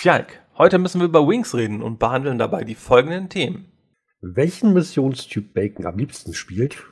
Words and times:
Fjalk, 0.00 0.40
heute 0.56 0.78
müssen 0.78 0.98
wir 1.02 1.08
über 1.08 1.28
Wings 1.28 1.54
reden 1.54 1.82
und 1.82 1.98
behandeln 1.98 2.38
dabei 2.38 2.64
die 2.64 2.74
folgenden 2.74 3.28
Themen. 3.28 3.70
Welchen 4.22 4.72
Missionstyp 4.72 5.52
Bacon 5.52 5.84
am 5.84 5.98
liebsten 5.98 6.32
spielt 6.32 6.82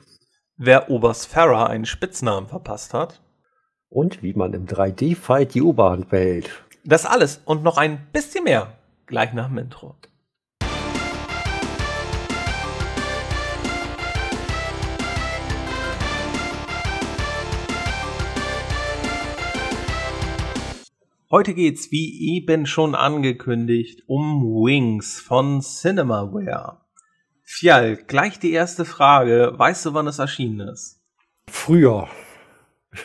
Wer 0.57 0.91
Oberst 0.91 1.25
Farah 1.25 1.65
einen 1.65 1.87
Spitznamen 1.87 2.47
verpasst 2.47 2.93
hat. 2.93 3.23
und 3.87 4.21
wie 4.21 4.35
man 4.35 4.53
im 4.53 4.67
3D-Fight 4.67 5.55
die 5.55 5.63
Oberhand 5.63 6.09
behält. 6.09 6.51
Das 6.85 7.07
alles 7.07 7.41
und 7.45 7.63
noch 7.63 7.77
ein 7.77 8.11
bisschen 8.13 8.43
mehr 8.43 8.77
gleich 9.07 9.33
nach 9.33 9.47
dem 9.47 9.57
Intro. 9.57 9.95
Heute 21.31 21.53
geht's, 21.53 21.91
wie 21.91 22.33
eben 22.33 22.65
schon 22.65 22.95
angekündigt, 22.95 24.01
um 24.07 24.41
Wings 24.41 25.19
von 25.19 25.61
Cinemaware. 25.61 26.79
Fjall, 27.43 27.97
gleich 27.97 28.39
die 28.39 28.51
erste 28.51 28.83
Frage. 28.83 29.53
Weißt 29.55 29.85
du, 29.85 29.93
wann 29.93 30.07
es 30.07 30.17
erschienen 30.17 30.69
ist? 30.69 31.03
Früher, 31.47 32.07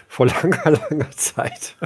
vor 0.09 0.25
langer, 0.25 0.71
langer 0.71 1.11
Zeit. 1.11 1.77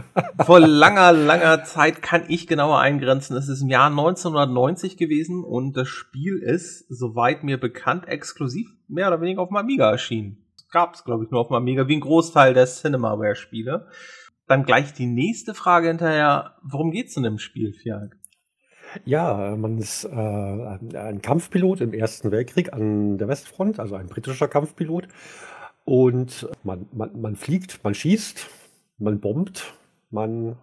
Vor 0.47 0.61
langer, 0.61 1.11
langer 1.11 1.65
Zeit 1.65 2.03
kann 2.03 2.23
ich 2.29 2.47
genauer 2.47 2.79
eingrenzen. 2.79 3.37
Es 3.37 3.48
ist 3.48 3.62
im 3.62 3.70
Jahr 3.70 3.91
1990 3.91 4.97
gewesen 4.97 5.43
und 5.43 5.77
das 5.77 5.89
Spiel 5.89 6.39
ist, 6.39 6.87
soweit 6.89 7.43
mir 7.43 7.59
bekannt, 7.59 8.07
exklusiv 8.07 8.69
mehr 8.87 9.09
oder 9.09 9.20
weniger 9.20 9.43
auf 9.43 9.48
dem 9.48 9.57
Amiga 9.57 9.91
erschienen. 9.91 10.47
Gab 10.70 10.95
es, 10.95 11.03
glaube 11.03 11.25
ich, 11.25 11.33
nur 11.33 11.41
auf 11.41 11.48
dem 11.48 11.57
Amiga, 11.57 11.89
wie 11.89 11.97
ein 11.97 12.01
Großteil 12.01 12.55
der 12.55 12.67
Cinemaware-Spiele. 12.67 13.89
Dann 14.48 14.65
gleich 14.65 14.95
die 14.95 15.07
nächste 15.07 15.55
Frage 15.55 15.88
hinterher. 15.88 16.56
Worum 16.62 16.91
geht's 16.91 17.16
in 17.16 17.23
dem 17.23 17.39
Spiel, 17.39 17.75
Fjag? 17.75 18.16
Ja, 19.05 19.55
man 19.56 19.77
ist 19.79 20.05
äh, 20.05 20.09
ein 20.09 20.97
ein 20.97 21.23
Kampfpilot 21.23 21.83
im 21.83 21.92
Ersten 21.92 22.31
Weltkrieg 22.31 22.73
an 22.73 23.19
der 23.19 23.28
Westfront, 23.28 23.78
also 23.78 23.95
ein 23.95 24.06
britischer 24.06 24.48
Kampfpilot. 24.48 25.08
Und 25.84 26.48
man, 26.64 26.86
man, 26.92 27.20
man 27.20 27.36
fliegt, 27.36 27.84
man 27.84 27.95
schießt, 27.95 28.48
man 28.98 29.20
bombt, 29.20 29.75
man 30.11 30.56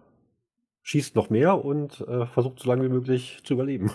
schießt 0.82 1.14
noch 1.14 1.30
mehr 1.30 1.64
und 1.64 2.00
äh, 2.02 2.26
versucht 2.26 2.60
so 2.60 2.68
lange 2.68 2.84
wie 2.84 2.88
möglich 2.88 3.40
zu 3.44 3.54
überleben. 3.54 3.92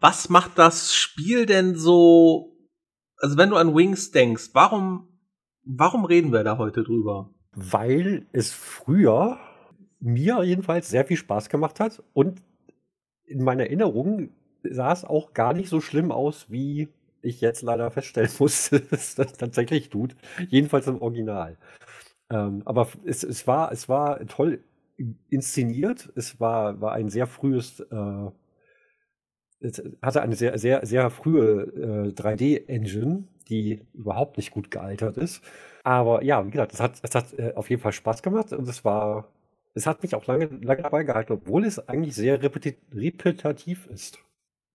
Was 0.00 0.28
macht 0.28 0.58
das 0.58 0.94
Spiel 0.94 1.46
denn 1.46 1.76
so, 1.76 2.56
also 3.18 3.36
wenn 3.36 3.50
du 3.50 3.56
an 3.56 3.74
Wings 3.74 4.10
denkst, 4.10 4.50
warum, 4.52 5.08
warum 5.64 6.04
reden 6.04 6.32
wir 6.32 6.44
da 6.44 6.58
heute 6.58 6.84
drüber? 6.84 7.33
Weil 7.54 8.26
es 8.32 8.52
früher 8.52 9.38
mir 10.00 10.42
jedenfalls 10.42 10.88
sehr 10.88 11.04
viel 11.04 11.16
Spaß 11.16 11.48
gemacht 11.48 11.80
hat 11.80 12.02
und 12.12 12.42
in 13.26 13.42
meiner 13.42 13.64
Erinnerung 13.64 14.30
sah 14.62 14.92
es 14.92 15.04
auch 15.04 15.32
gar 15.32 15.54
nicht 15.54 15.68
so 15.68 15.80
schlimm 15.80 16.12
aus, 16.12 16.50
wie 16.50 16.88
ich 17.22 17.40
jetzt 17.40 17.62
leider 17.62 17.90
feststellen 17.90 18.30
muss, 18.38 18.70
dass 18.90 19.14
das 19.14 19.32
tatsächlich 19.34 19.88
tut. 19.88 20.14
Jedenfalls 20.48 20.86
im 20.86 21.00
Original. 21.00 21.56
Ähm, 22.30 22.62
aber 22.64 22.88
es, 23.04 23.22
es, 23.22 23.46
war, 23.46 23.72
es 23.72 23.88
war 23.88 24.24
toll 24.26 24.60
inszeniert. 25.30 26.12
Es 26.14 26.40
war, 26.40 26.80
war 26.80 26.92
ein 26.92 27.08
sehr 27.08 27.26
frühes, 27.26 27.80
äh, 27.80 28.30
hatte 30.02 30.22
eine 30.22 30.36
sehr, 30.36 30.58
sehr, 30.58 30.84
sehr 30.84 31.10
frühe 31.10 31.62
äh, 31.62 32.12
3D-Engine, 32.12 33.24
die 33.48 33.80
überhaupt 33.92 34.36
nicht 34.36 34.50
gut 34.50 34.70
gealtert 34.70 35.16
ist. 35.16 35.42
Aber 35.82 36.22
ja, 36.22 36.46
wie 36.46 36.50
gesagt, 36.50 36.72
es 36.72 36.80
hat, 36.80 36.92
es 37.02 37.14
hat 37.14 37.38
äh, 37.38 37.52
auf 37.54 37.70
jeden 37.70 37.82
Fall 37.82 37.92
Spaß 37.92 38.22
gemacht 38.22 38.52
und 38.52 38.68
es 38.68 38.84
war, 38.84 39.28
es 39.74 39.86
hat 39.86 40.02
mich 40.02 40.14
auch 40.14 40.26
lange, 40.26 40.46
lange 40.62 40.82
dabei 40.82 41.04
gehalten, 41.04 41.32
obwohl 41.32 41.64
es 41.64 41.88
eigentlich 41.88 42.14
sehr 42.14 42.42
repeti 42.42 42.76
repetitiv 42.92 43.86
ist. 43.86 44.18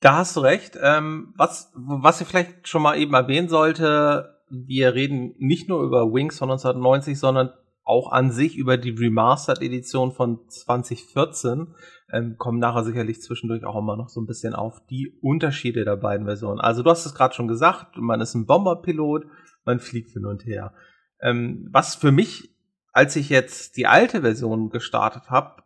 Da 0.01 0.17
hast 0.17 0.35
du 0.35 0.41
recht. 0.41 0.77
Ähm, 0.81 1.33
was, 1.35 1.71
was 1.73 2.21
ich 2.21 2.27
vielleicht 2.27 2.67
schon 2.67 2.81
mal 2.81 2.97
eben 2.97 3.13
erwähnen 3.13 3.49
sollte, 3.49 4.35
wir 4.49 4.93
reden 4.93 5.35
nicht 5.37 5.67
nur 5.67 5.83
über 5.83 6.13
Wings 6.13 6.38
von 6.38 6.49
1990, 6.49 7.19
sondern 7.19 7.51
auch 7.83 8.11
an 8.11 8.31
sich 8.31 8.55
über 8.55 8.78
die 8.78 8.91
Remastered-Edition 8.91 10.11
von 10.11 10.47
2014. 10.47 11.73
Ähm, 12.12 12.38
kommen 12.38 12.59
nachher 12.59 12.84
sicherlich 12.84 13.22
zwischendurch 13.22 13.66
auch 13.66 13.78
immer 13.78 13.96
noch 13.96 14.09
so 14.09 14.20
ein 14.20 14.25
bisschen 14.25 14.56
auf 14.56 14.86
die 14.88 15.14
Unterschiede 15.22 15.86
der 15.86 15.96
beiden 15.96 16.25
Versionen. 16.25 16.59
Also 16.59 16.81
du 16.81 16.90
hast 16.90 17.06
es 17.06 17.14
gerade 17.14 17.36
schon 17.36 17.47
gesagt, 17.47 17.97
man 17.97 18.20
ist 18.20 18.34
ein 18.34 18.47
Bomberpilot, 18.47 19.25
man 19.66 19.80
fliegt 19.80 20.12
hin 20.12 20.25
und 20.25 20.46
her. 20.46 20.74
Ähm, 21.22 21.68
was 21.72 21.96
für 21.96 22.12
mich, 22.12 22.50
als 22.94 23.16
ich 23.16 23.30
jetzt 23.30 23.78
die 23.78 23.86
alte 23.86 24.22
Version 24.22 24.70
gestartet 24.70 25.30
habe, 25.30 25.62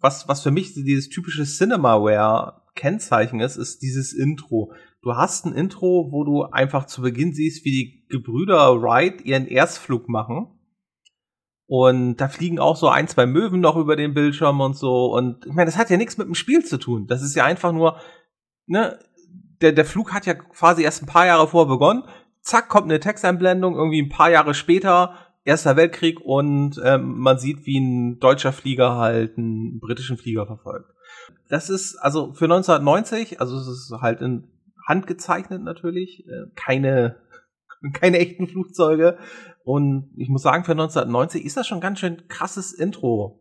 was, 0.00 0.28
was 0.28 0.42
für 0.42 0.50
mich 0.50 0.74
dieses 0.74 1.08
typische 1.08 1.44
Cinemaware 1.44 2.62
Kennzeichen 2.74 3.40
ist, 3.40 3.56
ist 3.56 3.82
dieses 3.82 4.12
Intro. 4.12 4.72
Du 5.02 5.14
hast 5.16 5.46
ein 5.46 5.54
Intro, 5.54 6.08
wo 6.10 6.24
du 6.24 6.44
einfach 6.44 6.86
zu 6.86 7.02
Beginn 7.02 7.32
siehst, 7.32 7.64
wie 7.64 7.70
die 7.70 8.06
Gebrüder 8.08 8.80
Wright 8.80 9.24
ihren 9.24 9.46
Erstflug 9.46 10.08
machen. 10.08 10.57
Und 11.70 12.16
da 12.16 12.28
fliegen 12.28 12.58
auch 12.58 12.76
so 12.76 12.88
ein, 12.88 13.08
zwei 13.08 13.26
Möwen 13.26 13.60
noch 13.60 13.76
über 13.76 13.94
den 13.94 14.14
Bildschirm 14.14 14.60
und 14.60 14.74
so. 14.74 15.14
Und 15.14 15.44
ich 15.44 15.52
meine, 15.52 15.66
das 15.66 15.76
hat 15.76 15.90
ja 15.90 15.98
nichts 15.98 16.16
mit 16.16 16.26
dem 16.26 16.34
Spiel 16.34 16.64
zu 16.64 16.78
tun. 16.78 17.06
Das 17.06 17.22
ist 17.22 17.36
ja 17.36 17.44
einfach 17.44 17.72
nur, 17.72 18.00
ne, 18.66 18.98
der, 19.60 19.72
der 19.72 19.84
Flug 19.84 20.14
hat 20.14 20.24
ja 20.24 20.32
quasi 20.32 20.82
erst 20.82 21.02
ein 21.02 21.06
paar 21.06 21.26
Jahre 21.26 21.46
vorher 21.46 21.68
begonnen. 21.68 22.04
Zack, 22.40 22.70
kommt 22.70 22.86
eine 22.86 23.00
Texteinblendung, 23.00 23.76
irgendwie 23.76 24.00
ein 24.00 24.08
paar 24.08 24.30
Jahre 24.30 24.54
später, 24.54 25.14
Erster 25.44 25.76
Weltkrieg 25.76 26.20
und 26.20 26.78
ähm, 26.84 27.20
man 27.20 27.38
sieht, 27.38 27.64
wie 27.64 27.78
ein 27.78 28.18
deutscher 28.18 28.52
Flieger 28.52 28.96
halt 28.96 29.38
einen 29.38 29.80
britischen 29.80 30.18
Flieger 30.18 30.46
verfolgt. 30.46 30.90
Das 31.48 31.70
ist 31.70 31.96
also 31.96 32.34
für 32.34 32.44
1990, 32.44 33.40
also 33.40 33.56
es 33.56 33.66
ist 33.66 33.90
halt 34.02 34.20
in 34.20 34.44
Hand 34.86 35.06
gezeichnet 35.06 35.62
natürlich, 35.62 36.26
äh, 36.26 36.50
keine, 36.54 37.16
keine 37.92 38.18
echten 38.18 38.46
Flugzeuge. 38.46 39.18
Und 39.64 40.10
ich 40.16 40.28
muss 40.28 40.42
sagen, 40.42 40.64
für 40.64 40.72
1990 40.72 41.44
ist 41.44 41.56
das 41.56 41.66
schon 41.66 41.80
ganz 41.80 41.98
schön 41.98 42.28
krasses 42.28 42.72
Intro. 42.72 43.38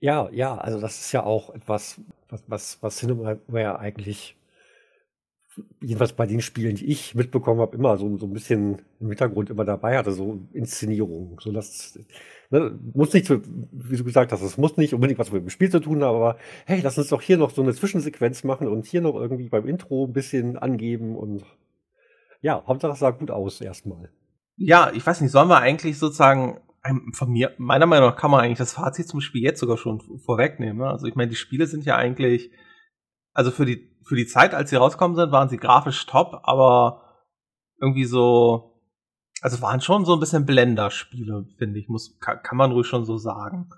Ja, 0.00 0.30
ja, 0.32 0.56
also 0.56 0.80
das 0.80 1.00
ist 1.00 1.12
ja 1.12 1.22
auch 1.22 1.54
etwas, 1.54 2.00
was, 2.28 2.42
was, 2.46 2.78
was 2.80 2.96
Cinemaware 2.96 3.78
eigentlich, 3.78 4.36
jedenfalls 5.80 6.14
bei 6.14 6.26
den 6.26 6.40
Spielen, 6.40 6.76
die 6.76 6.86
ich 6.86 7.14
mitbekommen 7.14 7.60
habe, 7.60 7.76
immer 7.76 7.98
so, 7.98 8.16
so 8.16 8.26
ein 8.26 8.32
bisschen 8.32 8.80
im 8.98 9.08
Hintergrund 9.08 9.50
immer 9.50 9.64
dabei 9.64 9.98
hatte, 9.98 10.12
so 10.12 10.40
Inszenierung. 10.52 11.38
So 11.40 11.52
das 11.52 11.98
ne, 12.50 12.78
muss 12.94 13.12
nicht, 13.12 13.28
wie 13.30 13.96
du 13.96 14.04
gesagt 14.04 14.32
hast, 14.32 14.42
es 14.42 14.56
muss 14.56 14.76
nicht 14.78 14.94
unbedingt 14.94 15.18
was 15.18 15.32
mit 15.32 15.42
dem 15.42 15.50
Spiel 15.50 15.70
zu 15.70 15.80
tun 15.80 16.02
haben, 16.02 16.16
aber 16.16 16.36
hey, 16.66 16.80
lass 16.82 16.98
uns 16.98 17.08
doch 17.08 17.20
hier 17.20 17.36
noch 17.36 17.50
so 17.50 17.62
eine 17.62 17.74
Zwischensequenz 17.74 18.42
machen 18.42 18.68
und 18.68 18.86
hier 18.86 19.02
noch 19.02 19.14
irgendwie 19.14 19.48
beim 19.50 19.66
Intro 19.66 20.06
ein 20.06 20.12
bisschen 20.12 20.56
angeben 20.56 21.14
und 21.14 21.44
ja, 22.40 22.62
Hauptsache 22.66 22.92
es 22.92 22.98
sah 22.98 23.10
gut 23.10 23.30
aus 23.30 23.60
erstmal. 23.60 24.10
Ja, 24.56 24.90
ich 24.92 25.06
weiß 25.06 25.20
nicht, 25.20 25.30
sollen 25.30 25.48
wir 25.48 25.58
eigentlich 25.58 25.98
sozusagen 25.98 26.60
ähm, 26.84 27.12
von 27.14 27.30
mir, 27.30 27.54
meiner 27.58 27.86
Meinung 27.86 28.10
nach 28.10 28.16
kann 28.16 28.30
man 28.30 28.40
eigentlich 28.40 28.58
das 28.58 28.72
Fazit 28.72 29.08
zum 29.08 29.20
Spiel 29.20 29.42
jetzt 29.42 29.60
sogar 29.60 29.76
schon 29.76 30.00
vorwegnehmen. 30.24 30.78
ne? 30.78 30.90
Also 30.90 31.06
ich 31.06 31.14
meine, 31.14 31.30
die 31.30 31.36
Spiele 31.36 31.66
sind 31.66 31.84
ja 31.84 31.96
eigentlich, 31.96 32.50
also 33.32 33.50
für 33.50 33.66
die, 33.66 33.90
für 34.04 34.16
die 34.16 34.26
Zeit, 34.26 34.54
als 34.54 34.70
sie 34.70 34.76
rausgekommen 34.76 35.16
sind, 35.16 35.32
waren 35.32 35.48
sie 35.48 35.58
grafisch 35.58 36.06
top, 36.06 36.40
aber 36.44 37.02
irgendwie 37.80 38.04
so, 38.04 38.80
also 39.42 39.60
waren 39.62 39.80
schon 39.80 40.04
so 40.04 40.14
ein 40.14 40.20
bisschen 40.20 40.46
Blender-Spiele, 40.46 41.46
finde 41.58 41.78
ich, 41.78 41.88
muss, 41.88 42.18
kann, 42.18 42.42
kann 42.42 42.56
man 42.56 42.72
ruhig 42.72 42.86
schon 42.86 43.04
so 43.04 43.18
sagen. 43.18 43.70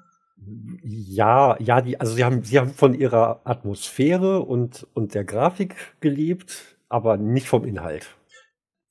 Ja, 0.83 1.57
ja, 1.61 1.81
die, 1.81 2.01
also 2.01 2.15
sie 2.15 2.25
haben, 2.25 2.43
sie 2.43 2.59
haben 2.59 2.71
von 2.71 2.95
ihrer 2.95 3.41
Atmosphäre 3.45 4.41
und, 4.41 4.89
und 4.95 5.15
der 5.15 5.25
Grafik 5.25 5.97
gelebt, 6.01 6.77
aber 6.89 7.17
nicht 7.17 7.49
vom 7.49 7.65
Inhalt. 7.65 8.17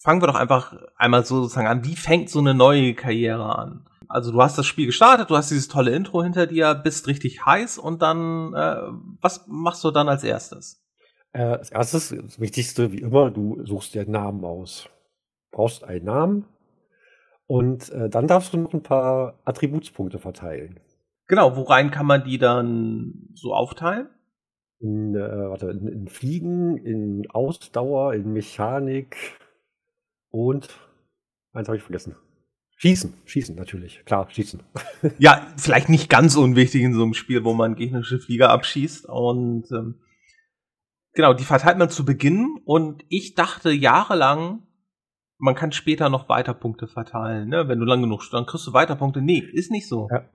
Fangen 0.03 0.19
wir 0.19 0.27
doch 0.27 0.35
einfach 0.35 0.75
einmal 0.95 1.23
so 1.25 1.43
sozusagen 1.43 1.67
an, 1.67 1.85
wie 1.85 1.95
fängt 1.95 2.31
so 2.31 2.39
eine 2.39 2.55
neue 2.55 2.95
Karriere 2.95 3.55
an? 3.55 3.85
Also 4.07 4.31
du 4.31 4.41
hast 4.41 4.57
das 4.57 4.65
Spiel 4.65 4.87
gestartet, 4.87 5.29
du 5.29 5.37
hast 5.37 5.51
dieses 5.51 5.67
tolle 5.67 5.91
Intro 5.91 6.23
hinter 6.23 6.47
dir, 6.47 6.73
bist 6.73 7.07
richtig 7.07 7.45
heiß 7.45 7.77
und 7.77 8.01
dann, 8.01 8.51
äh, 8.55 8.81
was 9.21 9.45
machst 9.47 9.83
du 9.83 9.91
dann 9.91 10.09
als 10.09 10.23
erstes? 10.23 10.83
Äh, 11.33 11.43
als 11.43 11.69
erstes, 11.69 12.09
das 12.09 12.39
Wichtigste, 12.39 12.91
wie 12.91 12.97
immer, 12.97 13.29
du 13.29 13.63
suchst 13.63 13.93
dir 13.93 14.01
einen 14.01 14.11
Namen 14.11 14.43
aus. 14.43 14.89
Brauchst 15.51 15.83
einen 15.83 16.05
Namen 16.05 16.45
und 17.45 17.91
äh, 17.91 18.09
dann 18.09 18.25
darfst 18.25 18.53
du 18.53 18.57
noch 18.57 18.73
ein 18.73 18.81
paar 18.81 19.39
Attributspunkte 19.45 20.17
verteilen. 20.17 20.79
Genau, 21.27 21.55
worein 21.55 21.91
kann 21.91 22.07
man 22.07 22.23
die 22.23 22.39
dann 22.39 23.29
so 23.35 23.53
aufteilen? 23.53 24.09
In, 24.79 25.15
äh, 25.15 25.19
warte, 25.19 25.69
in, 25.69 25.87
in 25.87 26.07
Fliegen, 26.07 26.77
in 26.77 27.29
Ausdauer, 27.29 28.15
in 28.15 28.33
Mechanik 28.33 29.37
und 30.31 30.69
eins 31.53 31.67
habe 31.67 31.77
ich 31.77 31.83
vergessen. 31.83 32.15
Schießen, 32.77 33.13
schießen 33.25 33.55
natürlich, 33.55 34.03
klar, 34.05 34.27
schießen. 34.29 34.63
Ja, 35.19 35.45
vielleicht 35.55 35.87
nicht 35.87 36.09
ganz 36.09 36.35
unwichtig 36.35 36.81
in 36.81 36.95
so 36.95 37.03
einem 37.03 37.13
Spiel, 37.13 37.43
wo 37.43 37.53
man 37.53 37.75
gegnerische 37.75 38.17
Flieger 38.17 38.49
abschießt. 38.49 39.05
Und 39.05 39.71
ähm, 39.71 40.01
genau, 41.13 41.35
die 41.35 41.43
verteilt 41.43 41.77
man 41.77 41.91
zu 41.91 42.05
Beginn. 42.05 42.59
Und 42.65 43.05
ich 43.09 43.35
dachte 43.35 43.71
jahrelang, 43.71 44.63
man 45.37 45.53
kann 45.53 45.71
später 45.71 46.09
noch 46.09 46.27
weiter 46.27 46.55
Punkte 46.55 46.87
verteilen. 46.87 47.49
Ne? 47.49 47.67
Wenn 47.67 47.77
du 47.77 47.85
lang 47.85 48.01
genug, 48.01 48.23
dann 48.31 48.47
kriegst 48.47 48.65
du 48.65 48.73
weiter 48.73 48.95
Punkte. 48.95 49.21
Nee, 49.21 49.43
ist 49.53 49.69
nicht 49.69 49.87
so. 49.87 50.07
Ja. 50.11 50.25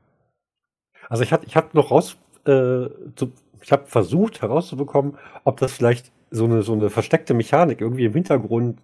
Also 1.09 1.25
ich 1.25 1.33
hatte 1.33 1.47
ich 1.47 1.57
hab 1.57 1.75
noch 1.75 1.91
raus, 1.91 2.17
äh, 2.45 2.87
zu, 3.17 3.33
ich 3.61 3.73
habe 3.73 3.87
versucht 3.87 4.43
herauszubekommen, 4.43 5.19
ob 5.43 5.59
das 5.59 5.73
vielleicht 5.73 6.13
so 6.31 6.45
eine, 6.45 6.63
so 6.63 6.75
eine 6.75 6.91
versteckte 6.91 7.35
Mechanik 7.35 7.81
irgendwie 7.81 8.05
im 8.05 8.13
Hintergrund, 8.13 8.81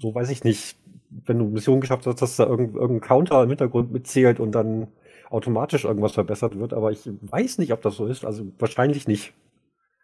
so 0.00 0.14
weiß 0.14 0.30
ich 0.30 0.44
nicht, 0.44 0.76
wenn 1.10 1.38
du 1.38 1.44
Mission 1.44 1.80
geschafft 1.80 2.06
hast, 2.06 2.22
dass 2.22 2.36
da 2.36 2.46
irgendein, 2.46 2.80
irgendein 2.80 3.06
Counter 3.06 3.42
im 3.42 3.50
Hintergrund 3.50 3.92
mitzählt 3.92 4.40
und 4.40 4.52
dann 4.52 4.88
automatisch 5.28 5.84
irgendwas 5.84 6.12
verbessert 6.12 6.58
wird, 6.58 6.72
aber 6.72 6.90
ich 6.90 7.00
weiß 7.06 7.58
nicht, 7.58 7.72
ob 7.72 7.82
das 7.82 7.96
so 7.96 8.06
ist, 8.06 8.24
also 8.24 8.44
wahrscheinlich 8.58 9.06
nicht. 9.06 9.32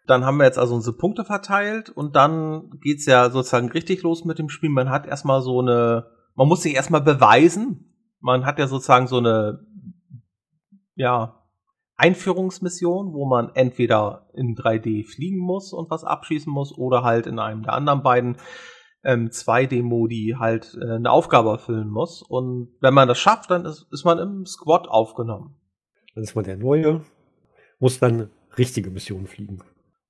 Dann 0.05 0.23
haben 0.23 0.37
wir 0.37 0.45
jetzt 0.45 0.59
also 0.59 0.75
unsere 0.75 0.95
Punkte 0.95 1.25
verteilt 1.25 1.89
und 1.89 2.15
dann 2.15 2.79
geht's 2.81 3.05
ja 3.05 3.29
sozusagen 3.29 3.69
richtig 3.71 4.03
los 4.03 4.23
mit 4.23 4.39
dem 4.39 4.47
Spiel. 4.47 4.69
Man 4.69 4.89
hat 4.89 5.05
erstmal 5.05 5.41
so 5.41 5.59
eine, 5.59 6.07
man 6.35 6.47
muss 6.47 6.61
sich 6.61 6.75
erstmal 6.75 7.01
beweisen. 7.01 7.93
Man 8.21 8.45
hat 8.45 8.57
ja 8.57 8.67
sozusagen 8.67 9.07
so 9.07 9.17
eine, 9.17 9.65
ja, 10.95 11.43
Einführungsmission, 11.97 13.11
wo 13.11 13.25
man 13.25 13.49
entweder 13.53 14.29
in 14.33 14.55
3D 14.55 15.03
fliegen 15.05 15.39
muss 15.39 15.73
und 15.73 15.89
was 15.89 16.03
abschießen 16.03 16.51
muss 16.51 16.77
oder 16.77 17.03
halt 17.03 17.27
in 17.27 17.39
einem 17.39 17.63
der 17.63 17.73
anderen 17.73 18.03
beiden 18.03 18.37
ähm, 19.07 19.29
2D-Modi 19.29 20.35
halt 20.37 20.77
äh, 20.79 20.95
eine 20.95 21.09
Aufgabe 21.09 21.49
erfüllen 21.49 21.89
muss. 21.89 22.21
Und 22.21 22.67
wenn 22.81 22.93
man 22.93 23.07
das 23.07 23.17
schafft, 23.17 23.49
dann 23.49 23.65
ist, 23.65 23.87
ist 23.91 24.03
man 24.03 24.19
im 24.19 24.45
Squad 24.45 24.89
aufgenommen. 24.89 25.55
Dann 26.13 26.23
ist 26.25 26.35
man 26.35 26.43
der 26.43 26.57
Neue, 26.57 27.01
muss 27.79 27.99
dann 27.99 28.29
richtige 28.57 28.91
Missionen 28.91 29.27
fliegen. 29.27 29.63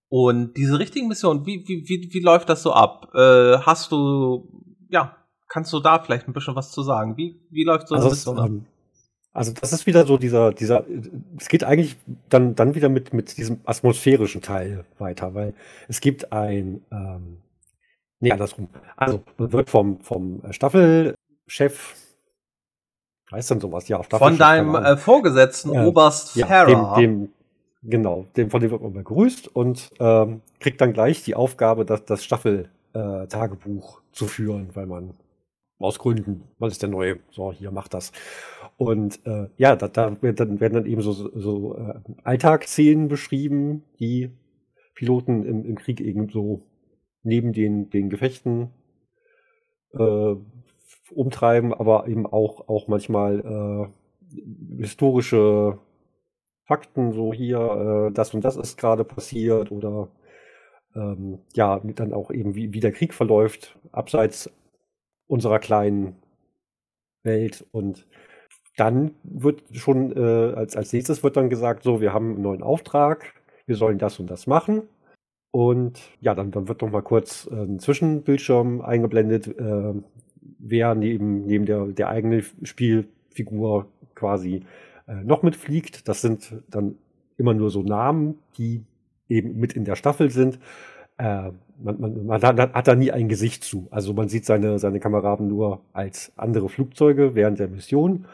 Und 0.10 0.58
diese 0.58 0.80
richtigen 0.80 1.08
Missionen, 1.08 1.46
wie, 1.46 1.64
wie, 1.68 1.88
wie, 1.88 2.10
wie 2.12 2.22
läuft 2.22 2.50
das 2.50 2.64
so 2.64 2.74
ab? 2.74 3.12
Äh, 3.14 3.60
hast 3.60 3.92
du, 3.92 4.50
ja, 4.90 5.16
kannst 5.48 5.72
du 5.74 5.80
da 5.80 6.00
vielleicht 6.00 6.28
ein 6.28 6.34
bisschen 6.34 6.56
was 6.56 6.72
zu 6.72 6.82
sagen? 6.82 7.18
Wie, 7.18 7.40
wie 7.52 7.66
läuft 7.66 7.90
so 7.90 7.96
eine 7.96 8.04
also 8.04 8.16
Mission 8.16 8.40
ab? 8.40 8.48
Ähm, 8.48 8.66
also 9.32 9.52
das 9.52 9.74
ist 9.74 9.86
wieder 9.86 10.08
so 10.08 10.18
dieser, 10.18 10.52
dieser, 10.54 10.86
es 11.38 11.50
geht 11.50 11.64
eigentlich 11.64 11.98
dann, 12.30 12.56
dann 12.56 12.74
wieder 12.74 12.90
mit, 12.90 13.14
mit 13.14 13.38
diesem 13.38 13.60
atmosphärischen 13.66 14.42
Teil 14.42 14.86
weiter, 14.98 15.36
weil 15.36 15.54
es 15.88 16.02
gibt 16.02 16.32
ein, 16.32 16.82
ähm, 16.92 17.38
nee, 18.20 18.32
andersrum. 18.32 18.70
Also 18.96 19.24
man 19.38 19.52
wird 19.52 19.70
vom, 19.70 20.00
vom 20.02 20.42
Staffelchef, 20.52 21.96
heißt 23.32 23.52
dann 23.52 23.60
sowas, 23.60 23.88
ja, 23.88 24.04
Staffelchef. 24.04 24.38
Von 24.38 24.38
deinem 24.38 24.76
äh, 24.76 24.98
Vorgesetzten, 24.98 25.74
äh, 25.74 25.86
Oberst 25.86 26.36
ja, 26.36 26.48
Farah. 26.48 26.96
Dem, 26.96 27.22
dem, 27.24 27.30
Genau, 27.84 28.26
dem, 28.36 28.50
von 28.50 28.60
dem 28.60 28.72
wird 28.72 28.82
man 28.82 28.94
begrüßt 28.94 29.56
und 29.56 29.92
ähm, 30.00 30.42
kriegt 30.60 30.82
dann 30.82 30.94
gleich 30.94 31.24
die 31.24 31.36
Aufgabe, 31.36 31.86
das, 31.86 32.04
das 32.06 32.24
Staffel-Tagebuch 32.24 34.00
äh, 34.00 34.02
zu 34.12 34.26
führen, 34.26 34.70
weil 34.74 34.88
man 34.88 35.14
aus 35.80 36.00
Gründen, 36.00 36.44
man 36.58 36.72
ist 36.72 36.82
der 36.82 36.90
Neue, 36.90 37.20
so, 37.32 37.54
hier 37.54 37.72
macht 37.72 37.94
das. 37.94 38.12
Und 38.78 39.26
äh, 39.26 39.48
ja, 39.58 39.76
da, 39.76 39.88
da 39.88 40.22
wird 40.22 40.40
dann, 40.40 40.60
werden 40.60 40.74
dann 40.74 40.86
eben 40.86 41.02
so, 41.02 41.12
so, 41.12 41.32
so 41.36 41.78
äh, 41.78 41.94
Alltagsszenen 42.24 43.08
beschrieben, 43.08 43.84
die 44.00 44.32
Piloten 44.96 45.46
im, 45.46 45.64
im 45.66 45.78
Krieg 45.78 46.02
eben 46.02 46.30
so 46.30 46.64
neben 47.28 47.54
den, 47.54 47.90
den 47.90 48.10
Gefechten 48.10 48.72
äh, 49.94 50.36
umtreiben, 51.12 51.74
aber 51.74 52.08
eben 52.08 52.26
auch, 52.26 52.68
auch 52.70 52.88
manchmal 52.88 53.92
äh, 54.32 54.82
historische 54.82 55.78
Fakten, 56.66 57.12
so 57.12 57.34
hier, 57.34 58.10
äh, 58.10 58.14
das 58.14 58.34
und 58.34 58.44
das 58.44 58.56
ist 58.56 58.78
gerade 58.78 59.04
passiert 59.04 59.72
oder 59.72 60.10
ähm, 60.96 61.40
ja, 61.54 61.80
dann 61.80 62.14
auch 62.14 62.32
eben, 62.32 62.56
wie, 62.56 62.74
wie 62.74 62.80
der 62.80 62.92
Krieg 62.94 63.14
verläuft, 63.14 63.78
abseits 63.92 64.50
unserer 65.28 65.60
kleinen 65.60 66.16
Welt. 67.24 67.66
Und 67.72 68.08
dann 68.78 69.12
wird 69.24 69.64
schon, 69.74 70.16
äh, 70.16 70.54
als, 70.56 70.78
als 70.78 70.94
nächstes 70.94 71.24
wird 71.24 71.36
dann 71.36 71.50
gesagt, 71.50 71.84
so, 71.84 72.00
wir 72.00 72.14
haben 72.14 72.36
einen 72.36 72.42
neuen 72.42 72.64
Auftrag, 72.64 73.34
wir 73.66 73.76
sollen 73.76 73.98
das 73.98 74.20
und 74.20 74.30
das 74.30 74.48
machen. 74.48 74.84
Und 75.52 76.00
ja, 76.22 76.36
dann, 76.36 76.52
dann 76.52 76.68
wird 76.68 76.82
noch 76.82 76.92
mal 76.92 77.02
kurz 77.02 77.48
ein 77.48 77.80
Zwischenbildschirm 77.80 78.82
eingeblendet, 78.82 79.48
äh, 79.48 79.94
wer 80.60 80.96
neben, 80.96 81.46
neben 81.46 81.66
der, 81.66 81.86
der 81.88 82.10
eigenen 82.10 82.44
Spielfigur 82.64 83.88
quasi 84.14 84.64
äh, 85.08 85.16
noch 85.24 85.44
mitfliegt. 85.44 86.08
Das 86.08 86.22
sind 86.22 86.54
dann 86.70 86.96
immer 87.38 87.54
nur 87.54 87.70
so 87.70 87.82
Namen, 87.82 88.40
die 88.58 88.84
eben 89.30 89.60
mit 89.60 89.74
in 89.74 89.86
der 89.86 89.96
Staffel 89.96 90.30
sind. 90.30 90.60
Äh, 91.18 91.52
man, 91.80 92.00
man, 92.00 92.26
man 92.26 92.42
hat, 92.42 92.60
hat, 92.60 92.88
da 92.88 92.96
nie 92.96 93.12
ein 93.12 93.30
Gesicht 93.30 93.64
zu. 93.64 93.88
Also 93.92 94.14
man 94.14 94.30
sieht 94.30 94.46
seine, 94.46 94.80
seine 94.80 95.00
Kameraden 95.00 95.48
nur 95.48 95.82
als 95.94 96.32
andere 96.36 96.70
Flugzeuge 96.70 97.36
während 97.36 97.60
der 97.60 97.68
Mission 97.68 98.26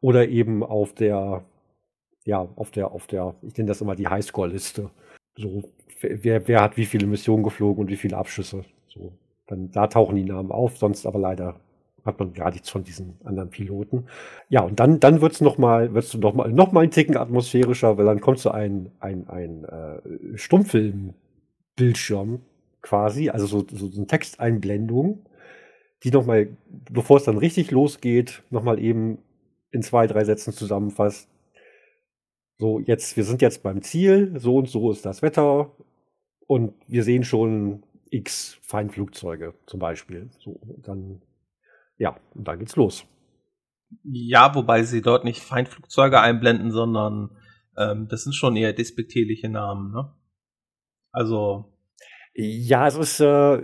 oder 0.00 0.28
eben 0.28 0.62
auf 0.62 0.94
der, 0.94 1.44
ja, 2.24 2.48
auf 2.56 2.70
der, 2.70 2.92
auf 2.92 3.06
der, 3.06 3.34
ich 3.42 3.56
nenne 3.56 3.68
das 3.68 3.80
immer 3.80 3.96
die 3.96 4.08
Highscore-Liste. 4.08 4.90
So, 5.36 5.64
wer, 6.00 6.48
wer 6.48 6.62
hat 6.62 6.76
wie 6.76 6.86
viele 6.86 7.06
Missionen 7.06 7.42
geflogen 7.42 7.84
und 7.84 7.90
wie 7.90 7.96
viele 7.96 8.16
Abschüsse. 8.16 8.64
So, 8.88 9.12
dann 9.46 9.70
da 9.70 9.86
tauchen 9.86 10.16
die 10.16 10.24
Namen 10.24 10.52
auf, 10.52 10.78
sonst 10.78 11.06
aber 11.06 11.18
leider 11.18 11.60
hat 12.04 12.18
man 12.18 12.34
gar 12.34 12.50
nichts 12.50 12.68
von 12.68 12.84
diesen 12.84 13.16
anderen 13.24 13.50
Piloten. 13.50 14.06
Ja, 14.48 14.62
und 14.62 14.78
dann, 14.78 15.00
dann 15.00 15.20
wird's 15.20 15.40
noch 15.40 15.58
mal, 15.58 15.94
wird's 15.94 16.14
noch 16.14 16.34
mal, 16.34 16.52
noch 16.52 16.72
mal 16.72 16.84
ein 16.84 16.90
Ticken 16.90 17.16
atmosphärischer, 17.16 17.96
weil 17.96 18.04
dann 18.04 18.20
kommt 18.20 18.38
so 18.38 18.50
ein, 18.50 18.90
ein, 19.00 19.28
ein 19.28 19.64
äh, 19.64 20.36
Stummfilm-Bildschirm 20.36 22.40
quasi, 22.82 23.30
also 23.30 23.46
so, 23.46 23.66
so 23.70 23.90
eine 23.96 24.06
Texteinblendung, 24.06 25.24
die 26.02 26.10
noch 26.10 26.26
mal, 26.26 26.48
bevor 26.90 27.16
es 27.16 27.24
dann 27.24 27.38
richtig 27.38 27.70
losgeht, 27.70 28.42
noch 28.50 28.62
mal 28.62 28.78
eben 28.78 29.18
in 29.70 29.82
zwei, 29.82 30.06
drei 30.06 30.24
Sätzen 30.24 30.52
zusammenfasst. 30.52 31.28
So, 32.58 32.80
jetzt, 32.80 33.16
wir 33.16 33.24
sind 33.24 33.42
jetzt 33.42 33.62
beim 33.62 33.82
Ziel, 33.82 34.32
so 34.38 34.56
und 34.56 34.68
so 34.68 34.90
ist 34.90 35.04
das 35.04 35.22
Wetter 35.22 35.72
und 36.46 36.74
wir 36.86 37.02
sehen 37.02 37.24
schon 37.24 37.82
X 38.10 38.58
Feindflugzeuge 38.62 39.54
zum 39.66 39.80
Beispiel. 39.80 40.30
So, 40.38 40.60
dann 40.82 41.20
ja, 41.96 42.16
und 42.34 42.46
dann 42.46 42.58
geht's 42.58 42.76
los. 42.76 43.04
Ja, 44.02 44.54
wobei 44.54 44.82
sie 44.82 45.02
dort 45.02 45.24
nicht 45.24 45.40
Feindflugzeuge 45.40 46.20
einblenden, 46.20 46.70
sondern 46.72 47.30
ähm, 47.76 48.08
das 48.08 48.24
sind 48.24 48.34
schon 48.34 48.56
eher 48.56 48.72
despektierliche 48.72 49.48
Namen, 49.48 49.92
ne? 49.92 50.12
Also. 51.12 51.72
Ja, 52.34 52.88
es 52.88 52.96
ist, 52.96 53.20
äh, 53.20 53.62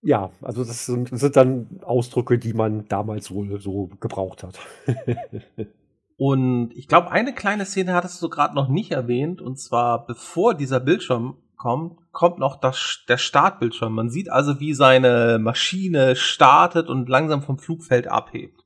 ja, 0.00 0.30
also 0.40 0.64
das 0.64 0.86
sind, 0.86 1.12
das 1.12 1.20
sind 1.20 1.36
dann 1.36 1.80
Ausdrücke, 1.82 2.38
die 2.38 2.54
man 2.54 2.88
damals 2.88 3.30
wohl 3.30 3.60
so 3.60 3.88
gebraucht 4.00 4.42
hat. 4.42 4.58
und 6.16 6.72
ich 6.74 6.88
glaube, 6.88 7.10
eine 7.10 7.34
kleine 7.34 7.66
Szene 7.66 7.92
hattest 7.92 8.22
du 8.22 8.28
gerade 8.28 8.54
noch 8.54 8.68
nicht 8.68 8.92
erwähnt, 8.92 9.42
und 9.42 9.58
zwar 9.58 10.06
bevor 10.06 10.54
dieser 10.54 10.80
Bildschirm 10.80 11.36
kommt, 11.56 12.00
kommt 12.12 12.38
noch 12.38 12.60
das, 12.60 13.04
der 13.08 13.18
Startbildschirm. 13.18 13.92
Man 13.92 14.08
sieht 14.10 14.30
also, 14.30 14.60
wie 14.60 14.72
seine 14.72 15.38
Maschine 15.38 16.16
startet 16.16 16.88
und 16.88 17.08
langsam 17.08 17.42
vom 17.42 17.58
Flugfeld 17.58 18.08
abhebt. 18.08 18.62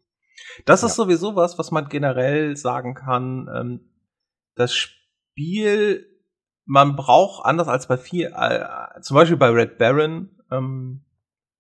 Das 0.65 0.83
ja. 0.83 0.89
ist 0.89 0.97
sowieso 0.97 1.37
was, 1.37 1.59
was 1.59 1.71
man 1.71 1.89
generell 1.89 2.57
sagen 2.57 2.95
kann. 2.95 3.49
Ähm, 3.55 3.81
das 4.55 4.75
Spiel, 4.75 6.07
man 6.67 6.97
braucht 6.97 7.45
anders 7.45 7.69
als 7.69 7.89
bei 7.89 7.97
vier, 7.97 8.33
äh, 8.37 9.01
zum 9.01 9.17
Beispiel 9.17 9.37
bei 9.37 9.49
Red 9.49 9.79
Baron, 9.79 10.31
ähm, 10.51 11.05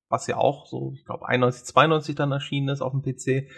was 0.08 0.26
ja 0.26 0.36
auch 0.36 0.66
so, 0.66 0.92
ich 0.94 1.04
glaube 1.04 1.26
91, 1.28 1.64
92 1.64 2.14
dann 2.14 2.32
erschienen 2.32 2.68
ist 2.68 2.82
auf 2.82 2.92
dem 2.92 3.02
PC, 3.02 3.48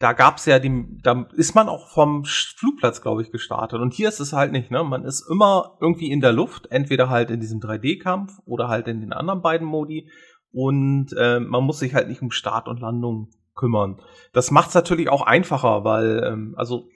da 0.00 0.14
gab's 0.14 0.46
ja 0.46 0.58
die, 0.58 0.98
da 1.02 1.28
ist 1.34 1.54
man 1.54 1.68
auch 1.68 1.88
vom 1.88 2.24
Flugplatz, 2.24 3.02
glaube 3.02 3.20
ich, 3.20 3.30
gestartet. 3.30 3.80
Und 3.80 3.92
hier 3.92 4.08
ist 4.08 4.18
es 4.18 4.32
halt 4.32 4.50
nicht, 4.50 4.70
ne? 4.70 4.82
Man 4.82 5.04
ist 5.04 5.20
immer 5.30 5.76
irgendwie 5.78 6.10
in 6.10 6.22
der 6.22 6.32
Luft, 6.32 6.68
entweder 6.70 7.10
halt 7.10 7.30
in 7.30 7.38
diesem 7.38 7.60
3D-Kampf 7.60 8.38
oder 8.46 8.68
halt 8.68 8.88
in 8.88 9.02
den 9.02 9.12
anderen 9.12 9.42
beiden 9.42 9.66
Modi. 9.66 10.10
Und 10.52 11.12
äh, 11.18 11.38
man 11.38 11.64
muss 11.64 11.80
sich 11.80 11.94
halt 11.94 12.08
nicht 12.08 12.22
um 12.22 12.30
Start 12.30 12.66
und 12.66 12.80
Landung 12.80 13.28
kümmern. 13.54 14.00
Das 14.32 14.50
macht's 14.50 14.74
natürlich 14.74 15.10
auch 15.10 15.20
einfacher, 15.20 15.84
weil, 15.84 16.24
ähm, 16.24 16.54
also 16.56 16.88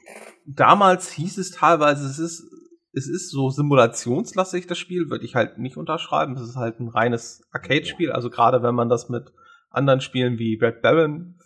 damals 0.46 1.12
hieß 1.12 1.36
es 1.36 1.50
teilweise, 1.50 2.06
es 2.06 2.18
ist, 2.18 2.50
es 2.94 3.06
ist 3.06 3.30
so 3.30 3.50
simulationslastig, 3.50 4.66
das 4.66 4.78
Spiel, 4.78 5.10
würde 5.10 5.26
ich 5.26 5.34
halt 5.34 5.58
nicht 5.58 5.76
unterschreiben. 5.76 6.36
Es 6.36 6.48
ist 6.48 6.56
halt 6.56 6.80
ein 6.80 6.88
reines 6.88 7.42
Arcade-Spiel. 7.52 8.12
Also 8.12 8.30
gerade 8.30 8.62
wenn 8.62 8.74
man 8.74 8.88
das 8.88 9.10
mit 9.10 9.30
anderen 9.68 10.00
Spielen 10.00 10.38
wie 10.38 10.58
Red 10.58 10.80
Baron 10.80 11.38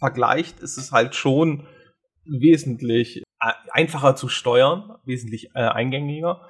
vergleicht, 0.00 0.58
ist 0.60 0.76
es 0.76 0.90
halt 0.90 1.14
schon 1.14 1.66
wesentlich 2.24 3.22
äh, 3.40 3.52
einfacher 3.70 4.16
zu 4.16 4.28
steuern, 4.28 4.96
wesentlich 5.04 5.50
äh, 5.54 5.60
eingängiger. 5.60 6.42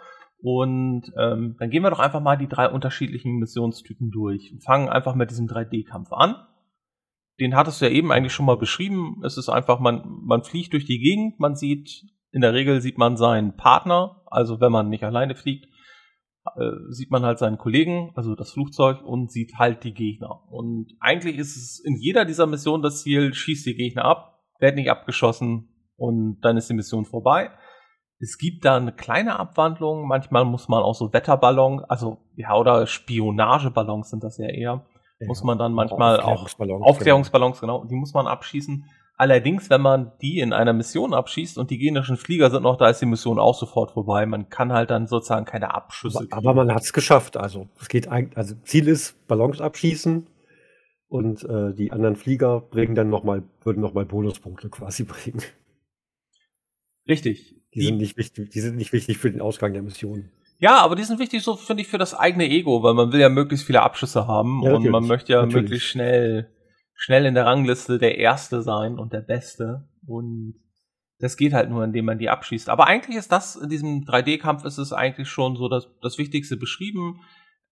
Und 0.42 1.12
ähm, 1.18 1.56
dann 1.58 1.68
gehen 1.68 1.82
wir 1.82 1.90
doch 1.90 1.98
einfach 1.98 2.20
mal 2.20 2.36
die 2.36 2.48
drei 2.48 2.68
unterschiedlichen 2.68 3.38
Missionstypen 3.38 4.10
durch. 4.10 4.50
Wir 4.52 4.60
fangen 4.60 4.88
einfach 4.88 5.14
mit 5.14 5.30
diesem 5.30 5.46
3D-Kampf 5.46 6.12
an. 6.12 6.36
Den 7.38 7.54
hattest 7.56 7.80
du 7.80 7.86
ja 7.86 7.90
eben 7.90 8.10
eigentlich 8.10 8.32
schon 8.32 8.46
mal 8.46 8.56
beschrieben. 8.56 9.20
Es 9.24 9.36
ist 9.36 9.50
einfach, 9.50 9.80
man, 9.80 10.02
man 10.24 10.42
fliegt 10.42 10.72
durch 10.72 10.86
die 10.86 10.98
Gegend, 10.98 11.38
man 11.40 11.56
sieht, 11.56 12.04
in 12.32 12.40
der 12.40 12.54
Regel 12.54 12.80
sieht 12.80 12.96
man 12.96 13.16
seinen 13.16 13.56
Partner, 13.56 14.22
also 14.26 14.60
wenn 14.60 14.72
man 14.72 14.88
nicht 14.88 15.04
alleine 15.04 15.34
fliegt, 15.34 15.66
äh, 16.56 16.90
sieht 16.90 17.10
man 17.10 17.24
halt 17.24 17.38
seinen 17.38 17.58
Kollegen, 17.58 18.12
also 18.14 18.34
das 18.34 18.52
Flugzeug, 18.52 19.02
und 19.02 19.30
sieht 19.30 19.58
halt 19.58 19.84
die 19.84 19.92
Gegner. 19.92 20.42
Und 20.50 20.94
eigentlich 21.00 21.36
ist 21.36 21.56
es 21.56 21.80
in 21.84 21.96
jeder 21.96 22.24
dieser 22.24 22.46
Missionen 22.46 22.82
das 22.82 23.02
Ziel, 23.02 23.34
schießt 23.34 23.66
die 23.66 23.74
Gegner 23.74 24.04
ab, 24.04 24.40
werden 24.58 24.76
nicht 24.76 24.90
abgeschossen 24.90 25.68
und 25.96 26.40
dann 26.40 26.56
ist 26.56 26.70
die 26.70 26.74
Mission 26.74 27.04
vorbei. 27.04 27.50
Es 28.18 28.36
gibt 28.36 28.64
da 28.64 28.76
eine 28.76 28.92
kleine 28.92 29.38
Abwandlung. 29.38 30.06
Manchmal 30.06 30.44
muss 30.44 30.68
man 30.68 30.82
auch 30.82 30.94
so 30.94 31.12
Wetterballons, 31.12 31.84
also 31.84 32.18
ja, 32.36 32.54
oder 32.54 32.86
Spionageballons 32.86 34.10
sind 34.10 34.24
das 34.24 34.38
ja 34.38 34.48
eher, 34.48 34.86
ja, 35.20 35.26
muss 35.26 35.42
man 35.42 35.58
dann 35.58 35.72
manchmal 35.72 36.20
auch 36.20 36.42
Aufklärungsballons, 36.42 36.84
Aufklärungsballons 36.84 37.60
genau. 37.60 37.78
genau, 37.80 37.88
die 37.88 37.96
muss 37.96 38.14
man 38.14 38.26
abschießen. 38.26 38.84
Allerdings, 39.20 39.68
wenn 39.68 39.82
man 39.82 40.12
die 40.22 40.40
in 40.40 40.54
einer 40.54 40.72
Mission 40.72 41.12
abschießt 41.12 41.58
und 41.58 41.70
die 41.70 41.76
genischen 41.76 42.16
Flieger 42.16 42.50
sind 42.50 42.62
noch 42.62 42.78
da, 42.78 42.88
ist 42.88 43.02
die 43.02 43.06
Mission 43.06 43.38
auch 43.38 43.54
sofort 43.54 43.90
vorbei. 43.90 44.24
Man 44.24 44.48
kann 44.48 44.72
halt 44.72 44.88
dann 44.88 45.06
sozusagen 45.06 45.44
keine 45.44 45.74
Abschüsse. 45.74 46.26
Aber, 46.30 46.38
aber 46.38 46.54
man 46.54 46.74
hat 46.74 46.84
es 46.84 46.94
geschafft. 46.94 47.36
Also 47.36 47.68
es 47.78 47.90
geht 47.90 48.08
eigentlich, 48.08 48.38
also 48.38 48.54
Ziel 48.64 48.88
ist 48.88 49.26
Ballons 49.28 49.60
abschießen 49.60 50.26
und 51.08 51.44
äh, 51.44 51.74
die 51.74 51.92
anderen 51.92 52.16
Flieger 52.16 52.62
bringen 52.62 52.94
dann 52.94 53.10
noch 53.10 53.22
mal, 53.22 53.42
würden 53.62 53.82
nochmal 53.82 54.06
Bonuspunkte 54.06 54.70
quasi 54.70 55.04
bringen. 55.04 55.42
Richtig. 57.06 57.56
Die, 57.74 57.80
die 57.80 57.84
sind 57.84 57.98
nicht 57.98 58.16
wichtig, 58.16 58.48
die 58.48 58.60
sind 58.60 58.76
nicht 58.76 58.94
wichtig 58.94 59.18
für 59.18 59.30
den 59.30 59.42
Ausgang 59.42 59.74
der 59.74 59.82
Mission. 59.82 60.30
Ja, 60.60 60.78
aber 60.78 60.96
die 60.96 61.04
sind 61.04 61.18
wichtig, 61.18 61.42
so 61.42 61.56
finde 61.56 61.82
ich, 61.82 61.88
für 61.88 61.98
das 61.98 62.14
eigene 62.14 62.48
Ego, 62.48 62.82
weil 62.82 62.94
man 62.94 63.12
will 63.12 63.20
ja 63.20 63.28
möglichst 63.28 63.66
viele 63.66 63.82
Abschüsse 63.82 64.26
haben 64.26 64.62
ja, 64.62 64.76
und 64.76 64.88
man 64.88 65.06
möchte 65.06 65.34
ja 65.34 65.42
natürlich. 65.42 65.64
möglichst 65.64 65.88
schnell 65.88 66.48
schnell 67.00 67.24
in 67.24 67.34
der 67.34 67.46
Rangliste 67.46 67.98
der 67.98 68.18
Erste 68.18 68.60
sein 68.60 68.98
und 68.98 69.14
der 69.14 69.22
Beste. 69.22 69.88
Und 70.06 70.56
das 71.18 71.38
geht 71.38 71.54
halt 71.54 71.70
nur, 71.70 71.82
indem 71.82 72.04
man 72.04 72.18
die 72.18 72.28
abschießt. 72.28 72.68
Aber 72.68 72.86
eigentlich 72.86 73.16
ist 73.16 73.32
das, 73.32 73.56
in 73.56 73.70
diesem 73.70 74.04
3D-Kampf 74.04 74.66
ist 74.66 74.76
es 74.76 74.92
eigentlich 74.92 75.30
schon 75.30 75.56
so 75.56 75.70
das, 75.70 75.88
das 76.02 76.18
Wichtigste 76.18 76.58
beschrieben. 76.58 77.20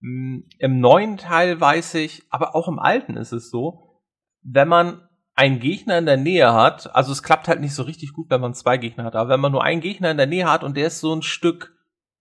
Mm, 0.00 0.44
Im 0.58 0.80
neuen 0.80 1.18
Teil 1.18 1.60
weiß 1.60 1.96
ich, 1.96 2.22
aber 2.30 2.56
auch 2.56 2.68
im 2.68 2.78
alten 2.78 3.18
ist 3.18 3.32
es 3.32 3.50
so, 3.50 4.00
wenn 4.40 4.68
man 4.68 5.06
einen 5.34 5.60
Gegner 5.60 5.98
in 5.98 6.06
der 6.06 6.16
Nähe 6.16 6.54
hat, 6.54 6.94
also 6.96 7.12
es 7.12 7.22
klappt 7.22 7.48
halt 7.48 7.60
nicht 7.60 7.74
so 7.74 7.82
richtig 7.82 8.14
gut, 8.14 8.30
wenn 8.30 8.40
man 8.40 8.54
zwei 8.54 8.78
Gegner 8.78 9.04
hat, 9.04 9.14
aber 9.14 9.28
wenn 9.28 9.40
man 9.40 9.52
nur 9.52 9.62
einen 9.62 9.82
Gegner 9.82 10.10
in 10.10 10.16
der 10.16 10.26
Nähe 10.26 10.50
hat 10.50 10.64
und 10.64 10.74
der 10.74 10.86
ist 10.86 11.00
so 11.00 11.14
ein 11.14 11.22
Stück 11.22 11.76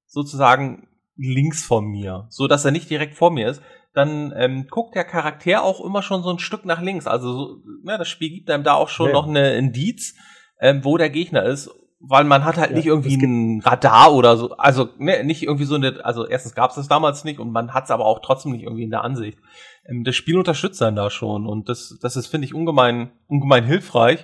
sozusagen 0.07 0.89
links 1.15 1.63
von 1.63 1.85
mir, 1.85 2.27
so 2.29 2.47
dass 2.47 2.65
er 2.65 2.71
nicht 2.71 2.89
direkt 2.89 3.15
vor 3.15 3.31
mir 3.31 3.47
ist, 3.47 3.61
dann 3.97 4.31
ähm, 4.35 4.67
guckt 4.69 4.95
der 4.95 5.03
Charakter 5.03 5.63
auch 5.63 5.83
immer 5.83 6.03
schon 6.03 6.21
so 6.21 6.29
ein 6.29 6.39
Stück 6.39 6.65
nach 6.65 6.81
links. 6.81 7.07
Also 7.07 7.33
so, 7.33 7.57
ne, 7.83 7.97
das 7.97 8.07
Spiel 8.07 8.29
gibt 8.29 8.49
einem 8.51 8.63
da 8.63 8.73
auch 8.73 8.89
schon 8.89 9.07
ja. 9.07 9.13
noch 9.13 9.27
eine 9.27 9.55
Indiz, 9.55 10.15
ähm, 10.59 10.85
wo 10.85 10.97
der 10.97 11.09
Gegner 11.09 11.43
ist, 11.43 11.71
weil 11.99 12.23
man 12.23 12.45
hat 12.45 12.57
halt 12.57 12.69
ja, 12.69 12.75
nicht 12.75 12.85
irgendwie 12.85 13.15
ein 13.15 13.61
Radar 13.61 14.13
oder 14.13 14.37
so, 14.37 14.55
also 14.57 14.89
ne, 14.99 15.23
nicht 15.23 15.41
irgendwie 15.41 15.65
so 15.65 15.75
eine, 15.75 16.05
also 16.05 16.27
erstens 16.27 16.53
gab 16.53 16.69
es 16.69 16.75
das 16.75 16.87
damals 16.87 17.23
nicht 17.23 17.39
und 17.39 17.51
man 17.51 17.73
hat 17.73 17.85
es 17.85 17.91
aber 17.91 18.05
auch 18.05 18.19
trotzdem 18.21 18.51
nicht 18.51 18.63
irgendwie 18.63 18.83
in 18.83 18.91
der 18.91 19.03
Ansicht. 19.03 19.39
Ähm, 19.87 20.03
das 20.03 20.15
Spiel 20.15 20.37
unterstützt 20.37 20.81
einen 20.83 20.95
da 20.95 21.09
schon 21.09 21.47
und 21.47 21.67
das, 21.67 21.97
das 21.99 22.15
ist 22.15 22.27
finde 22.27 22.45
ich 22.45 22.53
ungemein, 22.53 23.11
ungemein 23.27 23.63
hilfreich. 23.63 24.23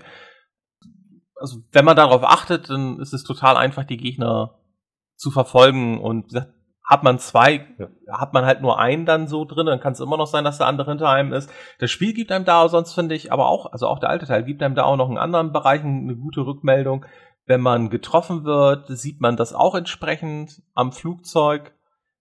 Also 1.35 1.57
wenn 1.71 1.83
man 1.83 1.97
darauf 1.97 2.23
achtet, 2.23 2.69
dann 2.69 2.99
ist 2.99 3.13
es 3.13 3.23
total 3.23 3.57
einfach, 3.57 3.85
die 3.85 3.97
Gegner 3.97 4.59
zu 5.15 5.31
verfolgen 5.31 5.99
und 5.99 6.25
wie 6.25 6.35
gesagt, 6.35 6.53
hat 6.93 7.03
man 7.03 7.17
zwei, 7.17 7.65
ja. 7.79 7.87
hat 8.07 8.33
man 8.33 8.45
halt 8.45 8.61
nur 8.61 8.77
einen 8.77 9.07
dann 9.07 9.27
so 9.27 9.45
drin, 9.45 9.65
dann 9.65 9.79
kann 9.79 9.93
es 9.93 9.99
immer 9.99 10.15
noch 10.15 10.27
sein, 10.27 10.43
dass 10.43 10.59
der 10.59 10.67
andere 10.67 10.91
hinter 10.91 11.09
einem 11.09 11.33
ist. 11.33 11.51
Das 11.79 11.89
Spiel 11.89 12.13
gibt 12.13 12.31
einem 12.31 12.45
da, 12.45 12.69
sonst 12.69 12.93
finde 12.93 13.15
ich, 13.15 13.31
aber 13.31 13.47
auch, 13.47 13.71
also 13.71 13.87
auch 13.87 13.97
der 13.97 14.09
alte 14.09 14.27
Teil 14.27 14.43
gibt 14.43 14.61
einem 14.61 14.75
da 14.75 14.83
auch 14.83 14.95
noch 14.95 15.09
in 15.09 15.17
anderen 15.17 15.51
Bereichen 15.51 16.03
eine 16.03 16.15
gute 16.15 16.45
Rückmeldung. 16.45 17.07
Wenn 17.47 17.61
man 17.61 17.89
getroffen 17.89 18.45
wird, 18.45 18.85
sieht 18.89 19.21
man 19.21 19.35
das 19.37 19.53
auch 19.53 19.73
entsprechend 19.73 20.61
am 20.75 20.91
Flugzeug. 20.91 21.73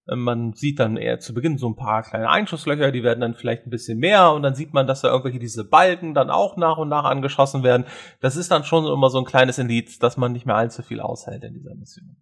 Man 0.06 0.54
sieht 0.54 0.80
dann 0.80 0.96
eher 0.96 1.20
zu 1.20 1.34
Beginn 1.34 1.58
so 1.58 1.68
ein 1.68 1.76
paar 1.76 2.02
kleine 2.02 2.30
Einschusslöcher, 2.30 2.92
die 2.92 3.02
werden 3.02 3.20
dann 3.20 3.34
vielleicht 3.34 3.66
ein 3.66 3.70
bisschen 3.70 3.98
mehr 3.98 4.32
und 4.32 4.42
dann 4.42 4.54
sieht 4.54 4.72
man, 4.72 4.86
dass 4.86 5.02
da 5.02 5.08
irgendwelche 5.08 5.38
diese 5.38 5.68
Balken 5.68 6.14
dann 6.14 6.30
auch 6.30 6.56
nach 6.56 6.78
und 6.78 6.88
nach 6.88 7.04
angeschossen 7.04 7.62
werden. 7.62 7.84
Das 8.20 8.36
ist 8.36 8.50
dann 8.50 8.64
schon 8.64 8.86
immer 8.86 9.10
so 9.10 9.18
ein 9.18 9.26
kleines 9.26 9.58
Indiz, 9.58 9.98
dass 9.98 10.16
man 10.16 10.32
nicht 10.32 10.46
mehr 10.46 10.56
allzu 10.56 10.82
viel 10.82 11.00
aushält 11.00 11.44
in 11.44 11.52
dieser 11.52 11.74
Mission. 11.74 12.16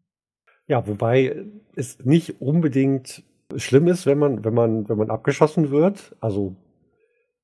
Ja, 0.70 0.86
wobei 0.86 1.46
es 1.74 1.98
nicht 2.04 2.40
unbedingt 2.40 3.24
schlimm 3.56 3.88
ist, 3.88 4.06
wenn 4.06 4.18
man, 4.18 4.44
wenn 4.44 4.54
man, 4.54 4.88
wenn 4.88 4.98
man 4.98 5.10
abgeschossen 5.10 5.72
wird. 5.72 6.14
Also 6.20 6.54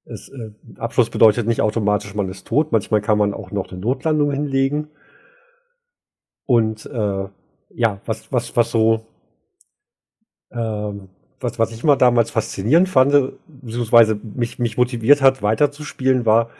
es, 0.04 0.28
äh, 0.28 0.52
Abschluss 0.78 1.10
bedeutet 1.10 1.48
nicht 1.48 1.60
automatisch, 1.60 2.14
man 2.14 2.28
ist 2.28 2.46
tot. 2.46 2.70
Manchmal 2.70 3.00
kann 3.00 3.18
man 3.18 3.34
auch 3.34 3.50
noch 3.50 3.68
eine 3.68 3.80
Notlandung 3.80 4.30
hinlegen. 4.30 4.90
Und 6.44 6.86
äh, 6.86 7.24
ja, 7.70 8.00
was, 8.06 8.30
was, 8.30 8.54
was 8.54 8.70
so, 8.70 9.04
ähm, 10.52 11.08
was, 11.40 11.58
was 11.58 11.72
ich 11.72 11.82
mal 11.82 11.96
damals 11.96 12.30
faszinierend 12.30 12.88
fand, 12.88 13.32
beziehungsweise 13.48 14.20
mich, 14.22 14.60
mich 14.60 14.76
motiviert 14.78 15.20
hat, 15.20 15.42
weiterzuspielen, 15.42 16.26
war, 16.26 16.50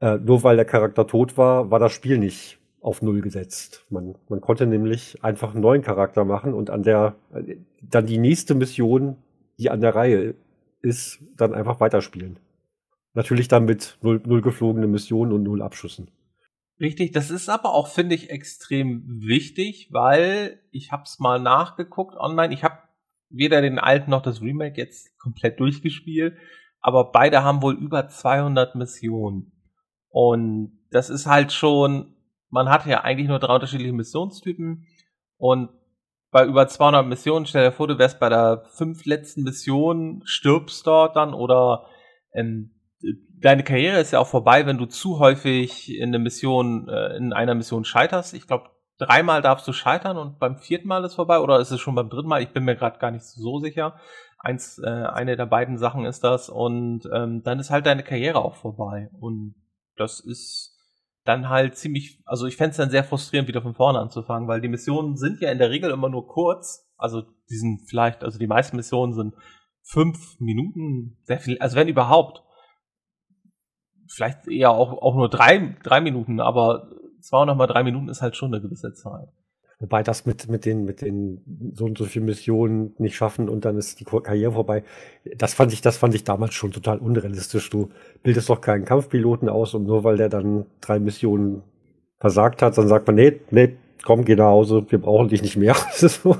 äh, 0.00 0.16
nur 0.16 0.42
weil 0.44 0.56
der 0.56 0.64
Charakter 0.64 1.06
tot 1.06 1.36
war, 1.36 1.70
war 1.70 1.78
das 1.78 1.92
Spiel 1.92 2.16
nicht 2.16 2.58
auf 2.86 3.02
Null 3.02 3.20
gesetzt. 3.20 3.84
Man, 3.90 4.14
man 4.28 4.40
konnte 4.40 4.64
nämlich 4.64 5.22
einfach 5.24 5.52
einen 5.52 5.60
neuen 5.60 5.82
Charakter 5.82 6.24
machen 6.24 6.54
und 6.54 6.70
an 6.70 6.84
der, 6.84 7.16
dann 7.82 8.06
die 8.06 8.18
nächste 8.18 8.54
Mission, 8.54 9.16
die 9.58 9.70
an 9.70 9.80
der 9.80 9.96
Reihe 9.96 10.34
ist, 10.82 11.18
dann 11.36 11.52
einfach 11.52 11.80
weiterspielen. 11.80 12.38
Natürlich 13.12 13.48
dann 13.48 13.64
mit 13.64 13.98
null, 14.02 14.22
null 14.24 14.40
geflogene 14.40 14.86
Missionen 14.86 15.32
und 15.32 15.42
null 15.42 15.62
Abschüssen. 15.62 16.12
Richtig, 16.78 17.10
das 17.10 17.30
ist 17.30 17.48
aber 17.48 17.74
auch, 17.74 17.88
finde 17.88 18.14
ich, 18.14 18.30
extrem 18.30 19.02
wichtig, 19.20 19.88
weil 19.90 20.60
ich 20.70 20.92
habe 20.92 21.04
es 21.06 21.18
mal 21.18 21.40
nachgeguckt 21.40 22.14
online. 22.16 22.54
Ich 22.54 22.62
habe 22.62 22.78
weder 23.30 23.62
den 23.62 23.80
alten 23.80 24.12
noch 24.12 24.22
das 24.22 24.42
Remake 24.42 24.80
jetzt 24.80 25.18
komplett 25.18 25.58
durchgespielt, 25.58 26.36
aber 26.80 27.10
beide 27.10 27.42
haben 27.42 27.62
wohl 27.62 27.74
über 27.74 28.06
200 28.06 28.76
Missionen. 28.76 29.50
Und 30.08 30.78
das 30.90 31.10
ist 31.10 31.26
halt 31.26 31.52
schon 31.52 32.15
man 32.50 32.68
hat 32.68 32.86
ja 32.86 33.02
eigentlich 33.02 33.28
nur 33.28 33.38
drei 33.38 33.54
unterschiedliche 33.54 33.92
Missionstypen 33.92 34.86
und 35.36 35.70
bei 36.30 36.44
über 36.44 36.68
200 36.68 37.06
Missionen, 37.06 37.46
stell 37.46 37.64
dir 37.64 37.72
vor, 37.72 37.88
du 37.88 37.98
wärst 37.98 38.20
bei 38.20 38.28
der 38.28 38.64
fünf 38.74 39.06
letzten 39.06 39.42
Mission, 39.42 40.22
stirbst 40.24 40.86
dort 40.86 41.16
dann 41.16 41.34
oder 41.34 41.86
ähm, 42.32 42.72
deine 43.40 43.64
Karriere 43.64 44.00
ist 44.00 44.12
ja 44.12 44.18
auch 44.18 44.26
vorbei, 44.26 44.66
wenn 44.66 44.78
du 44.78 44.86
zu 44.86 45.18
häufig 45.18 45.94
in 45.94 46.08
eine 46.08 46.18
Mission, 46.18 46.88
äh, 46.88 47.16
in 47.16 47.32
einer 47.32 47.54
Mission 47.54 47.84
scheiterst. 47.84 48.34
Ich 48.34 48.46
glaube, 48.46 48.70
dreimal 48.98 49.42
darfst 49.42 49.66
du 49.68 49.72
scheitern 49.72 50.16
und 50.16 50.38
beim 50.38 50.58
vierten 50.58 50.88
Mal 50.88 51.04
ist 51.04 51.14
vorbei 51.14 51.38
oder 51.38 51.60
ist 51.60 51.70
es 51.70 51.80
schon 51.80 51.94
beim 51.94 52.10
dritten 52.10 52.28
Mal? 52.28 52.42
Ich 52.42 52.50
bin 52.50 52.64
mir 52.64 52.76
gerade 52.76 52.98
gar 52.98 53.10
nicht 53.10 53.24
so 53.24 53.58
sicher. 53.58 53.98
Eins, 54.38 54.78
äh, 54.78 54.88
eine 54.88 55.36
der 55.36 55.46
beiden 55.46 55.78
Sachen 55.78 56.04
ist 56.04 56.22
das 56.24 56.48
und 56.48 57.08
ähm, 57.12 57.42
dann 57.42 57.58
ist 57.58 57.70
halt 57.70 57.86
deine 57.86 58.02
Karriere 58.02 58.44
auch 58.44 58.56
vorbei 58.56 59.10
und 59.20 59.54
das 59.96 60.20
ist 60.20 60.75
dann 61.26 61.48
halt 61.48 61.76
ziemlich, 61.76 62.20
also 62.24 62.46
ich 62.46 62.56
fände 62.56 62.70
es 62.70 62.76
dann 62.76 62.90
sehr 62.90 63.04
frustrierend, 63.04 63.48
wieder 63.48 63.62
von 63.62 63.74
vorne 63.74 63.98
anzufangen, 63.98 64.48
weil 64.48 64.60
die 64.60 64.68
Missionen 64.68 65.16
sind 65.16 65.40
ja 65.40 65.50
in 65.50 65.58
der 65.58 65.70
Regel 65.70 65.90
immer 65.90 66.08
nur 66.08 66.26
kurz. 66.26 66.88
Also 66.96 67.22
die 67.50 67.56
sind 67.56 67.82
vielleicht, 67.88 68.24
also 68.24 68.38
die 68.38 68.46
meisten 68.46 68.76
Missionen 68.76 69.12
sind 69.12 69.34
fünf 69.82 70.40
Minuten, 70.40 71.18
sehr 71.24 71.38
viel, 71.38 71.58
also 71.58 71.76
wenn 71.76 71.88
überhaupt. 71.88 72.42
Vielleicht 74.08 74.46
eher 74.46 74.70
auch, 74.70 74.92
auch 75.02 75.16
nur 75.16 75.28
drei, 75.28 75.76
drei 75.82 76.00
Minuten, 76.00 76.40
aber 76.40 76.88
200 77.22 77.56
mal 77.56 77.66
drei 77.66 77.82
Minuten 77.82 78.08
ist 78.08 78.22
halt 78.22 78.36
schon 78.36 78.54
eine 78.54 78.62
gewisse 78.62 78.94
Zeit. 78.94 79.28
Wobei 79.78 80.02
das 80.02 80.24
mit, 80.24 80.48
mit 80.48 80.64
den, 80.64 80.86
mit 80.86 81.02
den 81.02 81.72
so 81.74 81.84
und 81.84 81.98
so 81.98 82.06
vielen 82.06 82.24
Missionen 82.24 82.94
nicht 82.98 83.14
schaffen 83.14 83.50
und 83.50 83.66
dann 83.66 83.76
ist 83.76 84.00
die 84.00 84.04
Karriere 84.04 84.52
vorbei. 84.52 84.84
Das 85.36 85.52
fand 85.52 85.72
ich, 85.72 85.82
das 85.82 85.98
fand 85.98 86.14
ich 86.14 86.24
damals 86.24 86.54
schon 86.54 86.72
total 86.72 86.98
unrealistisch. 86.98 87.68
Du 87.68 87.90
bildest 88.22 88.48
doch 88.48 88.62
keinen 88.62 88.86
Kampfpiloten 88.86 89.50
aus 89.50 89.74
und 89.74 89.84
nur 89.84 90.02
weil 90.02 90.16
der 90.16 90.30
dann 90.30 90.64
drei 90.80 90.98
Missionen 90.98 91.62
versagt 92.18 92.62
hat, 92.62 92.78
dann 92.78 92.88
sagt 92.88 93.06
man, 93.06 93.16
nee, 93.16 93.40
nee, 93.50 93.76
komm, 94.02 94.24
geh 94.24 94.34
nach 94.34 94.46
Hause, 94.46 94.86
wir 94.88 94.98
brauchen 94.98 95.28
dich 95.28 95.42
nicht 95.42 95.56
mehr. 95.56 95.76
Das 95.90 96.02
ist 96.02 96.22
so. 96.22 96.36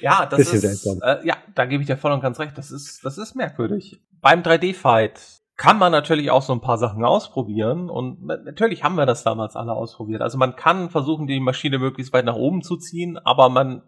Ja, 0.00 0.26
das 0.26 0.52
ist, 0.52 0.86
äh, 0.86 1.26
ja, 1.26 1.36
da 1.54 1.64
gebe 1.64 1.82
ich 1.82 1.86
dir 1.86 1.96
voll 1.96 2.12
und 2.12 2.20
ganz 2.20 2.38
recht. 2.40 2.58
Das 2.58 2.70
ist, 2.70 3.04
das 3.04 3.18
ist 3.18 3.36
merkwürdig. 3.36 4.02
Beim 4.20 4.42
3D-Fight 4.42 5.41
kann 5.62 5.78
man 5.78 5.92
natürlich 5.92 6.32
auch 6.32 6.42
so 6.42 6.52
ein 6.52 6.60
paar 6.60 6.76
Sachen 6.76 7.04
ausprobieren 7.04 7.88
und 7.88 8.26
natürlich 8.26 8.82
haben 8.82 8.96
wir 8.96 9.06
das 9.06 9.22
damals 9.22 9.54
alle 9.54 9.74
ausprobiert. 9.74 10.20
Also 10.20 10.36
man 10.36 10.56
kann 10.56 10.90
versuchen, 10.90 11.28
die 11.28 11.38
Maschine 11.38 11.78
möglichst 11.78 12.12
weit 12.12 12.24
nach 12.24 12.34
oben 12.34 12.62
zu 12.62 12.76
ziehen, 12.76 13.16
aber 13.16 13.48
man, 13.48 13.82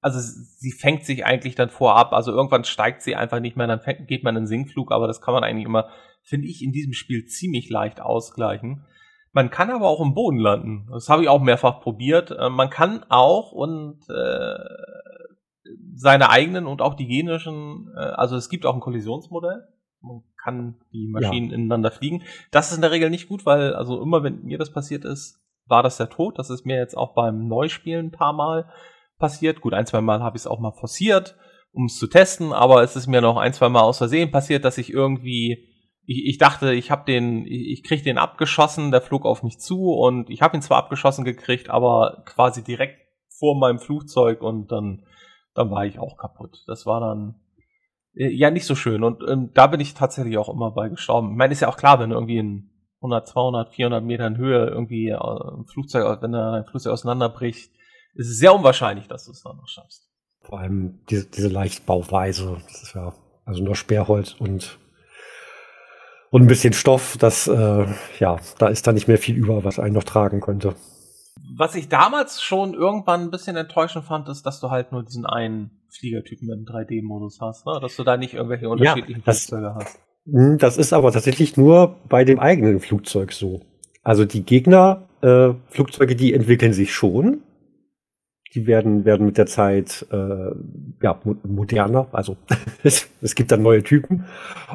also 0.00 0.18
sie 0.18 0.72
fängt 0.72 1.04
sich 1.04 1.24
eigentlich 1.24 1.54
dann 1.54 1.70
vorab, 1.70 2.12
also 2.12 2.32
irgendwann 2.32 2.64
steigt 2.64 3.00
sie 3.00 3.14
einfach 3.14 3.38
nicht 3.38 3.56
mehr, 3.56 3.68
dann 3.68 3.78
fängt, 3.78 4.08
geht 4.08 4.24
man 4.24 4.34
in 4.34 4.42
den 4.42 4.48
Sinkflug, 4.48 4.90
aber 4.90 5.06
das 5.06 5.20
kann 5.20 5.34
man 5.34 5.44
eigentlich 5.44 5.66
immer, 5.66 5.88
finde 6.24 6.48
ich, 6.48 6.64
in 6.64 6.72
diesem 6.72 6.94
Spiel 6.94 7.26
ziemlich 7.26 7.70
leicht 7.70 8.00
ausgleichen. 8.00 8.84
Man 9.30 9.50
kann 9.50 9.70
aber 9.70 9.86
auch 9.86 10.00
im 10.00 10.14
Boden 10.14 10.38
landen. 10.38 10.88
Das 10.90 11.08
habe 11.08 11.22
ich 11.22 11.28
auch 11.28 11.40
mehrfach 11.40 11.80
probiert. 11.80 12.32
Äh, 12.32 12.50
man 12.50 12.70
kann 12.70 13.04
auch 13.08 13.52
und 13.52 14.00
äh, 14.08 14.58
seine 15.94 16.30
eigenen 16.30 16.66
und 16.66 16.82
auch 16.82 16.94
die 16.94 17.06
genischen, 17.06 17.94
äh, 17.96 18.00
also 18.00 18.34
es 18.34 18.48
gibt 18.48 18.66
auch 18.66 18.74
ein 18.74 18.80
Kollisionsmodell 18.80 19.68
kann 20.44 20.76
die 20.92 21.08
Maschinen 21.08 21.50
ja. 21.50 21.56
ineinander 21.56 21.90
fliegen. 21.90 22.22
Das 22.50 22.70
ist 22.70 22.76
in 22.76 22.82
der 22.82 22.90
Regel 22.90 23.10
nicht 23.10 23.28
gut, 23.28 23.46
weil 23.46 23.74
also 23.74 24.00
immer 24.02 24.22
wenn 24.22 24.42
mir 24.42 24.58
das 24.58 24.72
passiert 24.72 25.04
ist, 25.04 25.40
war 25.66 25.82
das 25.82 25.96
der 25.96 26.10
Tod. 26.10 26.38
Das 26.38 26.50
ist 26.50 26.66
mir 26.66 26.76
jetzt 26.76 26.96
auch 26.96 27.14
beim 27.14 27.48
Neuspielen 27.48 28.06
ein 28.06 28.12
paar 28.12 28.34
Mal 28.34 28.70
passiert. 29.18 29.60
Gut, 29.60 29.72
ein, 29.72 29.86
zwei 29.86 30.02
Mal 30.02 30.22
habe 30.22 30.36
ich 30.36 30.42
es 30.42 30.46
auch 30.46 30.60
mal 30.60 30.72
forciert, 30.72 31.36
um 31.72 31.86
es 31.86 31.98
zu 31.98 32.06
testen, 32.06 32.52
aber 32.52 32.82
es 32.82 32.94
ist 32.94 33.06
mir 33.06 33.22
noch 33.22 33.38
ein, 33.38 33.54
zwei 33.54 33.70
Mal 33.70 33.80
aus 33.80 33.98
Versehen 33.98 34.30
passiert, 34.30 34.64
dass 34.64 34.78
ich 34.78 34.92
irgendwie 34.92 35.70
ich, 36.06 36.26
ich 36.26 36.38
dachte, 36.38 36.74
ich 36.74 36.90
habe 36.90 37.04
den, 37.06 37.46
ich, 37.46 37.70
ich 37.70 37.82
krieg 37.82 38.04
den 38.04 38.18
abgeschossen, 38.18 38.90
der 38.90 39.00
flog 39.00 39.24
auf 39.24 39.42
mich 39.42 39.58
zu 39.58 39.92
und 39.92 40.30
ich 40.30 40.42
habe 40.42 40.56
ihn 40.56 40.62
zwar 40.62 40.78
abgeschossen 40.78 41.24
gekriegt, 41.24 41.70
aber 41.70 42.22
quasi 42.26 42.62
direkt 42.62 43.00
vor 43.38 43.58
meinem 43.58 43.78
Flugzeug 43.78 44.42
und 44.42 44.70
dann, 44.70 45.06
dann 45.54 45.70
war 45.70 45.86
ich 45.86 45.98
auch 45.98 46.16
kaputt. 46.16 46.62
Das 46.66 46.86
war 46.86 47.00
dann 47.00 47.40
ja 48.14 48.50
nicht 48.50 48.66
so 48.66 48.74
schön 48.74 49.02
und 49.02 49.22
ähm, 49.28 49.50
da 49.54 49.66
bin 49.66 49.80
ich 49.80 49.94
tatsächlich 49.94 50.38
auch 50.38 50.48
immer 50.48 50.70
bei 50.70 50.88
gestorben. 50.88 51.32
Ich 51.32 51.36
meine, 51.36 51.52
ist 51.52 51.60
ja 51.60 51.68
auch 51.68 51.76
klar, 51.76 51.98
wenn 52.00 52.10
irgendwie 52.10 52.38
in 52.38 52.70
100, 52.98 53.28
200, 53.28 53.74
400 53.74 54.04
Metern 54.04 54.36
Höhe 54.36 54.66
irgendwie 54.66 55.08
äh, 55.08 55.16
ein 55.16 55.66
Flugzeug, 55.66 56.22
wenn 56.22 56.34
ein 56.34 56.64
Flugzeug 56.64 56.92
auseinanderbricht, 56.92 57.70
ist 58.14 58.30
es 58.30 58.38
sehr 58.38 58.54
unwahrscheinlich, 58.54 59.08
dass 59.08 59.24
du 59.24 59.32
es 59.32 59.42
dann 59.42 59.56
noch 59.56 59.68
schaffst. 59.68 60.08
Vor 60.42 60.60
allem 60.60 61.00
diese, 61.10 61.26
diese 61.26 61.48
Leichtbauweise, 61.48 62.58
das 62.66 62.82
ist 62.82 62.94
ja 62.94 63.12
also 63.44 63.62
nur 63.62 63.76
Sperrholz 63.76 64.34
und 64.38 64.78
und 66.30 66.42
ein 66.42 66.48
bisschen 66.48 66.72
Stoff, 66.72 67.16
das, 67.16 67.46
äh, 67.46 67.86
ja, 68.18 68.40
da 68.58 68.66
ist 68.66 68.84
da 68.88 68.92
nicht 68.92 69.06
mehr 69.06 69.18
viel 69.18 69.36
über, 69.36 69.62
was 69.62 69.78
einen 69.78 69.94
noch 69.94 70.02
tragen 70.02 70.40
könnte. 70.40 70.74
Was 71.56 71.74
ich 71.74 71.88
damals 71.88 72.42
schon 72.42 72.74
irgendwann 72.74 73.22
ein 73.22 73.30
bisschen 73.30 73.56
enttäuschend 73.56 74.04
fand, 74.04 74.28
ist, 74.28 74.44
dass 74.44 74.60
du 74.60 74.70
halt 74.70 74.92
nur 74.92 75.02
diesen 75.02 75.26
einen 75.26 75.70
Fliegertypen 75.90 76.50
im 76.50 76.64
3D-Modus 76.64 77.40
hast, 77.40 77.66
ne? 77.66 77.78
dass 77.80 77.96
du 77.96 78.04
da 78.04 78.16
nicht 78.16 78.34
irgendwelche 78.34 78.68
unterschiedlichen 78.68 79.20
ja, 79.20 79.26
das, 79.26 79.46
Flugzeuge 79.46 79.74
hast. 79.74 79.98
Hm, 80.26 80.58
das 80.58 80.76
ist 80.76 80.92
aber 80.92 81.12
tatsächlich 81.12 81.56
nur 81.56 81.96
bei 82.08 82.24
dem 82.24 82.40
eigenen 82.40 82.80
Flugzeug 82.80 83.32
so. 83.32 83.60
Also 84.02 84.24
die 84.24 84.44
Gegner, 84.44 85.08
äh, 85.22 85.50
Flugzeuge, 85.68 86.16
die 86.16 86.34
entwickeln 86.34 86.72
sich 86.72 86.92
schon, 86.92 87.42
die 88.54 88.66
werden, 88.66 89.04
werden 89.04 89.26
mit 89.26 89.36
der 89.36 89.46
Zeit 89.46 90.06
äh, 90.12 90.50
ja, 91.02 91.20
moderner. 91.42 92.06
Also 92.12 92.36
es, 92.82 93.08
es 93.20 93.34
gibt 93.34 93.50
dann 93.50 93.62
neue 93.62 93.82
Typen. 93.82 94.24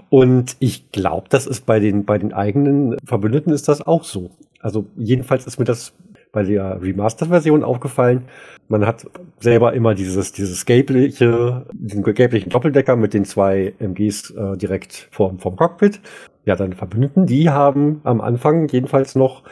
Und 0.09 0.57
ich 0.59 0.91
glaube, 0.91 1.27
das 1.29 1.47
ist 1.47 1.65
bei 1.65 1.79
den, 1.79 2.05
bei 2.05 2.17
den 2.17 2.33
eigenen 2.33 2.97
Verbündeten 3.05 3.53
ist 3.53 3.67
das 3.67 3.85
auch 3.85 4.03
so. 4.03 4.31
Also 4.59 4.87
jedenfalls 4.97 5.47
ist 5.47 5.59
mir 5.59 5.65
das 5.65 5.93
bei 6.31 6.43
der 6.43 6.81
Remastered-Version 6.81 7.63
aufgefallen. 7.63 8.25
Man 8.67 8.85
hat 8.85 9.07
selber 9.39 9.73
immer 9.73 9.95
dieses, 9.95 10.31
dieses 10.31 10.65
gelbliche, 10.65 11.65
den 11.73 12.03
gelblichen 12.03 12.51
Doppeldecker 12.51 12.95
mit 12.95 13.13
den 13.13 13.25
zwei 13.25 13.73
MGs 13.79 14.31
äh, 14.31 14.57
direkt 14.57 15.07
vorm, 15.11 15.39
vorm 15.39 15.55
Cockpit. 15.55 15.99
Ja, 16.45 16.55
dann 16.55 16.73
Verbündeten, 16.73 17.25
die 17.25 17.49
haben 17.49 18.01
am 18.03 18.21
Anfang 18.21 18.67
jedenfalls 18.67 19.15
noch 19.15 19.43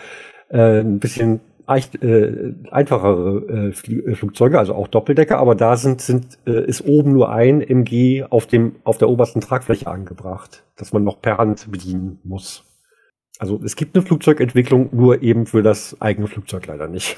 äh, 0.50 0.80
ein 0.82 1.00
bisschen 1.00 1.42
äh, 1.68 2.54
einfachere 2.72 3.44
äh, 3.50 3.68
äh, 3.70 4.16
Flugzeuge, 4.16 4.58
also 4.58 4.74
auch 4.74 4.88
Doppeldecker, 4.88 5.38
aber 5.38 5.56
da 5.56 5.76
sind, 5.76 6.02
sind, 6.02 6.38
äh, 6.46 6.66
ist 6.66 6.86
oben 6.86 7.12
nur 7.12 7.30
ein 7.30 7.62
MG 7.62 8.24
auf 8.30 8.48
dem, 8.48 8.78
auf 8.84 8.98
der 8.98 9.10
obersten 9.10 9.42
Tragfläche 9.42 9.88
angebracht, 9.88 10.64
dass 10.78 10.94
man 10.94 11.04
noch 11.04 11.22
per 11.22 11.38
Hand 11.38 11.70
bedienen 11.70 12.20
muss. 12.24 12.64
Also 13.40 13.60
es 13.64 13.76
gibt 13.76 13.96
eine 13.96 14.06
Flugzeugentwicklung, 14.06 14.90
nur 14.92 15.22
eben 15.22 15.46
für 15.46 15.62
das 15.62 16.00
eigene 16.02 16.28
Flugzeug 16.28 16.66
leider 16.68 16.88
nicht. 16.88 17.18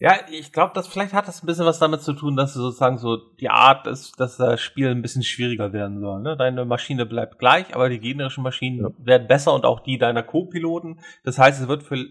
Ja, 0.00 0.14
ich 0.30 0.52
glaube, 0.52 0.72
das 0.74 0.86
vielleicht 0.86 1.12
hat 1.12 1.26
das 1.26 1.42
ein 1.42 1.46
bisschen 1.46 1.66
was 1.66 1.80
damit 1.80 2.02
zu 2.02 2.12
tun, 2.12 2.36
dass 2.36 2.54
sozusagen 2.54 2.98
so 2.98 3.16
die 3.16 3.50
Art 3.50 3.88
ist, 3.88 4.20
dass 4.20 4.36
das 4.36 4.60
Spiel 4.60 4.88
ein 4.88 5.02
bisschen 5.02 5.24
schwieriger 5.24 5.72
werden 5.72 5.98
soll. 5.98 6.22
Ne? 6.22 6.36
Deine 6.36 6.64
Maschine 6.64 7.04
bleibt 7.04 7.40
gleich, 7.40 7.74
aber 7.74 7.88
die 7.88 7.98
gegnerischen 7.98 8.44
Maschinen 8.44 8.80
ja. 8.80 8.90
werden 8.98 9.26
besser 9.26 9.52
und 9.54 9.64
auch 9.64 9.80
die 9.80 9.98
deiner 9.98 10.22
Co-Piloten. 10.22 11.00
Das 11.24 11.38
heißt, 11.38 11.60
es 11.60 11.66
wird 11.66 11.82
für, 11.82 12.06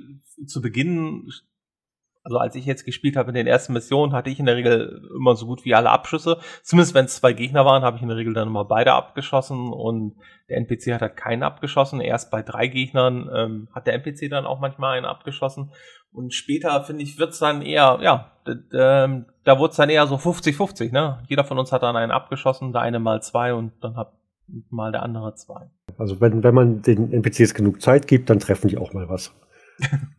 zu 0.46 0.62
Beginn 0.62 1.32
also 2.28 2.40
als 2.40 2.56
ich 2.56 2.66
jetzt 2.66 2.84
gespielt 2.84 3.16
habe 3.16 3.30
in 3.30 3.36
den 3.36 3.48
ersten 3.48 3.72
Missionen, 3.72 4.12
hatte 4.12 4.30
ich 4.30 4.38
in 4.38 4.46
der 4.46 4.58
Regel 4.58 5.02
immer 5.16 5.38
so 5.38 5.46
gut 5.46 5.64
wie 5.64 5.74
alle 5.74 5.90
Abschüsse. 5.90 6.40
Zumindest 6.62 6.94
wenn 6.94 7.06
es 7.06 7.16
zwei 7.16 7.32
Gegner 7.32 7.64
waren, 7.64 7.84
habe 7.84 7.96
ich 7.96 8.04
in 8.04 8.10
der 8.10 8.18
Regel 8.18 8.34
dann 8.34 8.50
immer 8.50 8.66
beide 8.66 8.92
abgeschossen 8.92 9.72
und 9.72 10.18
der 10.50 10.58
NPC 10.58 10.94
hat 10.94 11.02
halt 11.02 11.16
keinen 11.16 11.42
abgeschossen. 11.42 12.02
Erst 12.02 12.30
bei 12.30 12.42
drei 12.42 12.68
Gegnern 12.68 13.30
ähm, 13.34 13.70
hat 13.74 13.88
der 13.88 13.94
NPC 13.94 14.30
dann 14.30 14.46
auch 14.46 14.60
manchmal 14.60 14.98
einen 14.98 15.06
abgeschossen. 15.06 15.72
Und 16.12 16.34
später, 16.34 16.84
finde 16.84 17.04
ich, 17.04 17.18
wird's 17.18 17.40
dann 17.40 17.62
eher, 17.62 18.00
ja, 18.02 18.34
ähm, 18.74 19.28
da 19.46 19.58
wurde 19.58 19.72
es 19.72 19.78
dann 19.78 19.90
eher 19.90 20.06
so 20.06 20.16
50-50, 20.16 20.92
ne? 20.92 21.24
Jeder 21.30 21.46
von 21.46 21.58
uns 21.58 21.72
hat 21.72 21.84
dann 21.84 21.96
einen 21.96 22.12
abgeschossen, 22.12 22.74
der 22.74 22.82
eine 22.82 23.00
mal 23.00 23.22
zwei 23.22 23.54
und 23.54 23.72
dann 23.82 23.96
hat 23.96 24.12
mal 24.70 24.92
der 24.92 25.04
andere 25.04 25.34
zwei. 25.36 25.70
Also 25.98 26.20
wenn, 26.20 26.44
wenn 26.44 26.54
man 26.54 26.82
den 26.82 27.13
NPCs 27.13 27.54
genug 27.54 27.82
Zeit 27.82 28.06
gibt, 28.06 28.30
dann 28.30 28.40
treffen 28.40 28.68
die 28.68 28.78
auch 28.78 28.92
mal 28.92 29.08
was. 29.08 29.34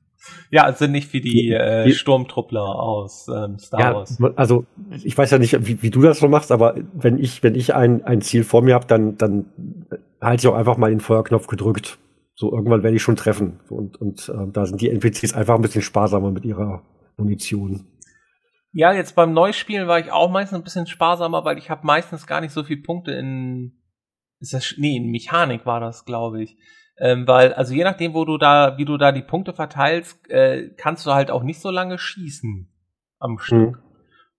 Ja, 0.51 0.65
also 0.65 0.87
nicht 0.87 1.13
wie 1.13 1.21
die, 1.21 1.51
äh, 1.51 1.91
Sturmtruppler 1.93 2.63
aus 2.63 3.29
ähm, 3.29 3.59
Star 3.59 3.81
ja, 3.81 3.95
Wars. 3.95 4.19
Also 4.37 4.65
ich 5.05 5.17
weiß 5.17 5.31
ja 5.31 5.39
nicht, 5.39 5.67
wie, 5.67 5.83
wie 5.83 5.91
du 5.91 6.01
das 6.03 6.19
so 6.19 6.29
machst, 6.29 6.53
aber 6.53 6.75
wenn 6.95 7.19
ich, 7.19 7.43
wenn 7.43 7.55
ich 7.55 7.75
ein, 7.75 8.05
ein 8.05 8.21
Ziel 8.21 8.45
vor 8.45 8.63
mir 8.63 8.75
habe, 8.75 8.87
dann, 8.87 9.17
dann 9.19 9.47
halte 10.21 10.43
ich 10.43 10.49
auch 10.49 10.57
einfach 10.57 10.77
mal 10.77 10.91
den 10.91 11.01
Feuerknopf 11.01 11.47
gedrückt. 11.47 11.99
So 12.35 12.53
irgendwann 12.53 12.83
werde 12.83 12.97
ich 12.97 13.03
schon 13.03 13.17
treffen. 13.17 13.61
Und, 13.69 14.01
und 14.01 14.29
äh, 14.29 14.51
da 14.53 14.65
sind 14.65 14.81
die 14.81 14.91
NPCs 14.91 15.35
einfach 15.35 15.55
ein 15.55 15.63
bisschen 15.63 15.83
sparsamer 15.83 16.31
mit 16.31 16.45
ihrer 16.45 16.83
Munition. 17.17 17.85
Ja, 18.73 18.93
jetzt 18.93 19.17
beim 19.17 19.33
Neuspielen 19.33 19.89
war 19.89 19.99
ich 19.99 20.13
auch 20.13 20.31
meistens 20.31 20.59
ein 20.59 20.65
bisschen 20.65 20.87
sparsamer, 20.87 21.45
weil 21.45 21.59
ich 21.59 21.69
habe 21.69 21.87
meistens 21.87 22.27
gar 22.27 22.41
nicht 22.41 22.53
so 22.53 22.63
viele 22.63 22.83
Punkte 22.83 23.13
in 23.13 23.79
ist 24.41 24.55
das 24.55 24.75
nee, 24.77 24.97
in 24.97 25.11
Mechanik 25.11 25.67
war 25.67 25.81
das, 25.81 26.05
glaube 26.05 26.43
ich. 26.43 26.57
Ähm, 27.01 27.27
weil, 27.29 27.53
also 27.53 27.75
je 27.75 27.85
nachdem, 27.85 28.15
wo 28.15 28.25
du 28.25 28.39
da, 28.39 28.77
wie 28.77 28.85
du 28.85 28.97
da 28.97 29.13
die 29.13 29.23
Punkte 29.23 29.53
verteilst, 29.53 30.29
äh, 30.31 30.71
kannst 30.77 31.07
du 31.07 31.13
halt 31.13 31.31
auch 31.31 31.43
nicht 31.43 31.61
so 31.61 31.71
lange 31.71 31.99
schießen 31.99 32.69
am 33.19 33.39
Stück. 33.39 33.77
Mhm. 33.77 33.83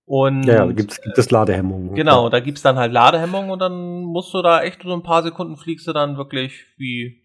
Und, 0.04 0.42
ja, 0.42 0.66
ja 0.66 0.66
gibt, 0.66 1.00
gibt 1.02 1.18
es 1.18 1.30
Ladehemmungen. 1.30 1.94
Genau, 1.94 2.28
da 2.28 2.40
gibt's 2.40 2.62
dann 2.62 2.76
halt 2.76 2.92
Ladehemmungen 2.92 3.50
und 3.50 3.60
dann 3.60 4.02
musst 4.02 4.34
du 4.34 4.42
da 4.42 4.62
echt 4.62 4.82
so 4.82 4.92
ein 4.92 5.02
paar 5.02 5.22
Sekunden 5.22 5.56
fliegst 5.56 5.86
du 5.86 5.92
dann 5.92 6.16
wirklich 6.16 6.66
wie, 6.76 7.22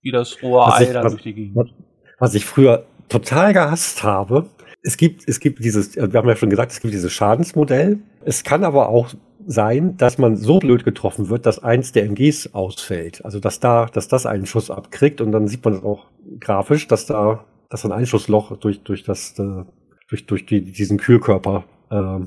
wie 0.00 0.10
das 0.10 0.42
rohe 0.42 0.72
Ei 0.72 0.92
da 0.92 1.02
durch 1.02 1.22
die 1.22 1.34
Gegend. 1.34 1.74
Was 2.18 2.34
ich 2.34 2.46
früher 2.46 2.86
total 3.08 3.52
gehasst 3.52 4.02
habe, 4.02 4.48
es 4.82 4.96
gibt, 4.96 5.28
es 5.28 5.40
gibt 5.40 5.62
dieses, 5.62 5.96
wir 5.96 6.18
haben 6.18 6.28
ja 6.28 6.36
schon 6.36 6.48
gesagt, 6.48 6.72
es 6.72 6.80
gibt 6.80 6.94
dieses 6.94 7.12
Schadensmodell. 7.12 7.98
Es 8.24 8.44
kann 8.44 8.64
aber 8.64 8.88
auch 8.88 9.12
sein, 9.46 9.96
dass 9.96 10.18
man 10.18 10.36
so 10.36 10.58
blöd 10.58 10.84
getroffen 10.84 11.28
wird, 11.28 11.46
dass 11.46 11.62
eins 11.62 11.92
der 11.92 12.04
MGs 12.04 12.54
ausfällt. 12.54 13.24
Also 13.24 13.40
dass 13.40 13.60
da, 13.60 13.86
dass 13.86 14.08
das 14.08 14.26
einen 14.26 14.46
Schuss 14.46 14.70
abkriegt 14.70 15.20
und 15.20 15.32
dann 15.32 15.48
sieht 15.48 15.64
man 15.64 15.74
das 15.74 15.84
auch 15.84 16.06
grafisch, 16.40 16.88
dass 16.88 17.06
da, 17.06 17.44
dass 17.70 17.84
ein 17.84 17.92
Einschussloch 17.92 18.56
durch 18.58 18.82
durch 18.82 19.04
das 19.04 19.38
äh, 19.38 19.64
durch 20.08 20.26
durch 20.26 20.46
die, 20.46 20.72
diesen 20.72 20.98
Kühlkörper 20.98 21.64
äh, 21.90 22.20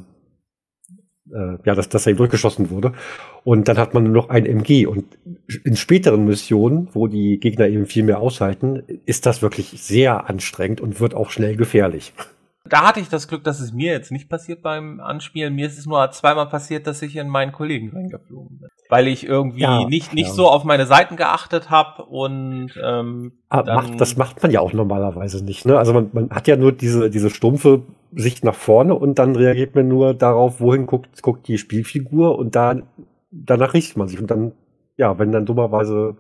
äh, 1.32 1.58
ja, 1.66 1.76
dass, 1.76 1.90
dass 1.90 2.08
er 2.08 2.14
durchgeschossen 2.14 2.70
wurde. 2.70 2.94
Und 3.44 3.68
dann 3.68 3.78
hat 3.78 3.94
man 3.94 4.04
nur 4.04 4.14
noch 4.14 4.30
ein 4.30 4.46
MG. 4.46 4.86
Und 4.88 5.06
in 5.64 5.76
späteren 5.76 6.26
Missionen, 6.26 6.90
wo 6.94 7.08
die 7.08 7.40
Gegner 7.40 7.68
eben 7.68 7.86
viel 7.86 8.04
mehr 8.04 8.20
aushalten, 8.20 8.84
ist 9.06 9.26
das 9.26 9.42
wirklich 9.42 9.68
sehr 9.78 10.30
anstrengend 10.30 10.82
und 10.82 11.00
wird 11.00 11.14
auch 11.14 11.30
schnell 11.30 11.56
gefährlich 11.56 12.14
da 12.70 12.88
hatte 12.88 13.00
ich 13.00 13.10
das 13.10 13.28
Glück, 13.28 13.44
dass 13.44 13.60
es 13.60 13.74
mir 13.74 13.92
jetzt 13.92 14.12
nicht 14.12 14.30
passiert 14.30 14.62
beim 14.62 15.00
Anspielen. 15.00 15.56
Mir 15.56 15.68
ist 15.68 15.78
es 15.78 15.86
nur 15.86 16.10
zweimal 16.12 16.48
passiert, 16.48 16.88
dass 16.88 17.02
ich 17.02 17.16
in 17.16 17.28
meinen 17.28 17.52
Kollegen 17.52 17.92
reingeflogen 17.92 18.60
bin. 18.60 18.70
Weil 18.90 19.08
ich 19.08 19.26
irgendwie 19.26 19.62
ja, 19.62 19.86
nicht, 19.86 20.14
nicht 20.14 20.30
ja. 20.30 20.34
so 20.34 20.48
auf 20.48 20.64
meine 20.64 20.86
Seiten 20.86 21.16
geachtet 21.16 21.70
habe 21.70 22.04
und 22.06 22.72
ähm, 22.84 23.34
macht, 23.50 24.00
das 24.00 24.18
macht 24.18 24.42
man 24.42 24.52
ja 24.52 24.62
auch 24.62 24.74
normalerweise 24.74 25.44
nicht. 25.44 25.66
Ne? 25.66 25.78
Also 25.78 25.94
man, 25.94 26.10
man 26.14 26.30
hat 26.32 26.48
ja 26.48 26.56
nur 26.56 26.72
diese, 26.72 27.10
diese 27.10 27.30
stumpfe 27.30 27.84
Sicht 28.14 28.44
nach 28.44 28.56
vorne 28.56 28.96
und 28.96 29.20
dann 29.20 29.36
reagiert 29.36 29.76
man 29.76 29.88
nur 29.88 30.14
darauf, 30.14 30.60
wohin 30.60 30.86
guckt, 30.86 31.22
guckt 31.22 31.48
die 31.48 31.58
Spielfigur 31.58 32.38
und 32.38 32.56
da, 32.56 32.76
danach 33.32 33.74
richtet 33.74 33.98
man 33.98 34.08
sich. 34.08 34.20
Und 34.20 34.32
dann, 34.32 34.54
ja, 34.98 35.18
wenn 35.20 35.32
dann 35.32 35.46
dummerweise 35.46 36.18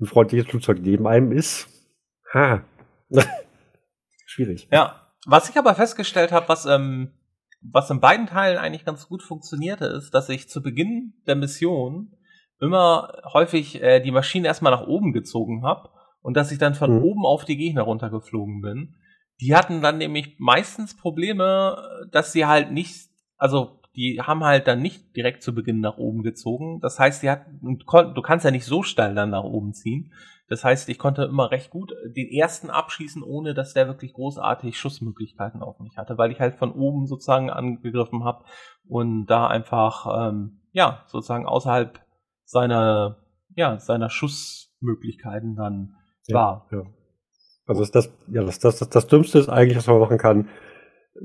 ein 0.00 0.06
freundliches 0.06 0.48
Flugzeug 0.48 0.78
neben 0.82 1.06
einem 1.06 1.32
ist, 1.32 1.68
ha, 2.34 2.62
schwierig. 4.26 4.68
Ja, 4.72 5.01
was 5.26 5.48
ich 5.48 5.56
aber 5.56 5.74
festgestellt 5.74 6.32
habe, 6.32 6.48
was, 6.48 6.66
ähm, 6.66 7.12
was 7.60 7.90
in 7.90 8.00
beiden 8.00 8.26
Teilen 8.26 8.58
eigentlich 8.58 8.84
ganz 8.84 9.08
gut 9.08 9.22
funktionierte, 9.22 9.86
ist, 9.86 10.12
dass 10.12 10.28
ich 10.28 10.48
zu 10.48 10.62
Beginn 10.62 11.14
der 11.26 11.36
Mission 11.36 12.16
immer 12.60 13.12
häufig 13.32 13.82
äh, 13.82 14.00
die 14.00 14.10
Maschine 14.10 14.46
erstmal 14.46 14.72
nach 14.72 14.86
oben 14.86 15.12
gezogen 15.12 15.64
habe 15.64 15.90
und 16.22 16.36
dass 16.36 16.52
ich 16.52 16.58
dann 16.58 16.74
von 16.74 16.98
mhm. 16.98 17.02
oben 17.02 17.26
auf 17.26 17.44
die 17.44 17.56
Gegner 17.56 17.82
runtergeflogen 17.82 18.60
bin. 18.60 18.94
Die 19.40 19.54
hatten 19.54 19.82
dann 19.82 19.98
nämlich 19.98 20.36
meistens 20.38 20.96
Probleme, 20.96 22.06
dass 22.12 22.32
sie 22.32 22.46
halt 22.46 22.70
nicht, 22.70 23.08
also 23.36 23.80
die 23.96 24.20
haben 24.20 24.44
halt 24.44 24.68
dann 24.68 24.80
nicht 24.80 25.16
direkt 25.16 25.42
zu 25.42 25.54
Beginn 25.54 25.80
nach 25.80 25.98
oben 25.98 26.22
gezogen. 26.22 26.80
Das 26.80 26.98
heißt, 26.98 27.22
die 27.22 27.30
hatten, 27.30 27.60
du 27.62 28.22
kannst 28.22 28.44
ja 28.44 28.50
nicht 28.50 28.64
so 28.64 28.82
steil 28.82 29.14
dann 29.14 29.30
nach 29.30 29.44
oben 29.44 29.74
ziehen. 29.74 30.12
Das 30.52 30.64
heißt, 30.64 30.90
ich 30.90 30.98
konnte 30.98 31.24
immer 31.24 31.50
recht 31.50 31.70
gut 31.70 31.94
den 32.04 32.28
ersten 32.28 32.68
abschießen, 32.68 33.22
ohne 33.22 33.54
dass 33.54 33.72
der 33.72 33.86
wirklich 33.86 34.12
großartig 34.12 34.78
Schussmöglichkeiten 34.78 35.62
auf 35.62 35.80
mich 35.80 35.96
hatte, 35.96 36.18
weil 36.18 36.30
ich 36.30 36.40
halt 36.40 36.56
von 36.56 36.72
oben 36.72 37.06
sozusagen 37.06 37.48
angegriffen 37.48 38.22
habe 38.24 38.44
und 38.86 39.24
da 39.24 39.46
einfach 39.46 40.28
ähm, 40.28 40.60
ja 40.72 41.04
sozusagen 41.06 41.46
außerhalb 41.46 42.00
seiner 42.44 43.16
ja 43.56 43.78
seiner 43.78 44.10
Schussmöglichkeiten 44.10 45.56
dann 45.56 45.94
ja, 46.26 46.34
war. 46.34 46.68
Ja. 46.70 46.82
Also 47.64 47.86
das, 47.86 48.12
ja, 48.30 48.44
das, 48.44 48.58
das, 48.58 48.78
das, 48.78 48.90
das 48.90 49.06
Dümmste 49.06 49.38
ist 49.38 49.48
eigentlich, 49.48 49.78
was 49.78 49.86
man 49.86 50.00
machen 50.00 50.18
kann, 50.18 50.50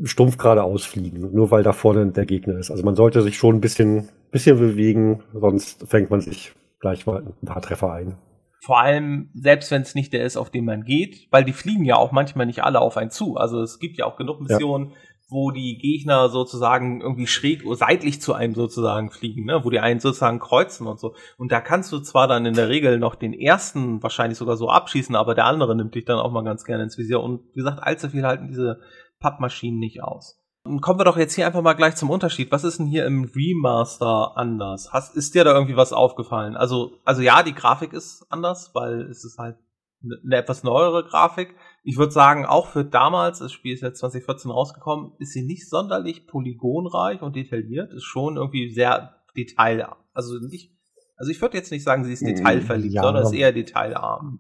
stumpf 0.04 0.38
geradeaus 0.38 0.86
fliegen, 0.86 1.34
nur 1.34 1.52
weil 1.52 1.64
da 1.64 1.74
vorne 1.74 2.14
der 2.14 2.26
Gegner 2.26 2.60
ist. 2.60 2.72
Also 2.72 2.86
man 2.86 2.96
sollte 2.96 3.22
sich 3.24 3.36
schon 3.36 3.56
ein 3.56 3.62
bisschen, 3.62 4.08
bisschen 4.32 4.58
bewegen, 4.58 5.22
sonst 5.34 5.86
fängt 5.90 6.12
man 6.12 6.22
sich 6.22 6.54
gleich 6.80 7.06
mal 7.06 7.26
ein 7.42 7.46
paar 7.46 7.62
Treffer 7.62 7.92
ein. 7.92 8.16
Vor 8.62 8.80
allem, 8.80 9.30
selbst 9.34 9.72
wenn 9.72 9.82
es 9.82 9.96
nicht 9.96 10.14
der 10.14 10.26
ist, 10.26 10.38
auf 10.38 10.50
den 10.50 10.66
man 10.66 10.84
geht, 10.84 11.28
weil 11.32 11.44
die 11.44 11.54
fliegen 11.54 11.86
ja 11.86 11.96
auch 11.96 12.12
manchmal 12.12 12.46
nicht 12.46 12.64
alle 12.64 12.80
auf 12.80 12.98
einen 12.98 13.12
zu. 13.12 13.38
Also 13.38 13.62
es 13.62 13.80
gibt 13.80 13.98
ja 13.98 14.06
auch 14.06 14.18
genug 14.18 14.42
Missionen, 14.42 14.90
ja. 14.90 14.96
wo 15.30 15.52
die 15.52 15.78
Gegner 15.78 16.30
sozusagen 16.30 17.02
irgendwie 17.02 17.28
schräg 17.28 17.66
oder 17.66 17.76
seitlich 17.76 18.20
zu 18.22 18.34
einem 18.34 18.56
sozusagen 18.56 19.12
fliegen, 19.12 19.46
ne? 19.46 19.64
wo 19.64 19.70
die 19.70 19.80
einen 19.80 20.00
sozusagen 20.00 20.40
kreuzen 20.40 20.88
und 20.88 21.00
so. 21.00 21.16
Und 21.38 21.52
da 21.52 21.62
kannst 21.62 21.92
du 21.92 22.00
zwar 22.00 22.28
dann 22.28 22.46
in 22.46 22.56
der 22.56 22.70
Regel 22.70 22.98
noch 22.98 23.16
den 23.16 23.34
ersten 23.34 24.02
wahrscheinlich 24.02 24.38
sogar 24.38 24.58
so 24.58 24.70
abschießen, 24.70 25.16
aber 25.16 25.36
der 25.36 25.46
andere 25.46 25.76
nimmt 25.76 25.96
dich 25.96 26.06
dann 26.06 26.20
auch 26.20 26.32
mal 26.32 26.44
ganz 26.44 26.66
gerne 26.66 26.84
ins 26.84 26.98
Visier. 26.98 27.22
Und 27.22 27.42
wie 27.54 27.60
gesagt, 27.60 27.84
allzu 27.84 28.10
viel 28.10 28.26
halten 28.26 28.48
diese 28.48 28.82
Pappmaschinen 29.20 29.80
nicht 29.80 30.02
aus. 30.02 30.42
Kommen 30.82 31.00
wir 31.00 31.06
doch 31.06 31.18
jetzt 31.18 31.34
hier 31.34 31.46
einfach 31.48 31.62
mal 31.62 31.74
gleich 31.74 31.96
zum 31.96 32.10
Unterschied. 32.10 32.52
Was 32.52 32.64
ist 32.64 32.80
denn 32.80 32.86
hier 32.86 33.06
im 33.06 33.24
Remaster 33.24 34.38
anders? 34.38 34.92
Hast, 34.92 35.16
ist 35.16 35.36
dir 35.36 35.44
da 35.44 35.54
irgendwie 35.54 35.78
was 35.78 35.94
aufgefallen? 35.94 36.56
Also, 36.56 37.00
also 37.06 37.22
ja, 37.22 37.44
die 37.44 37.54
Grafik 37.54 37.94
ist 37.94 38.26
anders, 38.30 38.72
weil 38.74 39.02
es 39.04 39.24
ist 39.24 39.38
halt 39.38 39.58
eine 40.04 40.36
etwas 40.36 40.64
neuere 40.64 41.04
Grafik. 41.04 41.56
Ich 41.84 41.98
würde 41.98 42.12
sagen, 42.12 42.46
auch 42.46 42.68
für 42.68 42.86
damals, 42.86 43.40
das 43.40 43.52
Spiel 43.52 43.74
ist 43.74 43.82
jetzt 43.82 44.00
2014 44.00 44.52
rausgekommen, 44.52 45.14
ist 45.20 45.34
sie 45.34 45.44
nicht 45.44 45.70
sonderlich 45.70 46.28
polygonreich 46.28 47.22
und 47.22 47.36
detailliert, 47.36 47.94
ist 47.94 48.04
schon 48.04 48.38
irgendwie 48.38 48.70
sehr 48.70 49.16
detail, 49.36 49.88
also 50.14 50.38
nicht, 50.40 50.76
also 51.16 51.32
ich 51.32 51.42
würde 51.42 51.58
jetzt 51.58 51.72
nicht 51.72 51.84
sagen, 51.84 52.04
sie 52.04 52.14
ist 52.14 52.22
hm, 52.22 52.36
detailverliebt, 52.36 52.94
ja, 52.94 53.04
sondern 53.04 53.24
ist 53.24 53.34
eher 53.34 53.52
detailarm. 53.52 54.40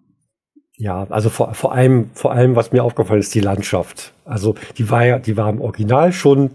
Ja, 0.79 1.07
also 1.09 1.29
vor, 1.29 1.55
vor 1.55 1.73
allem, 1.73 2.11
vor 2.13 2.31
allem, 2.31 2.55
was 2.55 2.71
mir 2.71 2.83
aufgefallen 2.83 3.19
ist, 3.19 3.33
die 3.33 3.39
Landschaft. 3.39 4.13
Also 4.25 4.53
die 4.77 4.89
war 4.91 5.05
ja, 5.05 5.17
die 5.17 5.35
war 5.35 5.49
im 5.49 5.59
Original 5.59 6.13
schon 6.13 6.51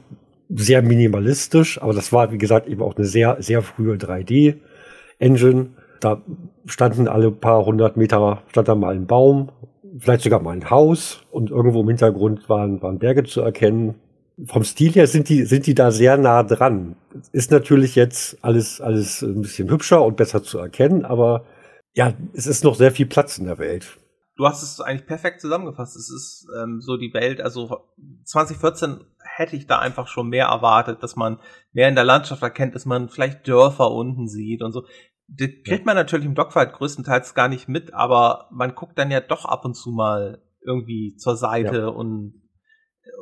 sehr 0.49 0.81
minimalistisch, 0.83 1.83
aber 1.83 1.93
das 1.93 2.13
war, 2.13 2.31
wie 2.31 2.39
gesagt, 2.39 2.69
eben 2.69 2.83
auch 2.83 2.97
eine 2.97 3.05
sehr, 3.07 3.39
sehr 3.41 3.63
frühe 3.63 3.97
3D-Engine. 3.97 5.71
Da 5.99 6.23
standen 6.67 7.09
alle 7.09 7.33
paar 7.33 7.65
hundert 7.67 7.97
Meter, 7.97 8.43
stand 8.51 8.69
da 8.69 8.77
mal 8.77 8.95
ein 8.95 9.07
Baum, 9.07 9.51
vielleicht 9.99 10.23
sogar 10.23 10.41
mal 10.41 10.53
ein 10.53 10.71
Haus 10.71 11.25
und 11.33 11.51
irgendwo 11.51 11.81
im 11.81 11.89
Hintergrund 11.89 12.49
waren, 12.49 12.81
waren 12.81 13.01
Berge 13.01 13.25
zu 13.25 13.41
erkennen. 13.41 13.97
Vom 14.47 14.63
Stil 14.63 14.93
her 14.93 15.09
sind 15.09 15.29
die, 15.31 15.45
sind 15.45 15.67
die 15.67 15.75
da 15.75 15.91
sehr 15.91 16.17
nah 16.17 16.45
dran. 16.45 16.95
Ist 17.33 17.51
natürlich 17.51 17.97
jetzt 17.97 18.39
alles, 18.43 18.81
alles 18.81 19.23
ein 19.23 19.43
bisschen 19.43 19.69
hübscher 19.69 20.05
und 20.05 20.17
besser 20.17 20.45
zu 20.45 20.59
erkennen, 20.59 21.05
aber 21.05 21.45
ja, 21.95 22.13
es 22.35 22.47
ist 22.47 22.63
noch 22.63 22.77
sehr 22.77 22.93
viel 22.93 23.07
Platz 23.07 23.39
in 23.39 23.47
der 23.47 23.59
Welt 23.59 23.99
du 24.43 24.49
hast 24.49 24.63
es 24.63 24.81
eigentlich 24.81 25.07
perfekt 25.07 25.41
zusammengefasst. 25.41 25.95
Es 25.97 26.11
ist 26.11 26.49
ähm, 26.61 26.81
so 26.81 26.97
die 26.97 27.15
Welt, 27.15 27.41
also 27.41 27.87
2014 28.25 29.05
hätte 29.37 29.55
ich 29.55 29.69
da 29.69 29.79
einfach 29.79 30.09
schon 30.09 30.29
mehr 30.29 30.47
erwartet, 30.47 31.03
dass 31.03 31.15
man 31.15 31.39
mehr 31.73 31.89
in 31.89 31.95
der 31.95 32.05
Landschaft 32.05 32.43
erkennt, 32.43 32.75
dass 32.75 32.85
man 32.85 33.09
vielleicht 33.09 33.47
Dörfer 33.47 33.93
unten 33.93 34.27
sieht 34.27 34.63
und 34.63 34.73
so. 34.73 34.85
Das 35.29 35.49
kriegt 35.65 35.87
man 35.87 35.95
natürlich 35.95 36.27
im 36.27 36.35
Dogfight 36.35 36.73
größtenteils 36.73 37.35
gar 37.35 37.49
nicht 37.49 37.69
mit, 37.69 37.95
aber 37.95 38.49
man 38.51 38.75
guckt 38.75 38.99
dann 38.99 39.13
ja 39.13 39.21
doch 39.21 39.45
ab 39.45 39.65
und 39.65 39.75
zu 39.75 39.91
mal 39.91 40.43
irgendwie 40.61 41.15
zur 41.17 41.37
Seite 41.37 41.79
ja. 41.79 41.87
und, 41.87 42.43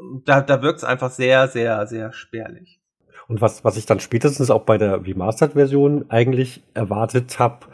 und 0.01 0.23
da, 0.27 0.41
da 0.41 0.63
wirkt 0.63 0.79
es 0.79 0.85
einfach 0.85 1.11
sehr, 1.11 1.49
sehr, 1.49 1.87
sehr 1.87 2.13
spärlich. 2.13 2.81
Und 3.29 3.43
was, 3.43 3.63
was 3.63 3.77
ich 3.77 3.85
dann 3.85 4.01
spätestens 4.01 4.51
auch 4.51 4.63
bei 4.63 4.79
der 4.79 5.07
Remastered-Version 5.07 6.07
eigentlich 6.09 6.63
erwartet 6.73 7.39
habe, 7.39 7.67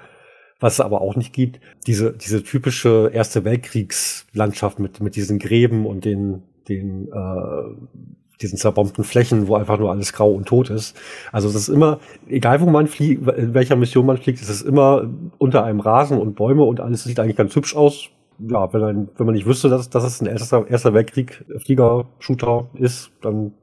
was 0.60 0.74
es 0.74 0.80
aber 0.80 1.00
auch 1.00 1.16
nicht 1.16 1.32
gibt, 1.32 1.60
diese, 1.86 2.12
diese 2.12 2.42
typische 2.42 3.10
Erste 3.12 3.44
Weltkriegslandschaft 3.44 4.78
mit, 4.78 5.00
mit 5.00 5.16
diesen 5.16 5.38
Gräben 5.38 5.86
und 5.86 6.04
den, 6.04 6.42
den, 6.68 7.08
äh, 7.12 8.40
diesen 8.40 8.58
zerbombten 8.58 9.04
Flächen, 9.04 9.48
wo 9.48 9.56
einfach 9.56 9.78
nur 9.78 9.90
alles 9.90 10.12
grau 10.12 10.32
und 10.32 10.46
tot 10.46 10.70
ist. 10.70 10.96
Also 11.32 11.48
es 11.48 11.54
ist 11.54 11.68
immer, 11.68 12.00
egal 12.28 12.60
wo 12.60 12.66
man 12.66 12.86
fliegt, 12.86 13.26
in 13.28 13.54
welcher 13.54 13.76
Mission 13.76 14.06
man 14.06 14.18
fliegt, 14.18 14.40
es 14.40 14.48
ist 14.48 14.62
immer 14.62 15.08
unter 15.38 15.64
einem 15.64 15.80
Rasen 15.80 16.18
und 16.18 16.36
Bäume 16.36 16.64
und 16.64 16.80
alles 16.80 17.04
sieht 17.04 17.20
eigentlich 17.20 17.36
ganz 17.36 17.54
hübsch 17.54 17.76
aus. 17.76 18.08
Ja, 18.38 18.70
wenn, 18.72 18.82
ein, 18.82 19.08
wenn 19.16 19.26
man 19.26 19.34
nicht 19.34 19.46
wüsste, 19.46 19.70
dass, 19.70 19.88
dass 19.88 20.04
es 20.04 20.20
ein 20.20 20.26
erster, 20.26 20.68
erster 20.68 20.92
Weltkrieg 20.92 21.44
Flieger-Shooter 21.56 22.68
ist, 22.74 23.10
dann 23.22 23.54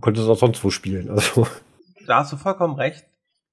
könnte 0.00 0.20
es 0.20 0.28
auch 0.28 0.38
sonst 0.38 0.62
wo 0.62 0.70
spielen. 0.70 1.10
Also. 1.10 1.46
Da 2.06 2.18
hast 2.18 2.32
du 2.32 2.36
vollkommen 2.36 2.74
recht. 2.74 3.04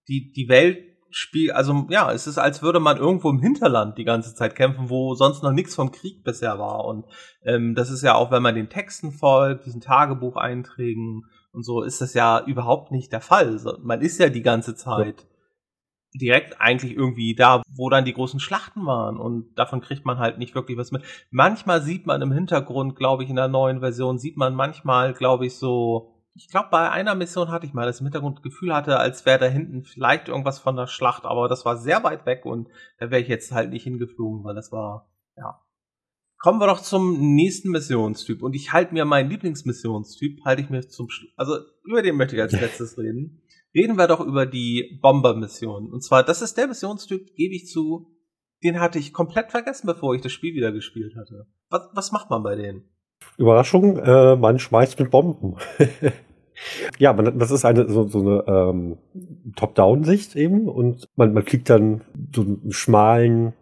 Die, 0.07 0.31
die 0.31 0.47
Welt 0.47 0.88
Spiel, 1.11 1.51
also 1.51 1.87
ja, 1.89 2.11
es 2.11 2.27
ist, 2.27 2.37
als 2.37 2.61
würde 2.61 2.79
man 2.79 2.97
irgendwo 2.97 3.29
im 3.29 3.39
Hinterland 3.39 3.97
die 3.97 4.03
ganze 4.03 4.35
Zeit 4.35 4.55
kämpfen, 4.55 4.89
wo 4.89 5.15
sonst 5.15 5.41
noch 5.41 5.51
nichts 5.51 5.75
vom 5.75 5.91
Krieg 5.91 6.23
bisher 6.23 6.59
war. 6.59 6.85
Und 6.85 7.05
ähm, 7.43 7.75
das 7.75 7.89
ist 7.89 8.03
ja 8.03 8.15
auch, 8.15 8.31
wenn 8.31 8.43
man 8.43 8.55
den 8.55 8.69
Texten 8.69 9.11
folgt, 9.11 9.65
diesen 9.65 9.81
Tagebucheinträgen 9.81 11.25
und 11.51 11.63
so, 11.63 11.81
ist 11.81 12.01
das 12.01 12.13
ja 12.13 12.43
überhaupt 12.45 12.91
nicht 12.91 13.11
der 13.11 13.21
Fall. 13.21 13.59
Man 13.81 14.01
ist 14.01 14.19
ja 14.19 14.29
die 14.29 14.43
ganze 14.43 14.75
Zeit 14.75 15.21
ja. 15.21 16.19
direkt 16.19 16.61
eigentlich 16.61 16.95
irgendwie 16.95 17.33
da, 17.33 17.63
wo 17.75 17.89
dann 17.89 18.05
die 18.05 18.13
großen 18.13 18.39
Schlachten 18.39 18.85
waren. 18.85 19.17
Und 19.17 19.53
davon 19.55 19.81
kriegt 19.81 20.05
man 20.05 20.19
halt 20.19 20.37
nicht 20.37 20.53
wirklich 20.53 20.77
was 20.77 20.91
mit. 20.91 21.03
Manchmal 21.31 21.81
sieht 21.81 22.05
man 22.05 22.21
im 22.21 22.31
Hintergrund, 22.31 22.95
glaube 22.95 23.23
ich, 23.23 23.29
in 23.29 23.35
der 23.35 23.47
neuen 23.47 23.79
Version, 23.79 24.19
sieht 24.19 24.37
man 24.37 24.53
manchmal, 24.53 25.13
glaube 25.13 25.47
ich, 25.47 25.55
so 25.55 26.18
ich 26.39 26.47
glaube, 26.47 26.69
bei 26.71 26.89
einer 26.89 27.15
Mission 27.15 27.49
hatte 27.49 27.65
ich 27.65 27.73
mal 27.73 27.85
das 27.85 27.99
im 27.99 28.05
Hintergrund 28.05 28.41
Gefühl 28.43 28.73
hatte, 28.73 28.97
als 28.97 29.25
wäre 29.25 29.39
da 29.39 29.47
hinten 29.47 29.83
vielleicht 29.83 30.29
irgendwas 30.29 30.57
von 30.57 30.77
der 30.77 30.87
Schlacht, 30.87 31.25
aber 31.25 31.49
das 31.49 31.65
war 31.65 31.75
sehr 31.75 32.01
weit 32.03 32.25
weg 32.25 32.45
und 32.45 32.69
da 32.97 33.11
wäre 33.11 33.21
ich 33.21 33.27
jetzt 33.27 33.51
halt 33.51 33.71
nicht 33.71 33.83
hingeflogen, 33.83 34.45
weil 34.45 34.55
das 34.55 34.71
war, 34.71 35.09
ja. 35.35 35.61
Kommen 36.37 36.61
wir 36.61 36.67
doch 36.67 36.79
zum 36.79 37.35
nächsten 37.35 37.71
Missionstyp 37.71 38.41
und 38.41 38.55
ich 38.55 38.71
halte 38.71 38.93
mir 38.93 39.03
meinen 39.03 39.29
Lieblingsmissionstyp, 39.29 40.45
halte 40.45 40.61
ich 40.61 40.69
mir 40.69 40.87
zum 40.87 41.09
Schluss, 41.09 41.33
also 41.35 41.57
über 41.83 42.01
den 42.01 42.15
möchte 42.15 42.37
ich 42.37 42.41
als 42.41 42.53
letztes 42.61 42.97
reden. 42.97 43.41
Reden 43.75 43.97
wir 43.97 44.07
doch 44.07 44.21
über 44.21 44.47
die 44.47 44.97
Bomber-Mission. 45.01 45.91
Und 45.91 46.01
zwar, 46.01 46.23
das 46.23 46.41
ist 46.41 46.57
der 46.57 46.67
Missionstyp, 46.67 47.35
gebe 47.35 47.53
ich 47.53 47.67
zu, 47.67 48.07
den 48.63 48.79
hatte 48.79 48.97
ich 48.97 49.13
komplett 49.13 49.51
vergessen, 49.51 49.85
bevor 49.87 50.15
ich 50.15 50.21
das 50.21 50.31
Spiel 50.31 50.55
wieder 50.55 50.71
gespielt 50.71 51.15
hatte. 51.17 51.45
Was, 51.69 51.89
was 51.93 52.11
macht 52.11 52.29
man 52.29 52.41
bei 52.41 52.55
denen? 52.55 52.89
Überraschung, 53.37 53.97
äh, 53.97 54.35
man 54.37 54.57
schmeißt 54.57 54.97
mit 54.99 55.11
Bomben. 55.11 55.57
Ja, 56.97 57.13
man, 57.13 57.37
das 57.39 57.51
ist 57.51 57.65
eine 57.65 57.89
so, 57.89 58.07
so 58.07 58.19
eine 58.19 58.43
ähm, 58.47 58.97
Top-Down-Sicht 59.55 60.35
eben 60.35 60.67
und 60.67 61.07
man, 61.15 61.33
man 61.33 61.43
fliegt 61.43 61.69
dann 61.69 62.01
so 62.35 62.41
einen 62.41 62.71
schmalen, 62.71 63.53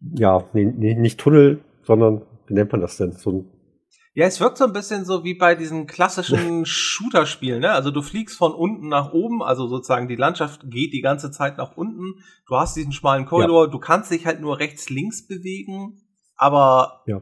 ja, 0.00 0.44
nee, 0.52 0.64
nee, 0.64 0.94
nicht 0.94 1.18
Tunnel, 1.18 1.60
sondern 1.82 2.22
wie 2.46 2.54
nennt 2.54 2.72
man 2.72 2.80
das 2.80 2.96
denn? 2.96 3.12
So 3.12 3.30
ein 3.30 3.50
ja, 4.18 4.24
es 4.24 4.40
wirkt 4.40 4.56
so 4.56 4.64
ein 4.64 4.72
bisschen 4.72 5.04
so 5.04 5.24
wie 5.24 5.34
bei 5.34 5.54
diesen 5.54 5.86
klassischen 5.86 6.64
Shooter-Spielen, 6.64 7.60
ne? 7.60 7.72
Also 7.72 7.90
du 7.90 8.00
fliegst 8.00 8.38
von 8.38 8.54
unten 8.54 8.88
nach 8.88 9.12
oben, 9.12 9.42
also 9.42 9.68
sozusagen 9.68 10.08
die 10.08 10.16
Landschaft 10.16 10.62
geht 10.70 10.94
die 10.94 11.02
ganze 11.02 11.30
Zeit 11.30 11.58
nach 11.58 11.76
unten. 11.76 12.14
Du 12.48 12.56
hast 12.56 12.74
diesen 12.76 12.92
schmalen 12.92 13.26
Korridor, 13.26 13.66
ja. 13.66 13.70
du 13.70 13.78
kannst 13.78 14.10
dich 14.10 14.24
halt 14.24 14.40
nur 14.40 14.58
rechts, 14.58 14.88
links 14.88 15.26
bewegen, 15.26 16.00
aber. 16.34 17.02
Ja, 17.06 17.20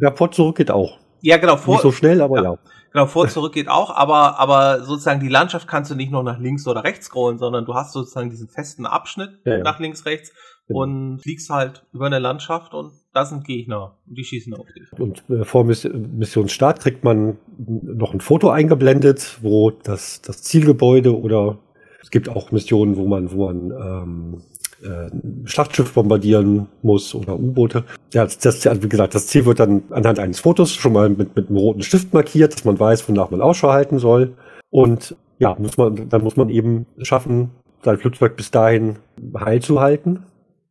ja 0.00 0.14
vor 0.14 0.30
zurück 0.30 0.58
geht 0.58 0.70
auch. 0.70 1.00
Ja, 1.20 1.36
genau, 1.36 1.56
vor. 1.56 1.74
Nicht 1.74 1.82
so 1.82 1.90
schnell, 1.90 2.20
aber 2.20 2.36
ja. 2.36 2.42
ja. 2.52 2.58
Genau, 2.92 3.06
vor 3.06 3.28
zurück 3.28 3.52
geht 3.52 3.68
auch, 3.68 3.90
aber, 3.94 4.38
aber 4.38 4.82
sozusagen 4.82 5.20
die 5.20 5.28
Landschaft 5.28 5.68
kannst 5.68 5.90
du 5.90 5.94
nicht 5.94 6.10
nur 6.10 6.22
nach 6.22 6.38
links 6.38 6.66
oder 6.66 6.82
rechts 6.82 7.06
scrollen, 7.06 7.38
sondern 7.38 7.64
du 7.64 7.74
hast 7.74 7.92
sozusagen 7.92 8.30
diesen 8.30 8.48
festen 8.48 8.84
Abschnitt 8.86 9.38
ja, 9.44 9.58
ja. 9.58 9.62
nach 9.62 9.78
links, 9.78 10.06
rechts 10.06 10.32
genau. 10.66 10.82
und 10.82 11.18
fliegst 11.20 11.50
halt 11.50 11.84
über 11.92 12.06
eine 12.06 12.18
Landschaft 12.18 12.74
und 12.74 12.92
da 13.12 13.24
sind 13.24 13.44
Gegner 13.44 13.96
und 14.08 14.18
die 14.18 14.24
schießen 14.24 14.54
auf 14.54 14.66
dich. 14.76 14.92
Und 14.98 15.22
äh, 15.30 15.44
vor 15.44 15.64
Miss 15.64 15.84
Missionsstart 15.84 16.80
kriegt 16.80 17.04
man 17.04 17.38
noch 17.58 18.12
ein 18.12 18.20
Foto 18.20 18.50
eingeblendet, 18.50 19.38
wo 19.40 19.70
das, 19.70 20.20
das 20.22 20.42
Zielgebäude 20.42 21.16
oder 21.16 21.58
es 22.02 22.10
gibt 22.10 22.28
auch 22.28 22.50
Missionen, 22.50 22.96
wo 22.96 23.06
man, 23.06 23.30
wo 23.30 23.46
man 23.46 23.70
ähm, 23.70 24.42
äh, 24.82 25.10
Schlachtschiff 25.44 25.92
bombardieren 25.94 26.68
muss 26.82 27.14
oder 27.14 27.38
U-Boote. 27.38 27.84
Ja, 28.12 28.24
das, 28.24 28.38
das, 28.38 28.64
wie 28.82 28.88
gesagt, 28.88 29.14
das 29.14 29.26
Ziel 29.26 29.46
wird 29.46 29.60
dann 29.60 29.82
anhand 29.90 30.18
eines 30.18 30.40
Fotos 30.40 30.72
schon 30.72 30.92
mal 30.92 31.08
mit, 31.08 31.36
mit 31.36 31.48
einem 31.48 31.58
roten 31.58 31.82
Stift 31.82 32.12
markiert, 32.14 32.54
dass 32.54 32.64
man 32.64 32.78
weiß, 32.78 33.08
wonach 33.08 33.30
man 33.30 33.40
Ausschau 33.40 33.70
halten 33.70 33.98
soll. 33.98 34.34
Und 34.70 35.16
ja, 35.38 35.56
muss 35.58 35.76
man, 35.76 36.08
dann 36.08 36.22
muss 36.22 36.36
man 36.36 36.48
eben 36.48 36.86
schaffen, 36.98 37.50
sein 37.82 37.98
Flugzeug 37.98 38.36
bis 38.36 38.50
dahin 38.50 38.96
heil 39.38 39.60
zu 39.62 39.80
halten, 39.80 40.24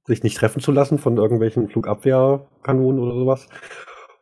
sich 0.06 0.24
nicht 0.24 0.38
treffen 0.38 0.62
zu 0.62 0.72
lassen 0.72 0.98
von 0.98 1.17
irgendwelchen 1.17 1.69
Flugabwehrkanonen 1.69 3.02
oder 3.02 3.13
sowas. 3.13 3.48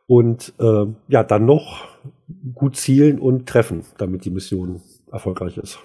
Und 0.06 0.54
äh, 0.58 0.86
ja, 1.08 1.22
dann 1.22 1.44
noch 1.44 1.86
gut 2.54 2.76
zielen 2.76 3.18
und 3.18 3.46
treffen, 3.46 3.84
damit 3.98 4.24
die 4.24 4.30
Mission 4.30 4.80
erfolgreich 5.12 5.58
ist. 5.58 5.78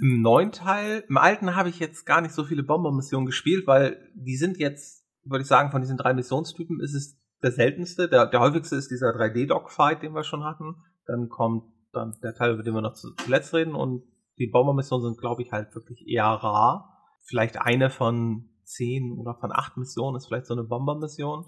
Im 0.00 0.22
neuen 0.22 0.50
Teil, 0.50 1.04
im 1.08 1.18
alten 1.18 1.56
habe 1.56 1.68
ich 1.68 1.78
jetzt 1.78 2.06
gar 2.06 2.20
nicht 2.20 2.32
so 2.32 2.44
viele 2.44 2.62
Bombermissionen 2.62 3.26
gespielt, 3.26 3.66
weil 3.66 4.10
die 4.14 4.36
sind 4.36 4.58
jetzt, 4.58 5.04
würde 5.24 5.42
ich 5.42 5.48
sagen, 5.48 5.70
von 5.70 5.82
diesen 5.82 5.98
drei 5.98 6.14
Missionstypen 6.14 6.80
ist 6.80 6.94
es 6.94 7.20
der 7.42 7.52
seltenste. 7.52 8.08
Der, 8.08 8.26
der 8.26 8.40
häufigste 8.40 8.76
ist 8.76 8.90
dieser 8.90 9.08
3D-Dogfight, 9.08 10.02
den 10.02 10.14
wir 10.14 10.24
schon 10.24 10.44
hatten. 10.44 10.76
Dann 11.06 11.28
kommt 11.28 11.64
dann 11.92 12.16
der 12.22 12.34
Teil, 12.34 12.54
über 12.54 12.62
den 12.62 12.74
wir 12.74 12.80
noch 12.80 12.94
zuletzt 12.94 13.52
reden. 13.52 13.74
Und 13.74 14.04
die 14.38 14.46
Bombermissionen 14.46 15.04
sind, 15.04 15.20
glaube 15.20 15.42
ich, 15.42 15.52
halt 15.52 15.74
wirklich 15.74 16.06
eher 16.06 16.24
rar. 16.24 16.96
Vielleicht 17.22 17.60
eine 17.60 17.90
von 17.90 18.48
zehn 18.64 19.18
oder 19.18 19.34
von 19.34 19.52
acht 19.52 19.76
Missionen 19.76 20.16
ist 20.16 20.26
vielleicht 20.26 20.46
so 20.46 20.54
eine 20.54 20.64
Bombermission. 20.64 21.44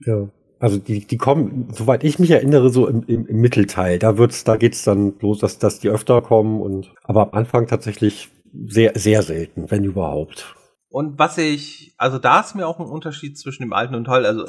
Ja. 0.00 0.30
Also 0.58 0.78
die, 0.78 1.06
die 1.06 1.16
kommen, 1.18 1.68
soweit 1.72 2.02
ich 2.02 2.18
mich 2.18 2.30
erinnere, 2.30 2.70
so 2.70 2.86
im, 2.86 3.02
im, 3.06 3.26
im 3.26 3.40
Mittelteil. 3.40 3.98
Da 3.98 4.16
wird's, 4.16 4.44
da 4.44 4.56
geht's 4.56 4.84
dann 4.84 5.12
bloß, 5.12 5.38
dass, 5.38 5.58
dass 5.58 5.80
die 5.80 5.90
öfter 5.90 6.22
kommen 6.22 6.60
und 6.60 6.94
aber 7.04 7.22
am 7.24 7.30
Anfang 7.32 7.66
tatsächlich 7.66 8.30
sehr, 8.66 8.92
sehr 8.94 9.22
selten, 9.22 9.70
wenn 9.70 9.84
überhaupt. 9.84 10.54
und 10.88 11.18
was 11.18 11.36
ich, 11.36 11.94
also 11.98 12.18
da 12.18 12.40
ist 12.40 12.54
mir 12.54 12.66
auch 12.66 12.80
ein 12.80 12.86
Unterschied 12.86 13.38
zwischen 13.38 13.62
dem 13.64 13.74
alten 13.74 13.94
und 13.94 14.04
Teil, 14.04 14.24
also 14.24 14.46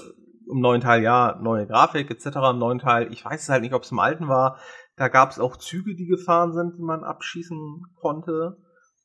im 0.50 0.62
neuen 0.62 0.80
Teil 0.80 1.04
ja, 1.04 1.38
neue 1.41 1.67
Grafik 1.67 2.10
etc. 2.10 2.38
Im 2.52 2.60
neuen 2.60 2.80
Teil, 2.80 3.12
ich 3.12 3.26
weiß 3.26 3.50
halt 3.50 3.63
nicht, 3.63 3.74
ob 3.74 3.84
es 3.84 3.91
im 3.91 4.00
alten 4.00 4.30
war, 4.30 4.58
da 4.96 5.10
gab 5.10 5.32
es 5.32 5.39
auch 5.39 5.58
Züge, 5.58 5.96
die 5.96 6.08
gefahren 6.08 6.54
sind, 6.54 6.78
die 6.78 6.84
man 6.84 7.04
abschießen 7.04 7.84
konnte. 8.00 8.58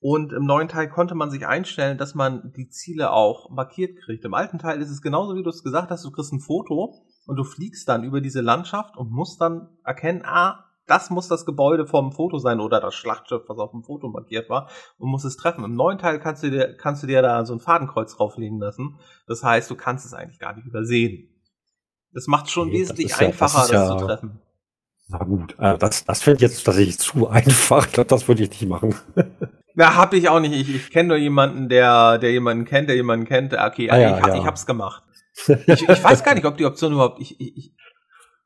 Und 0.03 0.33
im 0.33 0.45
neuen 0.45 0.67
Teil 0.67 0.89
konnte 0.89 1.15
man 1.15 1.31
sich 1.31 1.47
einstellen, 1.47 1.97
dass 1.97 2.17
man 2.17 2.53
die 2.57 2.69
Ziele 2.69 3.13
auch 3.13 3.51
markiert 3.51 3.97
kriegt. 4.01 4.25
Im 4.25 4.35
alten 4.35 4.59
Teil 4.59 4.83
ist 4.83 4.91
es 4.91 5.01
genauso, 5.01 5.37
wie 5.37 5.45
du 5.45 5.51
es 5.51 5.63
gesagt 5.63 5.93
hast, 5.93 6.05
du 6.05 6.11
kriegst 6.11 6.33
ein 6.33 6.41
Foto 6.41 7.05
und 7.25 7.37
du 7.37 7.45
fliegst 7.45 7.89
dann 7.89 8.03
über 8.03 8.21
diese 8.21 8.41
Landschaft 8.41 8.97
und 8.97 9.13
musst 9.13 9.41
dann 9.41 9.69
erkennen, 9.85 10.23
ah, 10.25 10.65
das 10.89 11.11
muss 11.11 11.29
das 11.29 11.47
Gebäude 11.47 11.87
vom 11.87 12.11
Foto 12.11 12.39
sein 12.39 12.59
oder 12.59 12.81
das 12.81 12.97
Schlachtschiff, 12.97 13.43
was 13.47 13.59
auf 13.59 13.71
dem 13.71 13.85
Foto 13.85 14.09
markiert 14.09 14.51
war, 14.51 14.69
und 14.99 15.09
musst 15.09 15.25
es 15.25 15.37
treffen. 15.37 15.65
Im 15.65 15.77
neuen 15.77 15.99
Teil 15.99 16.19
kannst 16.19 16.43
du 16.43 16.51
dir, 16.51 16.77
kannst 16.77 17.05
du 17.05 17.07
dir 17.07 17.23
da 17.23 17.47
so 17.47 17.53
ein 17.53 17.61
Fadenkreuz 17.61 18.17
drauflegen 18.17 18.59
lassen. 18.59 18.99
Das 19.29 19.45
heißt, 19.45 19.71
du 19.71 19.77
kannst 19.77 20.05
es 20.05 20.15
eigentlich 20.15 20.41
gar 20.41 20.57
nicht 20.57 20.67
übersehen. 20.67 21.29
Das 22.11 22.27
macht 22.27 22.51
schon 22.51 22.71
nee, 22.71 22.81
wesentlich 22.81 23.11
das 23.11 23.21
einfacher, 23.21 23.59
ja, 23.59 23.61
das, 23.61 23.71
das 23.71 23.89
ja, 23.89 23.99
zu 23.99 24.05
treffen. 24.05 24.41
Na 25.07 25.19
gut, 25.19 25.55
äh, 25.61 25.79
das, 25.79 26.05
das 26.05 26.23
finde 26.23 26.39
ich 26.39 26.51
jetzt 26.51 26.65
tatsächlich 26.65 26.99
zu 26.99 27.29
einfach. 27.29 27.87
Ich 27.87 27.93
glaube, 27.93 28.09
das 28.09 28.27
würde 28.27 28.43
ich 28.43 28.51
nicht 28.51 28.67
machen. 28.67 28.97
Na, 29.75 29.97
hab 29.97 30.13
ich 30.15 30.29
auch 30.29 30.41
nicht. 30.41 30.53
Ich, 30.53 30.75
ich 30.75 30.91
kenne 30.91 31.09
nur 31.09 31.17
jemanden, 31.17 31.69
der, 31.69 32.19
der 32.19 32.33
jemanden 32.33 32.65
kennt, 32.65 32.89
der 32.89 32.97
jemanden 32.97 33.27
kennt. 33.27 33.55
Okay, 33.55 33.91
ah, 33.91 33.99
ja, 33.99 34.19
ich, 34.19 34.27
ja. 34.27 34.35
ich 34.37 34.45
hab's 34.45 34.67
gemacht. 34.67 35.03
ich, 35.47 35.89
ich 35.89 36.05
weiß 36.05 36.25
gar 36.25 36.35
nicht, 36.35 36.45
ob 36.45 36.57
die 36.57 36.67
Option 36.67 36.93
überhaupt. 36.93 37.21
Ich, 37.21 37.41
ich, 37.41 37.73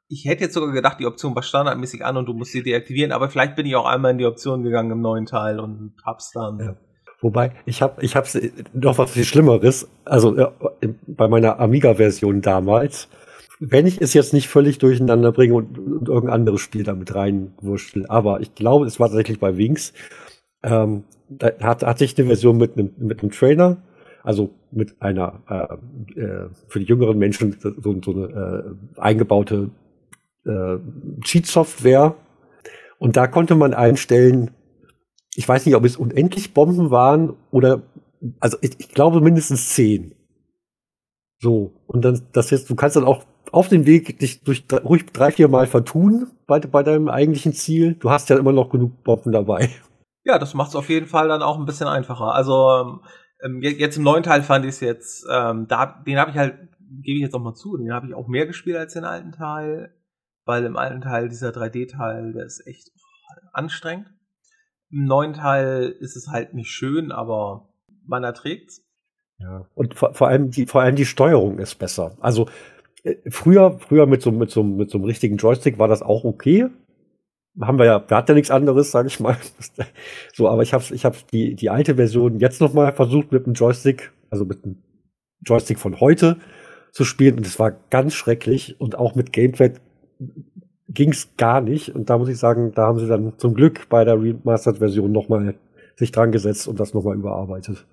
ich 0.08 0.24
hätte 0.24 0.44
jetzt 0.44 0.54
sogar 0.54 0.72
gedacht, 0.72 1.00
die 1.00 1.06
Option 1.06 1.34
war 1.34 1.42
standardmäßig 1.42 2.04
an 2.04 2.16
und 2.16 2.26
du 2.26 2.32
musst 2.32 2.52
sie 2.52 2.62
deaktivieren, 2.62 3.12
aber 3.12 3.28
vielleicht 3.28 3.56
bin 3.56 3.66
ich 3.66 3.74
auch 3.74 3.86
einmal 3.86 4.12
in 4.12 4.18
die 4.18 4.26
Option 4.26 4.62
gegangen 4.62 4.92
im 4.92 5.00
neuen 5.00 5.26
Teil 5.26 5.58
und 5.58 5.94
hab's 6.04 6.30
dann. 6.32 6.60
Ja. 6.60 6.76
Wobei, 7.20 7.52
ich 7.64 7.82
habe 7.82 8.04
ich 8.04 8.14
hab's 8.14 8.38
noch 8.72 8.98
was 8.98 9.10
viel 9.10 9.24
Schlimmeres, 9.24 9.88
also 10.04 10.36
äh, 10.36 10.48
bei 11.06 11.28
meiner 11.28 11.58
Amiga-Version 11.58 12.42
damals, 12.42 13.08
wenn 13.58 13.86
ich 13.86 14.00
es 14.00 14.12
jetzt 14.12 14.34
nicht 14.34 14.48
völlig 14.48 14.78
durcheinander 14.78 15.32
bringe 15.32 15.54
und, 15.54 15.78
und 15.78 16.08
irgendein 16.08 16.34
anderes 16.34 16.60
Spiel 16.60 16.84
damit 16.84 17.14
reinwurschtel, 17.14 18.06
aber 18.06 18.40
ich 18.40 18.54
glaube, 18.54 18.86
es 18.86 19.00
war 19.00 19.08
tatsächlich 19.08 19.40
bei 19.40 19.56
Wings, 19.56 19.94
ähm, 20.62 21.04
da 21.28 21.52
hat, 21.60 21.82
hatte 21.82 22.04
ich 22.04 22.16
eine 22.18 22.26
Version 22.26 22.56
mit 22.56 22.76
einem, 22.76 22.92
mit 22.98 23.22
einem 23.22 23.30
Trainer, 23.30 23.78
also 24.22 24.50
mit 24.70 25.00
einer 25.00 25.42
äh, 25.48 26.20
äh, 26.20 26.48
für 26.68 26.80
die 26.80 26.86
jüngeren 26.86 27.18
Menschen 27.18 27.56
so, 27.60 28.00
so 28.02 28.12
eine 28.12 28.76
äh, 28.96 29.00
eingebaute 29.00 29.70
äh, 30.44 30.76
Cheat-Software. 31.22 32.14
Und 32.98 33.16
da 33.16 33.26
konnte 33.26 33.54
man 33.54 33.74
einstellen, 33.74 34.50
ich 35.34 35.48
weiß 35.48 35.66
nicht, 35.66 35.76
ob 35.76 35.84
es 35.84 35.96
unendlich 35.96 36.54
Bomben 36.54 36.90
waren 36.90 37.34
oder, 37.50 37.82
also 38.40 38.56
ich, 38.62 38.72
ich 38.78 38.88
glaube 38.88 39.20
mindestens 39.20 39.74
zehn. 39.74 40.14
So, 41.38 41.72
und 41.86 42.04
dann, 42.04 42.22
das 42.32 42.50
jetzt, 42.50 42.70
du 42.70 42.74
kannst 42.74 42.96
dann 42.96 43.04
auch 43.04 43.24
auf 43.52 43.68
dem 43.68 43.86
Weg 43.86 44.18
dich 44.18 44.42
durch 44.42 44.64
ruhig 44.84 45.06
drei, 45.06 45.30
vier 45.30 45.48
Mal 45.48 45.66
vertun 45.66 46.28
bei, 46.46 46.58
bei 46.60 46.82
deinem 46.82 47.08
eigentlichen 47.08 47.52
Ziel. 47.52 47.94
Du 47.94 48.10
hast 48.10 48.28
ja 48.30 48.38
immer 48.38 48.52
noch 48.52 48.70
genug 48.70 49.04
Bomben 49.04 49.32
dabei. 49.32 49.70
Ja, 50.26 50.40
das 50.40 50.54
macht 50.54 50.70
es 50.70 50.76
auf 50.76 50.88
jeden 50.88 51.06
Fall 51.06 51.28
dann 51.28 51.40
auch 51.40 51.56
ein 51.56 51.66
bisschen 51.66 51.86
einfacher. 51.86 52.34
Also 52.34 53.00
ähm, 53.44 53.62
jetzt 53.62 53.96
im 53.96 54.02
neuen 54.02 54.24
Teil 54.24 54.42
fand 54.42 54.64
ich 54.64 54.70
es 54.70 54.80
jetzt, 54.80 55.24
ähm, 55.30 55.68
da, 55.68 56.02
den 56.04 56.18
habe 56.18 56.32
ich 56.32 56.36
halt, 56.36 56.58
gebe 57.00 57.18
ich 57.18 57.22
jetzt 57.22 57.34
auch 57.34 57.42
mal 57.42 57.54
zu, 57.54 57.76
den 57.76 57.92
habe 57.92 58.08
ich 58.08 58.14
auch 58.14 58.26
mehr 58.26 58.44
gespielt 58.44 58.76
als 58.76 58.94
den 58.94 59.04
alten 59.04 59.30
Teil, 59.30 59.94
weil 60.44 60.64
im 60.64 60.76
alten 60.76 61.00
Teil 61.00 61.28
dieser 61.28 61.50
3D-Teil, 61.50 62.32
der 62.32 62.44
ist 62.44 62.66
echt 62.66 62.90
oh, 62.96 63.48
anstrengend. 63.52 64.08
Im 64.90 65.04
neuen 65.04 65.32
Teil 65.32 65.94
ist 66.00 66.16
es 66.16 66.26
halt 66.26 66.54
nicht 66.54 66.70
schön, 66.70 67.12
aber 67.12 67.68
man 68.04 68.24
erträgt's. 68.24 68.82
Ja, 69.38 69.68
und 69.74 69.94
vor, 69.94 70.12
vor 70.12 70.26
allem 70.26 70.50
die, 70.50 70.66
vor 70.66 70.82
allem 70.82 70.96
die 70.96 71.06
Steuerung 71.06 71.60
ist 71.60 71.76
besser. 71.76 72.16
Also 72.18 72.48
äh, 73.04 73.14
früher, 73.30 73.78
früher 73.78 74.06
mit 74.06 74.22
so, 74.22 74.32
mit 74.32 74.50
so, 74.50 74.64
mit 74.64 74.90
so 74.90 74.98
einem 74.98 75.04
richtigen 75.04 75.36
Joystick 75.36 75.78
war 75.78 75.86
das 75.86 76.02
auch 76.02 76.24
okay 76.24 76.68
haben 77.60 77.78
wir 77.78 77.86
ja, 77.86 78.04
wir 78.06 78.16
hatten 78.16 78.32
ja 78.32 78.34
nichts 78.34 78.50
anderes, 78.50 78.90
sage 78.90 79.08
ich 79.08 79.20
mal. 79.20 79.36
so, 80.34 80.48
aber 80.48 80.62
ich 80.62 80.74
habe 80.74 80.84
ich 80.92 81.04
hab 81.04 81.30
die, 81.30 81.54
die 81.54 81.70
alte 81.70 81.96
Version 81.96 82.38
jetzt 82.38 82.60
noch 82.60 82.72
mal 82.72 82.92
versucht 82.92 83.32
mit 83.32 83.46
dem 83.46 83.54
Joystick, 83.54 84.12
also 84.30 84.44
mit 84.44 84.64
dem 84.64 84.76
Joystick 85.44 85.78
von 85.78 86.00
heute 86.00 86.38
zu 86.92 87.04
spielen 87.04 87.36
und 87.36 87.46
es 87.46 87.58
war 87.58 87.72
ganz 87.90 88.14
schrecklich 88.14 88.80
und 88.80 88.98
auch 88.98 89.14
mit 89.14 89.32
Gamepad 89.32 89.80
ging's 90.88 91.30
gar 91.36 91.60
nicht 91.60 91.94
und 91.94 92.08
da 92.08 92.18
muss 92.18 92.28
ich 92.28 92.38
sagen, 92.38 92.72
da 92.74 92.86
haben 92.86 92.98
sie 92.98 93.06
dann 93.06 93.34
zum 93.38 93.54
Glück 93.54 93.88
bei 93.88 94.04
der 94.04 94.20
Remastered-Version 94.20 95.12
noch 95.12 95.28
mal 95.28 95.54
sich 95.96 96.12
dran 96.12 96.32
gesetzt 96.32 96.68
und 96.68 96.80
das 96.80 96.94
noch 96.94 97.04
mal 97.04 97.14
überarbeitet. 97.14 97.86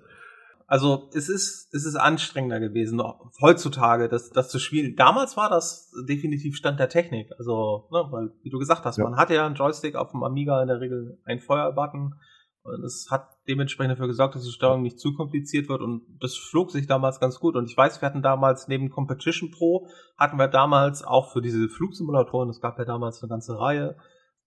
Also 0.66 1.10
es 1.12 1.28
ist, 1.28 1.68
es 1.74 1.84
ist 1.84 1.96
anstrengender 1.96 2.58
gewesen, 2.58 3.02
heutzutage 3.40 4.08
das, 4.08 4.30
das 4.30 4.48
zu 4.48 4.58
spielen. 4.58 4.96
Damals 4.96 5.36
war 5.36 5.50
das 5.50 5.92
definitiv 6.08 6.56
Stand 6.56 6.80
der 6.80 6.88
Technik. 6.88 7.30
Also, 7.38 7.88
ne, 7.90 8.06
weil, 8.10 8.30
wie 8.42 8.50
du 8.50 8.58
gesagt 8.58 8.84
hast, 8.84 8.96
ja. 8.96 9.04
man 9.04 9.16
hatte 9.16 9.34
ja 9.34 9.44
einen 9.44 9.56
Joystick 9.56 9.94
auf 9.94 10.12
dem 10.12 10.22
Amiga 10.22 10.60
in 10.62 10.68
der 10.68 10.80
Regel 10.80 11.18
einen 11.24 11.40
Feuerbutton. 11.40 12.14
Und 12.62 12.82
es 12.82 13.08
hat 13.10 13.28
dementsprechend 13.46 13.92
dafür 13.92 14.06
gesorgt, 14.06 14.36
dass 14.36 14.44
die 14.44 14.50
Steuerung 14.50 14.80
nicht 14.80 14.98
zu 14.98 15.12
kompliziert 15.12 15.68
wird. 15.68 15.82
Und 15.82 16.02
das 16.20 16.34
flog 16.34 16.70
sich 16.70 16.86
damals 16.86 17.20
ganz 17.20 17.38
gut. 17.38 17.56
Und 17.56 17.68
ich 17.68 17.76
weiß, 17.76 18.00
wir 18.00 18.06
hatten 18.06 18.22
damals 18.22 18.68
neben 18.68 18.88
Competition 18.88 19.50
Pro, 19.50 19.86
hatten 20.16 20.38
wir 20.38 20.48
damals 20.48 21.04
auch 21.04 21.30
für 21.30 21.42
diese 21.42 21.68
Flugsimulatoren, 21.68 22.48
es 22.48 22.62
gab 22.62 22.78
ja 22.78 22.86
damals 22.86 23.22
eine 23.22 23.28
ganze 23.28 23.58
Reihe, 23.58 23.96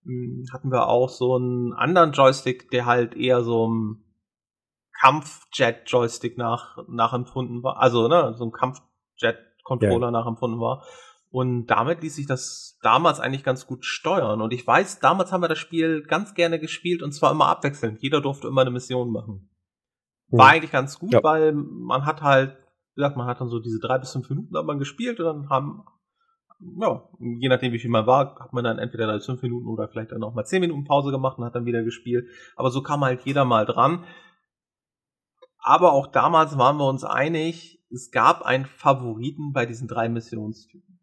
hm, 0.04 0.46
hatten 0.52 0.72
wir 0.72 0.88
auch 0.88 1.10
so 1.10 1.36
einen 1.36 1.74
anderen 1.74 2.12
Joystick, 2.12 2.72
der 2.72 2.88
halt 2.88 3.16
eher 3.16 3.44
so 3.44 3.68
ein 3.68 4.04
Kampfjet-Joystick 5.02 6.38
nach, 6.38 6.78
nachempfunden 6.88 7.64
war. 7.64 7.80
Also, 7.80 8.08
ne, 8.08 8.34
so 8.38 8.46
ein 8.46 8.52
Kampfjet-Controller 8.52 10.08
ja. 10.08 10.12
nachempfunden 10.12 10.60
war. 10.60 10.84
Und 11.30 11.68
damit 11.68 12.02
ließ 12.02 12.16
sich 12.16 12.26
das 12.26 12.80
damals 12.82 13.20
eigentlich 13.20 13.44
ganz 13.44 13.68
gut 13.68 13.86
steuern. 13.86 14.42
Und 14.42 14.54
ich 14.54 14.66
weiß, 14.66 15.00
damals 15.00 15.32
haben 15.32 15.42
wir 15.42 15.50
das 15.50 15.60
Spiel 15.60 16.04
ganz 16.04 16.34
gerne 16.34 16.60
gespielt 16.60 17.04
und 17.04 17.12
zwar 17.12 17.32
immer 17.32 17.48
abwechselnd. 17.48 18.02
Jeder 18.02 18.22
durfte 18.22 18.48
immer 18.48 18.62
eine 18.62 18.72
Mission 18.72 19.12
machen. 19.12 19.50
War 20.30 20.48
ja. 20.48 20.54
eigentlich 20.54 20.72
ganz 20.72 21.00
gut, 21.00 21.14
ja. 21.14 21.24
weil 21.24 21.54
man 21.54 22.06
hat 22.06 22.22
halt, 22.22 22.58
wie 22.96 23.02
gesagt, 23.02 23.18
man 23.18 23.28
hat 23.28 23.42
dann 23.42 23.50
so 23.50 23.60
diese 23.60 23.80
drei 23.80 23.98
bis 23.98 24.12
fünf 24.12 24.30
Minuten 24.30 24.58
hat 24.58 24.66
man 24.66 24.80
gespielt 24.80 25.20
und 25.20 25.26
dann 25.26 25.50
haben, 25.50 25.84
ja, 26.80 27.04
je 27.20 27.50
nachdem 27.50 27.72
wie 27.72 27.80
viel 27.80 27.90
man 27.90 28.08
war, 28.08 28.36
hat 28.40 28.54
man 28.54 28.64
dann 28.64 28.80
entweder 28.80 29.08
drei 29.08 29.18
bis 29.18 29.26
fünf 29.26 29.42
Minuten 29.42 29.68
oder 29.68 29.88
vielleicht 29.88 30.12
dann 30.12 30.24
auch 30.24 30.34
mal 30.34 30.46
zehn 30.46 30.62
Minuten 30.62 30.86
Pause 30.86 31.12
gemacht 31.12 31.38
und 31.38 31.46
hat 31.46 31.56
dann 31.56 31.66
wieder 31.66 31.84
gespielt. 31.84 32.28
Aber 32.56 32.72
so 32.72 32.82
kam 32.82 33.04
halt 33.04 33.22
jeder 33.24 33.46
mal 33.46 33.66
dran. 33.66 34.06
Aber 35.60 35.94
auch 35.94 36.08
damals 36.08 36.58
waren 36.58 36.78
wir 36.78 36.88
uns 36.88 37.04
einig, 37.04 37.84
es 37.90 38.12
gab 38.12 38.42
einen 38.42 38.66
Favoriten 38.66 39.54
bei 39.54 39.66
diesen 39.66 39.88
drei 39.88 40.10
Missionstypen. 40.10 41.00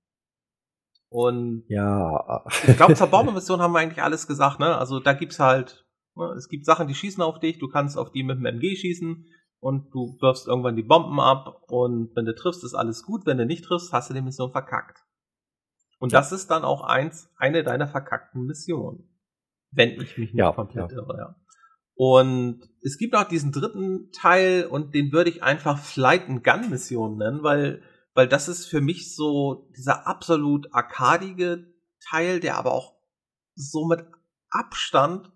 Und 1.09 1.65
ja. 1.69 2.45
ich 2.67 2.77
glaube, 2.77 2.95
zur 2.95 3.07
Bombenmission 3.11 3.61
haben 3.61 3.73
wir 3.73 3.79
eigentlich 3.79 4.03
alles 4.03 4.27
gesagt, 4.27 4.59
ne? 4.59 4.77
Also 4.77 4.99
da 4.99 5.13
gibt's 5.13 5.39
halt, 5.39 5.87
ne? 6.17 6.27
es 6.37 6.49
gibt 6.49 6.65
Sachen, 6.65 6.89
die 6.89 6.95
schießen 6.95 7.23
auf 7.23 7.39
dich, 7.39 7.59
du 7.59 7.69
kannst 7.69 7.97
auf 7.97 8.11
die 8.11 8.25
mit 8.25 8.39
dem 8.39 8.47
MG 8.47 8.75
schießen 8.75 9.25
und 9.61 9.95
du 9.95 10.19
wirfst 10.21 10.49
irgendwann 10.49 10.77
die 10.77 10.83
Bomben 10.83 11.21
ab 11.21 11.63
und 11.69 12.15
wenn 12.17 12.25
du 12.25 12.35
triffst, 12.35 12.65
ist 12.65 12.75
alles 12.75 13.05
gut, 13.05 13.27
wenn 13.27 13.39
du 13.39 13.47
nicht 13.47 13.65
triffst, 13.65 13.93
hast 13.93 14.11
du 14.11 14.15
die 14.15 14.23
Mission 14.23 14.51
verkackt. 14.51 15.05
Und 16.01 16.13
ja. 16.13 16.19
das 16.19 16.33
ist 16.33 16.51
dann 16.51 16.65
auch 16.65 16.83
eins, 16.83 17.31
eine 17.37 17.63
deiner 17.63 17.87
verkackten 17.87 18.45
Missionen. 18.45 19.09
Wenn 19.71 19.91
ich 19.91 20.19
mich 20.19 20.33
nicht 20.33 20.35
ja, 20.35 20.53
komplett 20.53 20.91
ja. 20.91 20.99
irre, 20.99 21.17
ja. 21.17 21.37
Und 21.95 22.69
es 22.83 22.99
gibt 22.99 23.15
auch 23.15 23.29
diesen 23.29 23.53
dritten 23.53 24.11
Teil 24.13 24.67
und 24.67 24.95
den 24.95 25.13
würde 25.13 25.31
ich 25.31 25.43
einfach 25.43 25.79
Flight 25.79 26.29
and 26.29 26.43
Gun 26.43 26.71
Mission 26.71 27.17
nennen, 27.19 27.43
weil, 27.43 27.83
weil 28.15 28.29
das 28.29 28.49
ist 28.49 28.67
für 28.67 28.81
mich 28.81 29.15
so 29.15 29.71
dieser 29.77 30.07
absolut 30.07 30.73
arkadige 30.73 31.73
Teil, 32.01 32.41
der 32.41 32.57
aber 32.59 32.73
auch 32.73 32.97
so 33.55 33.87
mit 33.87 34.05
Abstand 34.51 35.31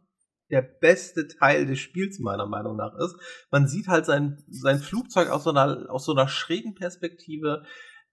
der 0.51 0.63
beste 0.63 1.29
Teil 1.29 1.67
des 1.67 1.79
Spiels 1.79 2.19
meiner 2.19 2.47
Meinung 2.47 2.77
nach 2.77 2.95
ist. 2.97 3.17
Man 3.51 3.69
sieht 3.69 3.87
halt 3.87 4.07
sein, 4.07 4.43
sein 4.49 4.79
Flugzeug 4.79 5.29
aus 5.29 5.45
so 5.45 5.51
einer, 5.51 5.91
aus 5.91 6.07
so 6.07 6.13
einer 6.13 6.29
schrägen 6.29 6.75
Perspektive 6.75 7.65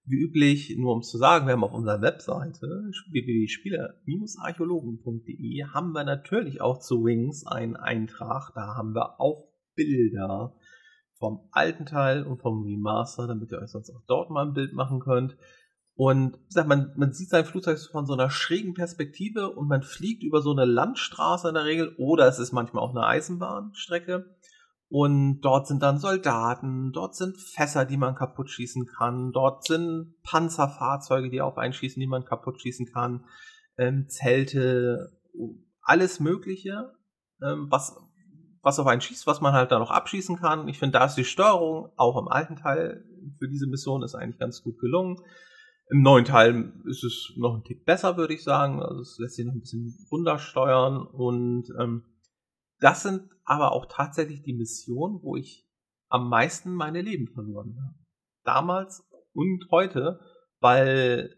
wie 0.08 0.22
üblich, 0.22 0.76
nur 0.78 0.94
um 0.94 1.02
zu 1.02 1.18
sagen, 1.18 1.48
wir 1.48 1.54
haben 1.54 1.64
auf 1.64 1.74
unserer 1.74 2.02
Webseite 2.02 2.92
www.spieler-archäologen.de 3.12 5.64
haben 5.74 5.94
wir 5.94 6.04
natürlich 6.04 6.62
auch 6.62 6.78
zu 6.80 7.04
Wings 7.04 7.48
einen 7.48 7.76
Eintrag. 7.76 8.52
Da 8.54 8.76
haben 8.76 8.94
wir 8.94 9.20
auch 9.20 9.48
Bilder 9.76 10.56
vom 11.18 11.48
alten 11.52 11.86
Teil 11.86 12.24
und 12.24 12.42
vom 12.42 12.64
Remaster, 12.64 13.28
damit 13.28 13.52
ihr 13.52 13.60
euch 13.60 13.72
sonst 13.72 13.90
auch 13.90 14.04
dort 14.08 14.30
mal 14.30 14.48
ein 14.48 14.54
Bild 14.54 14.74
machen 14.74 15.00
könnt. 15.00 15.38
Und 15.96 16.38
sag, 16.50 16.68
man, 16.68 16.92
man 16.98 17.14
sieht 17.14 17.30
sein 17.30 17.46
Flugzeug 17.46 17.80
von 17.80 18.06
so 18.06 18.14
einer 18.14 18.30
schrägen 18.30 18.74
Perspektive 18.74 19.52
und 19.52 19.70
man 19.70 19.82
fliegt 19.82 20.24
über 20.24 20.42
so 20.42 20.52
eine 20.52 20.66
Landstraße 20.66 21.48
in 21.48 21.54
der 21.54 21.66
Regel 21.66 21.96
oder 21.98 22.28
es 22.28 22.38
ist 22.38 22.52
manchmal 22.52 22.84
auch 22.84 22.92
eine 22.92 23.06
Eisenbahnstrecke. 23.06 24.36
Und 24.98 25.42
dort 25.42 25.68
sind 25.68 25.84
dann 25.84 25.98
Soldaten, 25.98 26.94
dort 26.94 27.16
sind 27.16 27.38
Fässer, 27.38 27.84
die 27.84 27.98
man 27.98 28.16
kaputt 28.16 28.50
schießen 28.50 28.86
kann, 28.86 29.34
dort 29.34 29.66
sind 29.66 30.16
Panzerfahrzeuge, 30.24 31.30
die 31.30 31.42
auf 31.42 31.58
einschießen, 31.58 32.00
die 32.00 32.08
man 32.08 32.24
kaputt 32.24 32.62
schießen 32.62 32.86
kann, 32.94 33.26
ähm, 33.78 34.08
Zelte, 34.08 35.12
alles 35.82 36.22
Mögliche, 36.22 36.94
ähm, 37.44 37.68
was, 37.70 37.98
was 38.62 38.80
auf 38.80 38.88
einen 38.88 39.02
schießt, 39.02 39.28
was 39.28 39.42
man 39.42 39.52
halt 39.52 39.74
da 39.74 39.80
noch 39.80 39.92
abschießen 39.92 40.38
kann. 40.38 40.70
Ich 40.70 40.80
finde, 40.80 40.98
da 40.98 41.04
ist 41.04 41.16
die 41.16 41.26
Steuerung 41.26 41.90
auch 41.98 42.18
im 42.18 42.30
alten 42.30 42.56
Teil 42.56 43.04
für 43.38 43.50
diese 43.50 43.68
Mission 43.68 44.02
ist 44.02 44.16
eigentlich 44.16 44.40
ganz 44.40 44.64
gut 44.64 44.80
gelungen. 44.80 45.18
Im 45.90 46.04
neuen 46.04 46.24
Teil 46.24 46.72
ist 46.86 47.04
es 47.04 47.34
noch 47.36 47.54
ein 47.54 47.66
Tick 47.66 47.84
besser, 47.84 48.16
würde 48.16 48.34
ich 48.34 48.46
sagen. 48.46 48.82
Also 48.82 49.02
es 49.02 49.18
lässt 49.20 49.36
sich 49.36 49.46
noch 49.46 49.56
ein 49.56 49.60
bisschen 49.60 49.94
runtersteuern 50.10 51.06
und 51.06 51.66
ähm, 51.82 52.06
das 52.80 53.04
sind 53.04 53.30
aber 53.44 53.72
auch 53.72 53.86
tatsächlich 53.86 54.42
die 54.42 54.54
Missionen, 54.54 55.22
wo 55.22 55.36
ich 55.36 55.68
am 56.10 56.30
meisten 56.30 56.74
meine 56.74 57.02
Leben 57.02 57.28
verloren 57.28 57.78
habe. 57.82 57.96
Damals 58.44 59.04
und 59.34 59.68
heute, 59.72 60.20
weil 60.60 61.36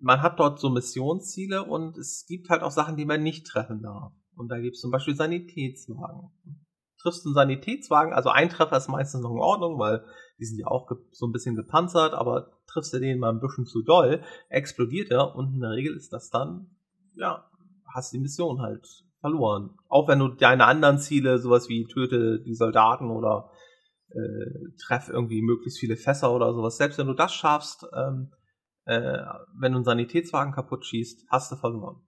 man 0.00 0.22
hat 0.22 0.40
dort 0.40 0.58
so 0.58 0.70
Missionsziele 0.70 1.64
und 1.64 1.96
es 1.96 2.26
gibt 2.26 2.50
halt 2.50 2.62
auch 2.62 2.70
Sachen, 2.70 2.96
die 2.96 3.04
man 3.04 3.22
nicht 3.22 3.46
treffen 3.46 3.82
darf. 3.82 4.12
Und 4.34 4.48
da 4.48 4.58
gibt 4.58 4.74
es 4.74 4.80
zum 4.80 4.90
Beispiel 4.90 5.14
Sanitätswagen. 5.14 6.30
Triffst 7.00 7.26
einen 7.26 7.34
Sanitätswagen, 7.34 8.12
also 8.12 8.28
ein 8.28 8.48
Treffer 8.48 8.76
ist 8.76 8.88
meistens 8.88 9.22
noch 9.22 9.32
in 9.32 9.38
Ordnung, 9.38 9.78
weil 9.78 10.04
die 10.38 10.44
sind 10.44 10.58
ja 10.58 10.66
auch 10.66 10.88
so 11.10 11.26
ein 11.26 11.32
bisschen 11.32 11.56
gepanzert, 11.56 12.14
aber 12.14 12.60
triffst 12.66 12.92
du 12.92 13.00
den 13.00 13.18
mal 13.18 13.30
ein 13.30 13.40
bisschen 13.40 13.66
zu 13.66 13.82
doll, 13.82 14.22
explodiert 14.48 15.10
er 15.10 15.34
und 15.34 15.54
in 15.54 15.60
der 15.60 15.70
Regel 15.70 15.96
ist 15.96 16.12
das 16.12 16.30
dann, 16.30 16.76
ja, 17.14 17.50
hast 17.92 18.12
die 18.12 18.20
Mission 18.20 18.60
halt 18.60 18.86
verloren. 19.22 19.70
Auch 19.88 20.08
wenn 20.08 20.18
du 20.18 20.28
deine 20.28 20.66
anderen 20.66 20.98
Ziele, 20.98 21.38
sowas 21.38 21.70
wie 21.70 21.86
töte 21.86 22.42
die 22.44 22.54
Soldaten 22.54 23.10
oder 23.10 23.50
äh, 24.10 24.68
treff 24.78 25.08
irgendwie 25.08 25.40
möglichst 25.40 25.78
viele 25.78 25.96
Fässer 25.96 26.34
oder 26.34 26.52
sowas, 26.52 26.76
selbst 26.76 26.98
wenn 26.98 27.06
du 27.06 27.14
das 27.14 27.32
schaffst, 27.32 27.86
ähm, 27.96 28.32
äh, 28.84 29.18
wenn 29.58 29.72
du 29.72 29.78
einen 29.78 29.84
Sanitätswagen 29.84 30.52
kaputt 30.52 30.84
schießt, 30.84 31.26
hast 31.28 31.52
du 31.52 31.56
verloren. 31.56 32.02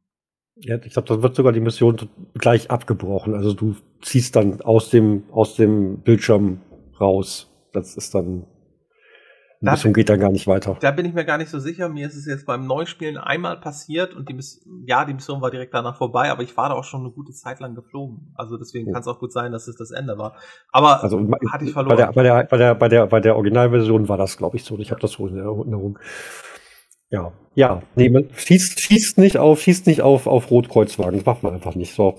Ja, 0.56 0.76
ich 0.76 0.92
glaube, 0.92 1.08
das 1.08 1.22
wird 1.22 1.34
sogar 1.34 1.52
die 1.52 1.60
Mission 1.60 1.96
gleich 2.34 2.70
abgebrochen. 2.70 3.34
Also 3.34 3.54
du 3.54 3.76
ziehst 4.02 4.36
dann 4.36 4.60
aus 4.60 4.90
dem, 4.90 5.24
aus 5.30 5.54
dem 5.54 6.02
Bildschirm 6.02 6.60
raus. 7.00 7.50
Das 7.72 7.96
ist 7.96 8.14
dann 8.14 8.46
die 9.64 9.70
Mission 9.70 9.92
geht 9.92 10.08
dann 10.08 10.20
gar 10.20 10.30
nicht 10.30 10.46
weiter. 10.46 10.76
Da 10.80 10.90
bin 10.90 11.06
ich 11.06 11.14
mir 11.14 11.24
gar 11.24 11.38
nicht 11.38 11.50
so 11.50 11.58
sicher. 11.58 11.88
Mir 11.88 12.06
ist 12.06 12.16
es 12.16 12.26
jetzt 12.26 12.46
beim 12.46 12.66
Neuspielen 12.66 13.16
einmal 13.16 13.58
passiert 13.58 14.14
und 14.14 14.28
die 14.28 14.34
Mission, 14.34 14.84
ja, 14.86 15.04
die 15.04 15.14
Mission 15.14 15.40
war 15.40 15.50
direkt 15.50 15.74
danach 15.74 15.96
vorbei, 15.96 16.30
aber 16.30 16.42
ich 16.42 16.56
war 16.56 16.68
da 16.68 16.74
auch 16.74 16.84
schon 16.84 17.00
eine 17.00 17.10
gute 17.10 17.32
Zeit 17.32 17.60
lang 17.60 17.74
geflogen. 17.74 18.32
Also 18.34 18.56
deswegen 18.56 18.88
oh. 18.88 18.92
kann 18.92 19.02
es 19.02 19.08
auch 19.08 19.18
gut 19.18 19.32
sein, 19.32 19.52
dass 19.52 19.68
es 19.68 19.76
das 19.76 19.90
Ende 19.90 20.18
war. 20.18 20.34
Aber 20.72 21.02
also, 21.02 21.18
hatte 21.50 21.64
ich 21.64 21.72
verloren. 21.72 21.96
Bei 21.96 21.96
der, 21.96 22.12
bei 22.12 22.22
der, 22.22 22.44
bei 22.44 22.58
der, 22.58 22.74
bei 22.74 22.88
der, 22.88 23.06
bei 23.06 23.20
der 23.20 23.36
Originalversion 23.36 24.08
war 24.08 24.16
das, 24.16 24.36
glaube 24.36 24.56
ich, 24.56 24.64
so. 24.64 24.78
Ich 24.78 24.90
habe 24.90 25.00
das 25.00 25.12
so 25.12 25.26
in 25.26 25.38
Erinnerung. 25.38 25.98
Ja, 27.10 27.32
ja, 27.56 27.82
nee, 27.94 28.08
man 28.08 28.28
schießt, 28.34 28.80
schießt 28.80 29.18
nicht 29.18 29.38
auf, 29.38 29.60
schießt 29.60 29.86
nicht 29.86 30.02
auf, 30.02 30.26
auf 30.26 30.50
Rotkreuzwagen. 30.50 31.14
Das 31.14 31.24
macht 31.24 31.44
man 31.44 31.54
einfach 31.54 31.76
nicht 31.76 31.94
so. 31.94 32.16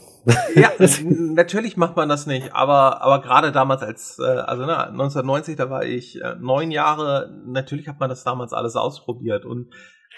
Ja, 0.55 0.71
natürlich 1.03 1.75
macht 1.75 1.97
man 1.97 2.07
das 2.07 2.25
nicht, 2.25 2.53
aber, 2.53 3.01
aber 3.01 3.21
gerade 3.21 3.51
damals 3.51 3.81
als, 3.81 4.17
äh, 4.19 4.23
also 4.23 4.65
ne, 4.65 4.77
1990, 4.87 5.57
da 5.57 5.69
war 5.69 5.83
ich 5.83 6.21
äh, 6.21 6.35
neun 6.39 6.71
Jahre, 6.71 7.29
natürlich 7.45 7.89
hat 7.89 7.99
man 7.99 8.09
das 8.09 8.23
damals 8.23 8.53
alles 8.53 8.77
ausprobiert 8.77 9.43
und 9.43 9.73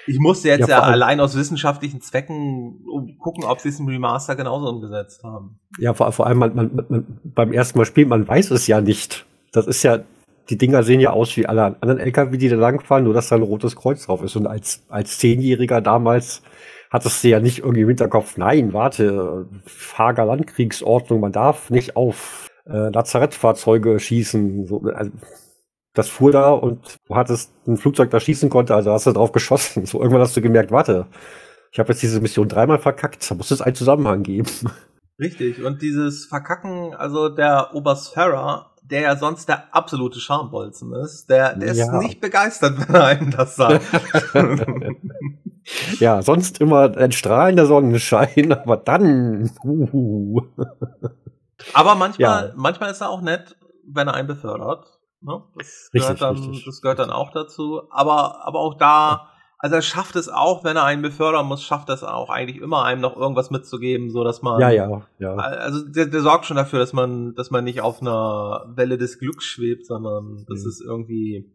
ich 0.06 0.20
musste 0.20 0.50
jetzt 0.50 0.70
ja, 0.70 0.78
ja 0.78 0.84
allein 0.84 1.20
aus 1.20 1.36
wissenschaftlichen 1.36 2.02
Zwecken 2.02 2.86
gucken, 3.20 3.44
ob 3.44 3.60
sie 3.60 3.70
es 3.70 3.80
im 3.80 3.88
Remaster 3.88 4.36
genauso 4.36 4.70
umgesetzt 4.70 5.24
haben. 5.24 5.60
Ja, 5.80 5.96
vor, 5.96 6.12
vor 6.12 6.28
allem 6.28 6.38
man, 6.38 6.56
man, 6.56 6.86
man, 6.90 7.20
beim 7.24 7.52
ersten 7.52 7.80
Mal 7.80 7.86
spielen, 7.86 8.10
man 8.10 8.28
weiß 8.28 8.52
es 8.52 8.68
ja 8.68 8.80
nicht. 8.80 9.26
Das 9.52 9.66
ist 9.66 9.82
ja, 9.82 10.00
die 10.50 10.58
Dinger 10.58 10.84
sehen 10.84 11.00
ja 11.00 11.12
aus 11.12 11.36
wie 11.38 11.46
alle 11.46 11.64
anderen 11.82 12.00
LKW, 12.00 12.38
die 12.38 12.50
da 12.50 12.56
langfahren, 12.56 13.04
nur 13.04 13.14
dass 13.14 13.30
da 13.30 13.36
ein 13.36 13.42
rotes 13.42 13.76
Kreuz 13.76 14.06
drauf 14.06 14.24
ist. 14.24 14.36
Und 14.36 14.48
als, 14.48 14.84
als 14.90 15.18
Zehnjähriger 15.18 15.82
damals 15.82 16.42
hattest 16.90 17.24
du 17.24 17.28
ja 17.30 17.40
nicht 17.40 17.60
irgendwie 17.60 17.82
im 17.82 17.88
Hinterkopf, 17.90 18.38
nein, 18.38 18.74
warte, 18.74 19.48
Hager 19.98 20.26
Landkriegsordnung, 20.26 21.20
man 21.20 21.32
darf 21.32 21.70
nicht 21.70 21.96
auf 21.96 22.48
äh, 22.66 22.90
Lazarettfahrzeuge 22.90 24.00
schießen. 24.00 24.66
So, 24.66 24.82
also, 24.82 25.12
das 25.94 26.10
fuhr 26.10 26.32
da 26.32 26.52
und 26.52 26.98
du 27.08 27.16
hattest 27.16 27.52
ein 27.68 27.78
Flugzeug, 27.78 28.12
das 28.12 28.24
schießen 28.24 28.50
konnte, 28.50 28.76
also 28.76 28.92
hast 28.92 29.08
du 29.08 29.12
drauf 29.12 29.32
geschossen. 29.32 29.86
So 29.86 30.00
irgendwann 30.00 30.22
hast 30.22 30.38
du 30.38 30.42
gemerkt, 30.42 30.72
warte, 30.72 31.08
ich 31.72 31.80
habe 31.80 31.90
jetzt 31.90 32.02
diese 32.02 32.22
Mission 32.22 32.48
dreimal 32.48 32.80
verkackt, 32.80 33.30
da 33.30 33.36
muss 33.36 33.52
es 33.52 33.62
einen 33.62 33.76
Zusammenhang 33.76 34.24
geben. 34.24 34.48
Richtig, 35.20 35.64
und 35.64 35.82
dieses 35.82 36.26
Verkacken, 36.28 36.94
also 36.94 37.30
der 37.30 37.72
Oberst 37.74 38.16
der 38.90 39.02
ja 39.02 39.16
sonst 39.16 39.50
der 39.50 39.74
absolute 39.76 40.20
Schambolzen 40.20 40.94
ist, 40.94 41.30
der, 41.30 41.56
der 41.56 41.74
ja. 41.74 41.86
ist 41.86 41.94
nicht 42.04 42.22
begeistert, 42.22 42.78
wenn 42.78 42.96
er 42.96 43.06
einem 43.06 43.32
das 43.32 43.56
sagt. 43.56 43.86
ja, 46.00 46.22
sonst 46.22 46.62
immer 46.62 46.96
ein 46.98 47.12
strahlender 47.12 47.66
Sonnenschein, 47.66 48.52
aber 48.54 48.78
dann. 48.78 49.52
Uh. 49.64 50.42
Aber 51.74 51.96
manchmal, 51.96 52.48
ja. 52.48 52.54
manchmal 52.56 52.92
ist 52.92 53.02
er 53.02 53.10
auch 53.10 53.22
nett, 53.22 53.58
wenn 53.86 54.08
er 54.08 54.14
einen 54.14 54.28
befördert. 54.28 54.86
Ne? 55.22 55.44
Das, 55.56 55.90
richtig, 55.94 56.02
gehört 56.02 56.22
dann, 56.22 56.38
richtig. 56.38 56.66
das 56.66 56.82
gehört 56.82 57.00
dann 57.00 57.10
auch 57.10 57.32
dazu. 57.32 57.82
Aber, 57.90 58.46
aber 58.46 58.60
auch 58.60 58.76
da 58.76 59.30
also 59.60 59.76
er 59.76 59.82
schafft 59.82 60.16
es 60.16 60.30
auch, 60.30 60.64
wenn 60.64 60.78
er 60.78 60.84
einen 60.84 61.02
befördern 61.02 61.48
muss, 61.48 61.64
schafft 61.64 61.90
es 61.90 62.04
auch 62.04 62.30
eigentlich 62.30 62.62
immer 62.62 62.84
einem 62.84 63.02
noch 63.02 63.18
irgendwas 63.18 63.50
mitzugeben, 63.50 64.12
so 64.12 64.24
dass 64.24 64.42
man. 64.42 64.62
Ja, 64.62 64.70
ja, 64.70 65.02
ja. 65.18 65.36
Also 65.36 65.84
der, 65.88 66.06
der 66.06 66.22
sorgt 66.22 66.46
schon 66.46 66.58
dafür, 66.58 66.80
dass 66.80 66.94
man, 66.94 67.34
dass 67.34 67.50
man 67.50 67.64
nicht 67.64 67.82
auf 67.82 68.02
einer 68.02 68.66
Welle 68.76 68.98
des 68.98 69.18
Glücks 69.18 69.46
schwebt, 69.46 69.88
sondern 69.88 70.46
dass 70.48 70.64
mhm. 70.64 70.70
es 70.70 70.82
irgendwie 70.82 71.52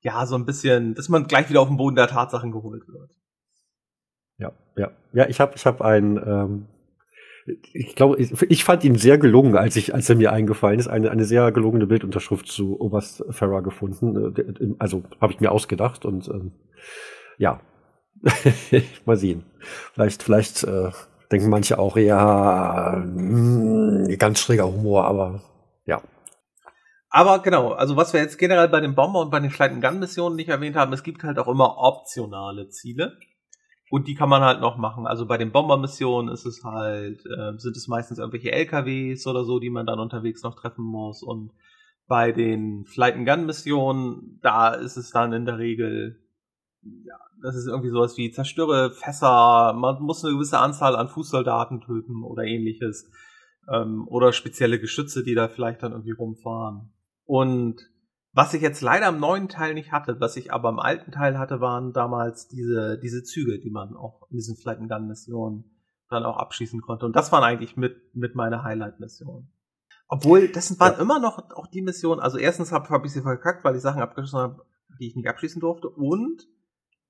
ja 0.00 0.24
so 0.24 0.36
ein 0.36 0.46
bisschen, 0.46 0.94
dass 0.94 1.10
man 1.10 1.26
gleich 1.26 1.50
wieder 1.50 1.60
auf 1.60 1.68
den 1.68 1.76
Boden 1.76 1.96
der 1.96 2.08
Tatsachen 2.08 2.50
geholt 2.50 2.88
wird. 2.88 3.10
Ja, 4.38 4.52
ja, 4.76 4.90
ja. 5.12 5.28
Ich 5.28 5.38
habe, 5.38 5.52
ich 5.56 5.66
habe 5.66 5.84
ein 5.84 6.16
ähm, 6.16 6.66
ich 7.46 7.94
glaube, 7.96 8.18
ich, 8.18 8.32
ich, 8.42 8.64
fand 8.64 8.84
ihn 8.84 8.96
sehr 8.96 9.18
gelungen, 9.18 9.56
als 9.56 9.76
ich, 9.76 9.94
als 9.94 10.08
er 10.08 10.16
mir 10.16 10.32
eingefallen 10.32 10.78
ist, 10.78 10.88
eine, 10.88 11.10
eine 11.10 11.24
sehr 11.24 11.52
gelungene 11.52 11.86
Bildunterschrift 11.86 12.46
zu 12.46 12.80
Oberst 12.80 13.24
Farah 13.30 13.60
gefunden. 13.60 14.34
Äh, 14.36 14.74
also 14.78 15.02
habe 15.20 15.32
ich 15.32 15.40
mir 15.40 15.50
ausgedacht 15.50 16.04
und 16.04 16.28
ähm, 16.28 16.52
ja, 17.38 17.60
mal 19.06 19.16
sehen. 19.16 19.44
Vielleicht, 19.94 20.22
vielleicht 20.22 20.64
äh, 20.64 20.90
denken 21.32 21.48
manche 21.48 21.78
auch, 21.78 21.96
ja, 21.96 23.02
mh, 23.04 24.06
hm, 24.08 24.18
ganz 24.18 24.40
schräger 24.40 24.66
Humor, 24.66 25.04
aber 25.04 25.42
ja. 25.86 26.02
Aber 27.08 27.40
genau, 27.40 27.72
also 27.72 27.96
was 27.96 28.12
wir 28.12 28.20
jetzt 28.20 28.38
generell 28.38 28.68
bei 28.68 28.80
den 28.80 28.94
Bomber 28.94 29.20
und 29.20 29.30
bei 29.30 29.40
den 29.40 29.50
Flight 29.50 29.80
Gun 29.80 29.98
Missionen 29.98 30.36
nicht 30.36 30.48
erwähnt 30.48 30.76
haben, 30.76 30.92
es 30.92 31.02
gibt 31.02 31.24
halt 31.24 31.38
auch 31.38 31.48
immer 31.48 31.78
optionale 31.78 32.68
Ziele. 32.68 33.18
Und 33.90 34.06
die 34.06 34.14
kann 34.14 34.28
man 34.28 34.42
halt 34.42 34.60
noch 34.60 34.76
machen. 34.76 35.08
Also 35.08 35.26
bei 35.26 35.36
den 35.36 35.50
Bombermissionen 35.50 36.32
ist 36.32 36.46
es 36.46 36.62
halt, 36.62 37.26
äh, 37.26 37.58
sind 37.58 37.76
es 37.76 37.88
meistens 37.88 38.18
irgendwelche 38.18 38.52
LKWs 38.52 39.26
oder 39.26 39.44
so, 39.44 39.58
die 39.58 39.68
man 39.68 39.84
dann 39.84 39.98
unterwegs 39.98 40.44
noch 40.44 40.54
treffen 40.54 40.84
muss. 40.84 41.24
Und 41.24 41.50
bei 42.06 42.30
den 42.30 42.84
Flight 42.84 43.16
and 43.16 43.26
Gun 43.26 43.46
Missionen, 43.46 44.38
da 44.42 44.74
ist 44.74 44.96
es 44.96 45.10
dann 45.10 45.32
in 45.32 45.44
der 45.44 45.58
Regel, 45.58 46.20
ja, 46.82 47.16
das 47.42 47.56
ist 47.56 47.66
irgendwie 47.66 47.90
sowas 47.90 48.16
wie 48.16 48.30
zerstöre 48.30 48.92
Fässer, 48.92 49.72
man 49.72 50.00
muss 50.00 50.24
eine 50.24 50.34
gewisse 50.34 50.60
Anzahl 50.60 50.94
an 50.94 51.08
Fußsoldaten 51.08 51.80
töten 51.80 52.22
oder 52.22 52.44
ähnliches. 52.44 53.10
Ähm, 53.68 54.06
oder 54.06 54.32
spezielle 54.32 54.78
Geschütze, 54.78 55.24
die 55.24 55.34
da 55.34 55.48
vielleicht 55.48 55.82
dann 55.82 55.92
irgendwie 55.92 56.12
rumfahren. 56.12 56.92
Und 57.24 57.90
was 58.32 58.54
ich 58.54 58.62
jetzt 58.62 58.80
leider 58.80 59.08
im 59.08 59.18
neuen 59.18 59.48
Teil 59.48 59.74
nicht 59.74 59.92
hatte, 59.92 60.20
was 60.20 60.36
ich 60.36 60.52
aber 60.52 60.68
im 60.68 60.78
alten 60.78 61.10
Teil 61.10 61.38
hatte, 61.38 61.60
waren 61.60 61.92
damals 61.92 62.48
diese, 62.48 62.98
diese 62.98 63.22
Züge, 63.22 63.58
die 63.58 63.70
man 63.70 63.96
auch 63.96 64.22
in 64.30 64.36
diesen 64.36 64.56
Flight 64.56 64.78
Gun 64.78 65.08
Missionen 65.08 65.64
dann 66.08 66.24
auch 66.24 66.36
abschießen 66.36 66.80
konnte. 66.80 67.06
Und 67.06 67.16
das 67.16 67.32
waren 67.32 67.44
eigentlich 67.44 67.76
mit, 67.76 68.14
mit 68.14 68.34
meiner 68.34 68.62
Highlight-Mission. 68.62 69.48
Obwohl, 70.08 70.48
das 70.48 70.78
waren 70.80 70.94
ja. 70.94 71.00
immer 71.00 71.20
noch 71.20 71.50
auch 71.50 71.68
die 71.68 71.82
Missionen. 71.82 72.20
Also 72.20 72.38
erstens 72.38 72.72
habe 72.72 72.88
hab 72.88 73.04
ich 73.04 73.12
sie 73.12 73.22
verkackt, 73.22 73.64
weil 73.64 73.76
ich 73.76 73.82
Sachen 73.82 74.02
abgeschossen 74.02 74.40
habe, 74.40 74.64
die 74.98 75.06
ich 75.06 75.16
nicht 75.16 75.28
abschießen 75.28 75.60
durfte. 75.60 75.88
Und 75.88 76.46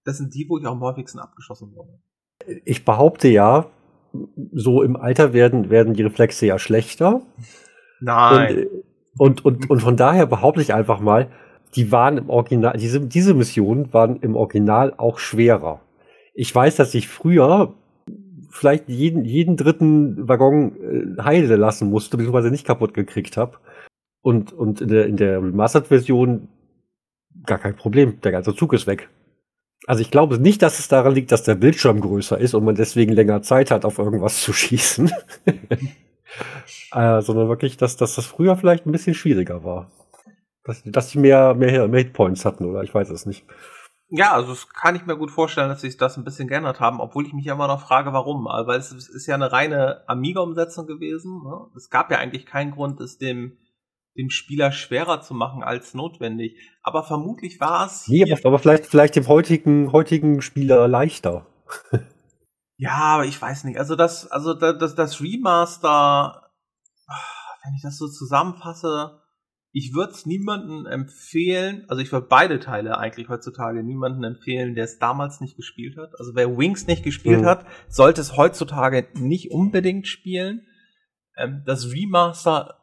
das 0.05 0.19
sind 0.19 0.35
die, 0.35 0.47
wo 0.49 0.59
ich 0.59 0.67
auch 0.67 0.73
am 0.73 0.81
häufigsten 0.81 1.19
abgeschossen 1.19 1.75
wurde. 1.75 1.99
Ich 2.65 2.85
behaupte 2.85 3.29
ja, 3.29 3.71
so 4.53 4.83
im 4.83 4.97
Alter 4.97 5.33
werden, 5.33 5.71
werden 5.71 5.95
die 5.95 6.03
Reflexe 6.03 6.47
ja 6.47 6.59
schlechter. 6.59 7.23
Nein. 8.01 8.69
Und, 8.69 8.85
und, 9.21 9.45
und, 9.45 9.69
und 9.69 9.81
von 9.83 9.99
daher 9.99 10.25
behaupte 10.25 10.63
ich 10.63 10.73
einfach 10.73 10.99
mal, 10.99 11.29
die 11.75 11.93
waren 11.93 12.17
im 12.17 12.31
Original, 12.31 12.79
diese, 12.79 13.03
diese 13.03 13.35
Missionen 13.35 13.93
waren 13.93 14.17
im 14.23 14.35
Original 14.35 14.95
auch 14.97 15.19
schwerer. 15.19 15.83
Ich 16.33 16.55
weiß, 16.55 16.77
dass 16.77 16.95
ich 16.95 17.07
früher 17.07 17.75
vielleicht 18.49 18.89
jeden, 18.89 19.27
jeden 19.27 19.59
dritten 19.59 20.27
Waggon 20.27 21.19
äh, 21.19 21.23
heile 21.23 21.57
lassen 21.57 21.91
musste, 21.91 22.17
beziehungsweise 22.17 22.51
nicht 22.51 22.67
kaputt 22.67 22.95
gekriegt 22.95 23.37
habe. 23.37 23.59
Und, 24.23 24.55
und 24.55 24.81
in 24.81 24.89
der, 24.89 25.05
in 25.05 25.19
der 25.19 25.37
Remastered-Version 25.43 26.49
gar 27.45 27.59
kein 27.59 27.77
Problem. 27.77 28.23
Der 28.23 28.33
ganze 28.33 28.57
Zug 28.57 28.73
ist 28.73 28.87
weg. 28.87 29.11
Also 29.87 30.01
ich 30.01 30.11
glaube 30.11 30.39
nicht, 30.39 30.63
dass 30.63 30.79
es 30.79 30.89
daran 30.89 31.15
liegt, 31.15 31.31
dass 31.31 31.43
der 31.43 31.57
Bildschirm 31.57 32.01
größer 32.01 32.39
ist 32.39 32.55
und 32.55 32.65
man 32.65 32.75
deswegen 32.75 33.13
länger 33.13 33.43
Zeit 33.43 33.71
hat, 33.71 33.85
auf 33.85 33.99
irgendwas 33.99 34.41
zu 34.41 34.55
schießen. 34.55 35.11
äh, 36.93 37.21
sondern 37.21 37.49
wirklich, 37.49 37.77
dass, 37.77 37.97
dass 37.97 38.15
das 38.15 38.27
früher 38.27 38.57
vielleicht 38.57 38.87
ein 38.87 38.93
bisschen 38.93 39.15
schwieriger 39.15 39.65
war. 39.65 39.91
Dass, 40.65 40.83
dass 40.85 41.11
die 41.11 41.19
mehr, 41.19 41.55
mehr, 41.55 41.89
mehr 41.89 42.01
Hitpoints 42.01 42.45
hatten, 42.45 42.65
oder 42.65 42.83
ich 42.83 42.95
weiß 42.95 43.11
es 43.11 43.27
nicht. 43.27 43.45
Ja, 44.13 44.33
also 44.33 44.49
das 44.49 44.69
kann 44.69 44.97
ich 44.97 45.07
mir 45.07 45.17
gut 45.17 45.31
vorstellen, 45.31 45.69
dass 45.69 45.83
sich 45.83 45.97
das 45.97 46.17
ein 46.17 46.25
bisschen 46.25 46.49
geändert 46.49 46.81
haben, 46.81 47.01
obwohl 47.01 47.27
ich 47.27 47.33
mich 47.33 47.47
immer 47.47 47.69
noch 47.69 47.81
frage, 47.87 48.13
warum. 48.13 48.45
Weil 48.45 48.79
es 48.79 48.91
ist 48.91 49.27
ja 49.27 49.37
eine 49.37 49.53
reine 49.53 50.03
Amiga-Umsetzung 50.09 50.87
gewesen. 50.87 51.43
Ne? 51.45 51.67
Es 51.77 51.91
gab 51.91 52.11
ja 52.11 52.19
eigentlich 52.19 52.45
keinen 52.45 52.73
Grund, 52.73 53.01
es 53.01 53.19
dem, 53.19 53.57
dem 54.17 54.31
Spieler 54.31 54.73
schwerer 54.73 55.21
zu 55.21 55.33
machen 55.33 55.63
als 55.63 55.95
notwendig. 55.95 56.57
Aber 56.83 57.05
vermutlich 57.05 57.61
war 57.61 57.87
es. 57.87 58.09
Nee, 58.09 58.25
aber, 58.25 58.41
aber 58.45 58.59
vielleicht, 58.59 58.87
vielleicht 58.87 59.15
dem 59.15 59.29
heutigen, 59.29 59.93
heutigen 59.93 60.43
Spieler 60.43 60.89
leichter. 60.89 61.47
ja, 62.81 62.97
aber 62.97 63.27
ich 63.27 63.41
weiß 63.41 63.65
nicht. 63.65 63.79
Also 63.79 63.95
das, 63.95 64.27
also 64.31 64.55
das, 64.55 64.95
das 64.95 65.21
Remaster, 65.21 66.51
wenn 67.63 67.75
ich 67.75 67.83
das 67.83 67.99
so 67.99 68.09
zusammenfasse, 68.09 69.21
ich 69.71 69.95
würde 69.95 70.13
es 70.13 70.25
niemandem 70.25 70.87
empfehlen, 70.87 71.85
also 71.89 72.01
ich 72.01 72.11
würde 72.11 72.27
beide 72.27 72.59
Teile 72.59 72.97
eigentlich 72.97 73.29
heutzutage 73.29 73.83
niemandem 73.83 74.25
empfehlen, 74.25 74.75
der 74.75 74.85
es 74.85 74.99
damals 74.99 75.43
nicht 75.43 75.57
gespielt 75.57 75.99
hat. 75.99 76.19
Also 76.19 76.35
wer 76.35 76.57
Wings 76.57 76.87
nicht 76.87 77.05
gespielt 77.05 77.43
mhm. 77.43 77.45
hat, 77.45 77.67
sollte 77.87 78.23
es 78.23 78.39
heutzutage 78.39 79.09
nicht 79.13 79.51
unbedingt 79.51 80.07
spielen. 80.07 80.63
Ähm, 81.37 81.63
das 81.67 81.93
Remaster, 81.93 82.79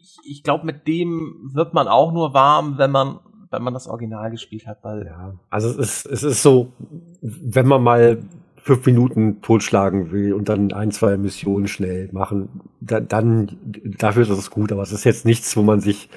ich, 0.00 0.18
ich 0.24 0.42
glaube, 0.44 0.66
mit 0.66 0.86
dem 0.86 1.50
wird 1.52 1.74
man 1.74 1.88
auch 1.88 2.12
nur 2.12 2.32
warm, 2.32 2.78
wenn 2.78 2.92
man 2.92 3.18
wenn 3.50 3.64
man 3.64 3.74
das 3.74 3.86
Original 3.86 4.30
gespielt 4.30 4.66
hat, 4.66 4.82
weil 4.82 5.04
ja, 5.04 5.34
also 5.50 5.68
es 5.68 5.76
ist 5.76 6.06
es 6.06 6.22
ist 6.22 6.42
so, 6.42 6.72
wenn 7.20 7.66
man 7.66 7.82
mal 7.82 8.22
fünf 8.62 8.86
Minuten 8.86 9.42
totschlagen 9.42 10.12
will 10.12 10.32
und 10.32 10.48
dann 10.48 10.72
ein, 10.72 10.92
zwei 10.92 11.16
Missionen 11.16 11.66
schnell 11.66 12.08
machen, 12.12 12.60
da, 12.80 13.00
dann 13.00 13.58
dafür 13.98 14.22
ist 14.22 14.30
es 14.30 14.50
gut, 14.50 14.70
aber 14.70 14.82
es 14.82 14.92
ist 14.92 15.04
jetzt 15.04 15.24
nichts, 15.24 15.56
wo 15.56 15.62
man 15.62 15.80
sich, 15.80 16.08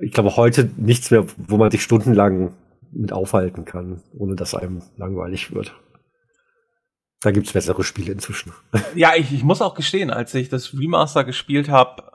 ich 0.00 0.12
glaube 0.12 0.36
heute 0.36 0.70
nichts 0.76 1.10
mehr, 1.10 1.26
wo 1.36 1.56
man 1.56 1.70
sich 1.70 1.82
stundenlang 1.82 2.54
mit 2.92 3.12
aufhalten 3.12 3.64
kann, 3.64 4.02
ohne 4.16 4.36
dass 4.36 4.54
einem 4.54 4.82
langweilig 4.96 5.52
wird. 5.52 5.74
Da 7.20 7.32
gibt's 7.32 7.52
bessere 7.52 7.82
Spiele 7.82 8.12
inzwischen. 8.12 8.52
Ja, 8.94 9.14
ich, 9.16 9.32
ich 9.32 9.42
muss 9.42 9.62
auch 9.62 9.74
gestehen, 9.74 10.10
als 10.10 10.32
ich 10.34 10.48
das 10.48 10.74
Remaster 10.74 11.24
gespielt 11.24 11.68
habe, 11.68 12.12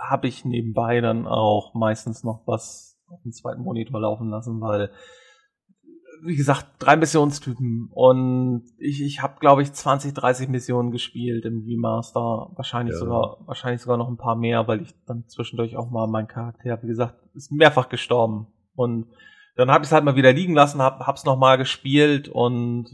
habe 0.00 0.26
ich 0.26 0.44
nebenbei 0.44 1.00
dann 1.00 1.26
auch 1.26 1.74
meistens 1.74 2.24
noch 2.24 2.42
was 2.46 2.98
auf 3.08 3.22
dem 3.22 3.32
zweiten 3.32 3.62
Monitor 3.62 4.00
laufen 4.00 4.28
lassen, 4.28 4.60
weil 4.60 4.90
wie 6.22 6.36
gesagt, 6.36 6.66
drei 6.78 6.96
Missionstypen 6.96 7.90
und 7.92 8.64
ich, 8.78 9.02
ich 9.02 9.22
habe, 9.22 9.40
glaube 9.40 9.62
ich, 9.62 9.72
20, 9.72 10.14
30 10.14 10.48
Missionen 10.48 10.90
gespielt 10.90 11.44
im 11.44 11.64
Remaster. 11.64 12.50
Wahrscheinlich 12.54 12.94
ja. 12.94 13.00
sogar, 13.00 13.38
wahrscheinlich 13.46 13.82
sogar 13.82 13.96
noch 13.96 14.08
ein 14.08 14.16
paar 14.16 14.36
mehr, 14.36 14.66
weil 14.68 14.82
ich 14.82 14.94
dann 15.06 15.24
zwischendurch 15.28 15.76
auch 15.76 15.90
mal 15.90 16.06
mein 16.06 16.28
Charakter, 16.28 16.82
wie 16.82 16.88
gesagt, 16.88 17.14
ist 17.34 17.52
mehrfach 17.52 17.88
gestorben. 17.88 18.46
Und 18.74 19.06
dann 19.56 19.70
habe 19.70 19.82
ich 19.82 19.88
es 19.88 19.92
halt 19.92 20.04
mal 20.04 20.16
wieder 20.16 20.32
liegen 20.32 20.54
lassen, 20.54 20.80
hab, 20.80 21.06
hab's 21.06 21.24
noch 21.24 21.36
mal 21.36 21.56
gespielt 21.56 22.28
und 22.28 22.86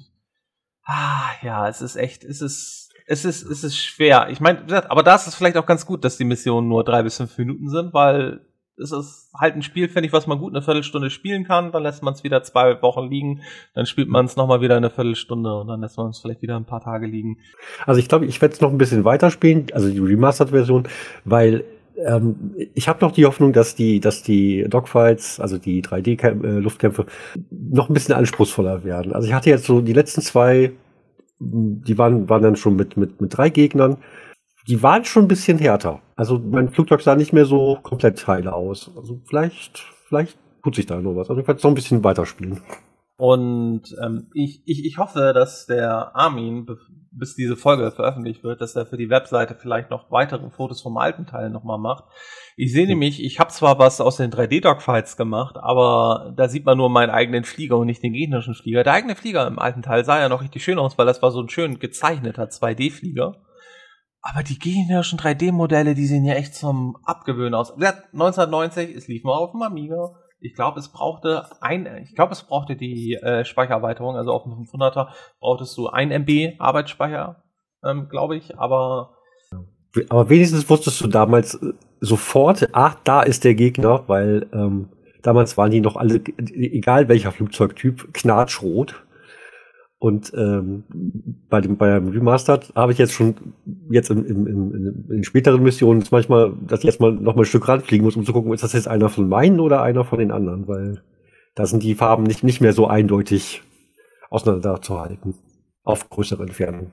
ah, 0.84 1.30
ja, 1.42 1.68
es 1.68 1.82
ist 1.82 1.96
echt, 1.96 2.24
es 2.24 2.40
ist, 2.40 2.90
es 3.06 3.24
ist, 3.24 3.42
es 3.42 3.64
ist 3.64 3.76
schwer. 3.76 4.28
Ich 4.30 4.40
meine, 4.40 4.90
aber 4.90 5.02
da 5.02 5.14
ist 5.14 5.26
es 5.26 5.34
vielleicht 5.34 5.56
auch 5.56 5.66
ganz 5.66 5.84
gut, 5.84 6.04
dass 6.04 6.16
die 6.16 6.24
Missionen 6.24 6.68
nur 6.68 6.84
drei 6.84 7.02
bis 7.02 7.18
fünf 7.18 7.36
Minuten 7.36 7.68
sind, 7.68 7.92
weil 7.92 8.46
es 8.76 8.92
ist 8.92 9.30
halt 9.38 9.54
ein 9.54 9.62
Spiel, 9.62 9.88
finde 9.88 10.06
ich, 10.06 10.12
was 10.12 10.26
man 10.26 10.38
gut 10.38 10.52
eine 10.52 10.62
Viertelstunde 10.62 11.10
spielen 11.10 11.44
kann. 11.44 11.72
Dann 11.72 11.82
lässt 11.82 12.02
man 12.02 12.14
es 12.14 12.24
wieder 12.24 12.42
zwei 12.42 12.80
Wochen 12.82 13.08
liegen. 13.08 13.42
Dann 13.74 13.86
spielt 13.86 14.08
man 14.08 14.26
es 14.26 14.36
nochmal 14.36 14.60
wieder 14.60 14.76
eine 14.76 14.90
Viertelstunde 14.90 15.54
und 15.54 15.68
dann 15.68 15.80
lässt 15.80 15.96
man 15.96 16.10
es 16.10 16.18
vielleicht 16.18 16.42
wieder 16.42 16.56
ein 16.56 16.64
paar 16.64 16.80
Tage 16.80 17.06
liegen. 17.06 17.38
Also 17.86 18.00
ich 18.00 18.08
glaube, 18.08 18.26
ich 18.26 18.40
werde 18.40 18.54
es 18.54 18.60
noch 18.60 18.70
ein 18.70 18.78
bisschen 18.78 19.04
weiterspielen, 19.04 19.66
also 19.72 19.88
die 19.88 20.00
Remastered-Version, 20.00 20.88
weil 21.24 21.64
ähm, 22.04 22.54
ich 22.74 22.88
habe 22.88 23.04
noch 23.04 23.12
die 23.12 23.26
Hoffnung, 23.26 23.52
dass 23.52 23.76
die, 23.76 24.00
dass 24.00 24.22
die 24.22 24.64
Dogfights, 24.68 25.38
also 25.38 25.58
die 25.58 25.82
3D-Luftkämpfe, 25.82 27.02
äh, 27.02 27.38
noch 27.50 27.88
ein 27.88 27.94
bisschen 27.94 28.14
anspruchsvoller 28.14 28.84
werden. 28.84 29.12
Also 29.12 29.28
ich 29.28 29.34
hatte 29.34 29.50
jetzt 29.50 29.64
so 29.64 29.80
die 29.80 29.92
letzten 29.92 30.20
zwei, 30.20 30.72
die 31.38 31.98
waren, 31.98 32.28
waren 32.28 32.42
dann 32.42 32.56
schon 32.56 32.74
mit, 32.74 32.96
mit, 32.96 33.20
mit 33.20 33.36
drei 33.36 33.50
Gegnern 33.50 33.98
die 34.66 34.82
waren 34.82 35.04
schon 35.04 35.24
ein 35.24 35.28
bisschen 35.28 35.58
härter. 35.58 36.00
Also 36.16 36.38
mein 36.38 36.70
Flugzeug 36.70 37.02
sah 37.02 37.14
nicht 37.14 37.32
mehr 37.32 37.46
so 37.46 37.78
komplett 37.82 38.26
heile 38.26 38.54
aus. 38.54 38.90
Also 38.96 39.20
vielleicht, 39.24 39.78
vielleicht 40.08 40.38
tut 40.62 40.74
sich 40.74 40.86
da 40.86 41.00
noch 41.00 41.16
was. 41.16 41.28
Also 41.28 41.40
ich 41.40 41.46
werde 41.46 41.60
noch 41.60 41.70
ein 41.70 41.74
bisschen 41.74 42.02
weiterspielen. 42.04 42.60
Und 43.16 43.82
ähm, 44.02 44.28
ich, 44.34 44.62
ich, 44.66 44.84
ich 44.84 44.98
hoffe, 44.98 45.32
dass 45.34 45.66
der 45.66 46.16
Armin, 46.16 46.66
bis 47.12 47.36
diese 47.36 47.56
Folge 47.56 47.92
veröffentlicht 47.92 48.42
wird, 48.42 48.60
dass 48.60 48.74
er 48.74 48.86
für 48.86 48.96
die 48.96 49.08
Webseite 49.08 49.54
vielleicht 49.54 49.90
noch 49.90 50.10
weitere 50.10 50.50
Fotos 50.50 50.82
vom 50.82 50.96
alten 50.96 51.26
Teil 51.26 51.50
nochmal 51.50 51.78
macht. 51.78 52.04
Ich 52.56 52.72
sehe 52.72 52.88
nämlich, 52.88 53.22
ich 53.22 53.38
habe 53.38 53.50
zwar 53.50 53.78
was 53.78 54.00
aus 54.00 54.16
den 54.16 54.32
3D-Dogfights 54.32 55.16
gemacht, 55.16 55.56
aber 55.56 56.32
da 56.36 56.48
sieht 56.48 56.64
man 56.64 56.76
nur 56.76 56.88
meinen 56.90 57.10
eigenen 57.10 57.44
Flieger 57.44 57.78
und 57.78 57.86
nicht 57.86 58.02
den 58.02 58.14
gegnerischen 58.14 58.54
Flieger. 58.54 58.82
Der 58.82 58.94
eigene 58.94 59.14
Flieger 59.14 59.46
im 59.46 59.60
alten 59.60 59.82
Teil 59.82 60.04
sah 60.04 60.18
ja 60.18 60.28
noch 60.28 60.42
richtig 60.42 60.64
schön 60.64 60.78
aus, 60.78 60.98
weil 60.98 61.06
das 61.06 61.22
war 61.22 61.30
so 61.30 61.40
ein 61.40 61.48
schön 61.48 61.78
gezeichneter 61.78 62.44
2D-Flieger. 62.44 63.36
Aber 64.26 64.42
die 64.42 64.58
gegnerischen 64.58 65.18
3D-Modelle, 65.18 65.94
die 65.94 66.06
sehen 66.06 66.24
ja 66.24 66.32
echt 66.32 66.54
zum 66.54 66.96
Abgewöhnen 67.04 67.54
aus. 67.54 67.72
1990, 67.72 68.96
es 68.96 69.06
lief 69.06 69.22
mal 69.22 69.36
auf 69.36 69.52
dem 69.52 69.60
Amiga. 69.60 70.14
Ich 70.40 70.54
glaube, 70.54 70.80
es 70.80 70.88
brauchte 70.88 71.44
ein, 71.60 71.86
ich 72.02 72.14
glaube, 72.14 72.32
es 72.32 72.42
brauchte 72.42 72.74
die 72.74 73.14
äh, 73.14 73.44
Speichererweiterung, 73.44 74.16
also 74.16 74.32
auf 74.32 74.44
dem 74.44 74.52
500er 74.52 75.08
brauchtest 75.40 75.76
du 75.76 75.88
ein 75.88 76.10
MB 76.10 76.58
Arbeitsspeicher, 76.58 77.44
ähm, 77.84 78.08
glaube 78.08 78.36
ich, 78.36 78.58
aber 78.58 79.14
aber 80.08 80.28
wenigstens 80.28 80.68
wusstest 80.68 81.00
du 81.02 81.06
damals 81.06 81.54
äh, 81.54 81.72
sofort, 82.00 82.68
ach, 82.72 82.96
da 83.04 83.22
ist 83.22 83.44
der 83.44 83.54
Gegner, 83.54 84.04
weil 84.06 84.48
ähm, 84.52 84.88
damals 85.22 85.56
waren 85.58 85.70
die 85.70 85.80
noch 85.80 85.96
alle, 85.96 86.22
egal 86.38 87.08
welcher 87.08 87.30
Flugzeugtyp, 87.30 88.12
knatschrot. 88.14 89.04
Und 90.05 90.34
ähm, 90.36 90.84
bei 91.48 91.62
dem 91.62 91.78
bei 91.78 91.96
Remastered 91.96 92.74
habe 92.76 92.92
ich 92.92 92.98
jetzt 92.98 93.14
schon 93.14 93.55
jetzt 93.88 94.11
in, 94.11 94.22
in, 94.26 94.46
in, 94.46 95.09
in 95.11 95.24
späteren 95.24 95.62
Missionen 95.62 96.05
manchmal, 96.11 96.52
dass 96.61 96.80
ich 96.80 96.84
jetzt 96.84 97.00
mal 97.00 97.11
noch 97.11 97.36
mal 97.36 97.44
ein 97.44 97.46
Stück 97.46 97.66
ranfliegen 97.66 98.05
muss, 98.05 98.14
um 98.14 98.26
zu 98.26 98.34
gucken, 98.34 98.52
ist 98.52 98.62
das 98.62 98.74
jetzt 98.74 98.86
einer 98.86 99.09
von 99.09 99.26
meinen 99.30 99.61
oder 99.61 99.80
einer 99.80 100.05
von 100.05 100.18
den 100.18 100.30
anderen, 100.30 100.68
weil 100.68 101.02
da 101.55 101.64
sind 101.64 101.82
die 101.82 101.94
Farben 101.94 102.24
nicht 102.24 102.44
nicht 102.44 102.61
mehr 102.61 102.74
so 102.74 102.86
eindeutig 102.86 103.62
auseinanderzuhalten 104.28 105.36
auf 105.84 106.11
größere 106.11 106.42
Entfernung. 106.42 106.92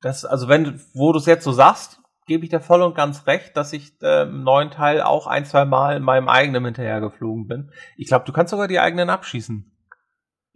Das 0.00 0.24
also 0.24 0.46
wenn 0.46 0.80
wo 0.94 1.10
du 1.10 1.18
es 1.18 1.26
jetzt 1.26 1.42
so 1.42 1.50
sagst, 1.50 2.00
gebe 2.28 2.44
ich 2.44 2.50
dir 2.50 2.60
voll 2.60 2.82
und 2.82 2.94
ganz 2.94 3.26
recht, 3.26 3.56
dass 3.56 3.72
ich 3.72 4.00
äh, 4.02 4.22
im 4.22 4.44
neuen 4.44 4.70
Teil 4.70 5.02
auch 5.02 5.26
ein 5.26 5.44
zwei 5.44 5.64
Mal 5.64 5.96
in 5.96 6.04
meinem 6.04 6.28
eigenen 6.28 6.64
hinterhergeflogen 6.64 7.48
bin. 7.48 7.72
Ich 7.96 8.06
glaube, 8.06 8.24
du 8.24 8.32
kannst 8.32 8.52
sogar 8.52 8.68
die 8.68 8.78
eigenen 8.78 9.10
abschießen. 9.10 9.72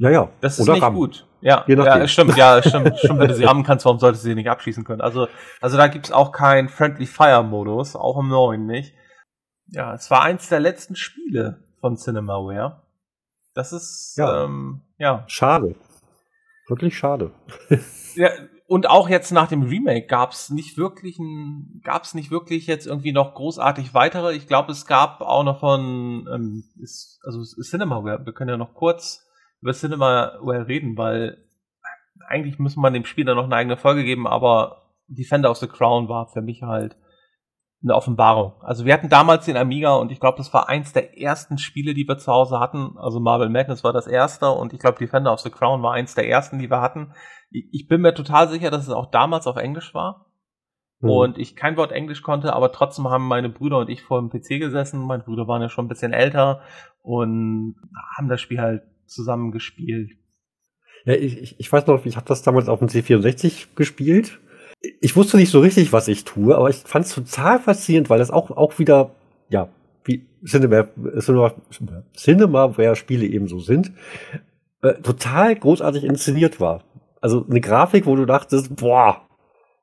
Ja, 0.03 0.11
ja. 0.11 0.29
Das 0.41 0.59
ist 0.59 0.65
Oder 0.65 0.73
nicht 0.73 0.83
Ram. 0.83 0.95
gut. 0.95 1.29
Ja, 1.43 1.65
ja, 1.69 2.09
stimmt, 2.09 2.37
ja, 2.37 2.61
stimmt, 2.61 2.99
stimmt, 2.99 3.21
wenn 3.21 3.29
du 3.29 3.35
sie 3.35 3.45
rammen 3.45 3.63
kannst, 3.63 3.85
warum 3.85 4.01
solltest 4.01 4.25
du 4.25 4.29
sie 4.29 4.35
nicht 4.35 4.51
abschießen 4.51 4.83
können? 4.83 5.01
Also, 5.01 5.29
also 5.61 5.77
da 5.77 5.87
gibt's 5.87 6.11
auch 6.11 6.33
keinen 6.33 6.69
Friendly 6.69 7.07
Fire 7.07 7.45
Modus, 7.45 7.95
auch 7.95 8.19
im 8.19 8.29
neuen 8.29 8.67
nicht. 8.67 8.95
Ja, 9.69 9.95
es 9.95 10.11
war 10.11 10.23
eins 10.23 10.49
der 10.49 10.59
letzten 10.59 10.97
Spiele 10.97 11.63
von 11.81 11.97
Cinemaware. 11.97 12.83
Das 13.55 13.73
ist, 13.73 14.15
ja, 14.17 14.45
ähm, 14.45 14.83
ja. 14.99 15.23
Schade. 15.29 15.77
Wirklich 16.67 16.99
schade. 16.99 17.31
ja, 18.17 18.31
und 18.67 18.91
auch 18.91 19.09
jetzt 19.09 19.31
nach 19.31 19.47
dem 19.47 19.63
Remake 19.63 20.09
gab's 20.09 20.51
nicht 20.51 20.79
wirklich 20.79 21.21
ein, 21.21 21.81
gab's 21.85 22.15
nicht 22.15 22.33
wirklich 22.33 22.67
jetzt 22.67 22.89
irgendwie 22.89 23.13
noch 23.13 23.35
großartig 23.35 23.95
weitere. 23.95 24.35
Ich 24.35 24.49
glaube, 24.49 24.73
es 24.73 24.85
gab 24.87 25.21
auch 25.21 25.45
noch 25.45 25.61
von, 25.61 26.27
ähm, 26.33 26.65
ist, 26.81 27.21
also 27.25 27.43
Cinemaware, 27.43 28.27
wir 28.27 28.33
können 28.33 28.51
ja 28.51 28.57
noch 28.57 28.75
kurz 28.75 29.29
über 29.63 29.73
Cinemaware 29.73 30.67
reden, 30.67 30.99
weil 30.99 31.39
eigentlich 32.29 32.59
müssen 32.59 32.81
man 32.81 32.93
dem 32.93 33.05
Spiel 33.05 33.25
dann 33.25 33.37
noch 33.37 33.45
eine 33.45 33.57
eigene 33.57 33.77
Folge 33.77 34.05
geben, 34.05 34.27
aber 34.27 34.83
Defender 35.07 35.51
of 35.51 35.59
the 35.59 35.69
Crown 35.69 36.09
war 36.09 36.29
für 36.29 36.43
mich 36.43 36.63
halt 36.63 36.97
eine 37.83 37.95
Offenbarung. 37.95 38.53
Also 38.63 38.85
wir 38.85 38.93
hatten 38.93 39.09
damals 39.09 39.45
den 39.45 39.57
Amiga 39.57 39.97
und 39.97 40.13
ich 40.13 40.21
glaube, 40.21 40.39
das 40.39 40.53
war 40.53 40.69
eins 40.69 40.93
der 40.93 41.19
ersten 41.19 41.59
Spiele, 41.59 41.95
die 41.95 42.07
wir 42.07 42.19
zu 42.19 42.31
Hause 42.31 42.61
hatten. 42.61 42.97
Also 42.97 43.19
Marvel 43.19 43.49
Madness 43.49 43.83
war 43.83 43.93
das 43.93 44.07
erste 44.07 44.51
und 44.51 44.73
ich 44.73 44.79
glaube, 44.79 44.99
Defender 44.99 45.33
of 45.33 45.41
the 45.41 45.51
Crown 45.51 45.83
war 45.83 45.93
eins 45.93 46.15
der 46.15 46.29
ersten, 46.29 46.59
die 46.59 46.71
wir 46.71 46.81
hatten. 46.81 47.13
Ich 47.51 47.89
bin 47.89 48.01
mir 48.01 48.15
total 48.15 48.49
sicher, 48.49 48.71
dass 48.71 48.87
es 48.87 48.93
auch 48.93 49.11
damals 49.11 49.47
auf 49.47 49.57
Englisch 49.57 49.95
war. 49.95 50.33
Mhm. 51.01 51.11
Und 51.11 51.39
ich 51.39 51.57
kein 51.57 51.77
Wort 51.77 51.93
Englisch 51.93 52.23
konnte, 52.23 52.55
aber 52.55 52.73
trotzdem 52.73 53.09
haben 53.09 53.27
meine 53.27 53.49
Brüder 53.49 53.79
und 53.79 53.91
ich 53.91 54.03
vor 54.03 54.21
dem 54.21 54.31
PC 54.31 54.61
gesessen. 54.61 55.01
Meine 55.01 55.25
Brüder 55.25 55.49
waren 55.49 55.61
ja 55.61 55.69
schon 55.69 55.87
ein 55.87 55.89
bisschen 55.89 56.13
älter 56.13 56.63
und 57.03 57.75
haben 58.17 58.29
das 58.29 58.41
Spiel 58.41 58.61
halt 58.61 58.83
zusammen 59.13 59.53
gespielt. 59.53 60.13
Ja, 61.05 61.15
ich, 61.15 61.59
ich 61.59 61.73
weiß 61.73 61.87
noch, 61.87 62.05
ich 62.07 62.17
habe 62.17 62.27
das 62.27 62.43
damals 62.43 62.69
auf 62.69 62.79
dem 62.79 62.89
C64 62.89 63.69
gespielt. 63.75 64.39
Ich 65.01 65.17
wusste 65.17 65.37
nicht 65.37 65.51
so 65.51 65.61
richtig, 65.61 65.93
was 65.93 66.09
ich 66.09 66.25
tue, 66.25 66.57
aber 66.57 66.69
ich 66.71 66.77
fand 66.77 67.07
es 67.07 67.15
total 67.15 67.61
faszinierend, 67.61 68.11
weil 68.11 68.19
das 68.19 68.31
auch, 68.31 68.51
auch 68.51 68.79
wieder, 68.79 69.15
ja, 69.49 69.69
wie 70.05 70.27
Cinema, 70.45 70.89
Cinema, 71.21 71.55
Cinema-Spiele 72.17 73.27
eben 73.27 73.47
so 73.47 73.61
sind, 73.61 73.93
äh, 74.83 74.95
total 74.95 75.55
großartig 75.55 76.05
inszeniert 76.05 76.61
war. 76.61 76.85
Also 77.21 77.47
eine 77.49 77.61
Grafik, 77.61 78.07
wo 78.07 78.17
du 78.17 78.27
dachtest, 78.27 78.75
boah, 78.75 79.29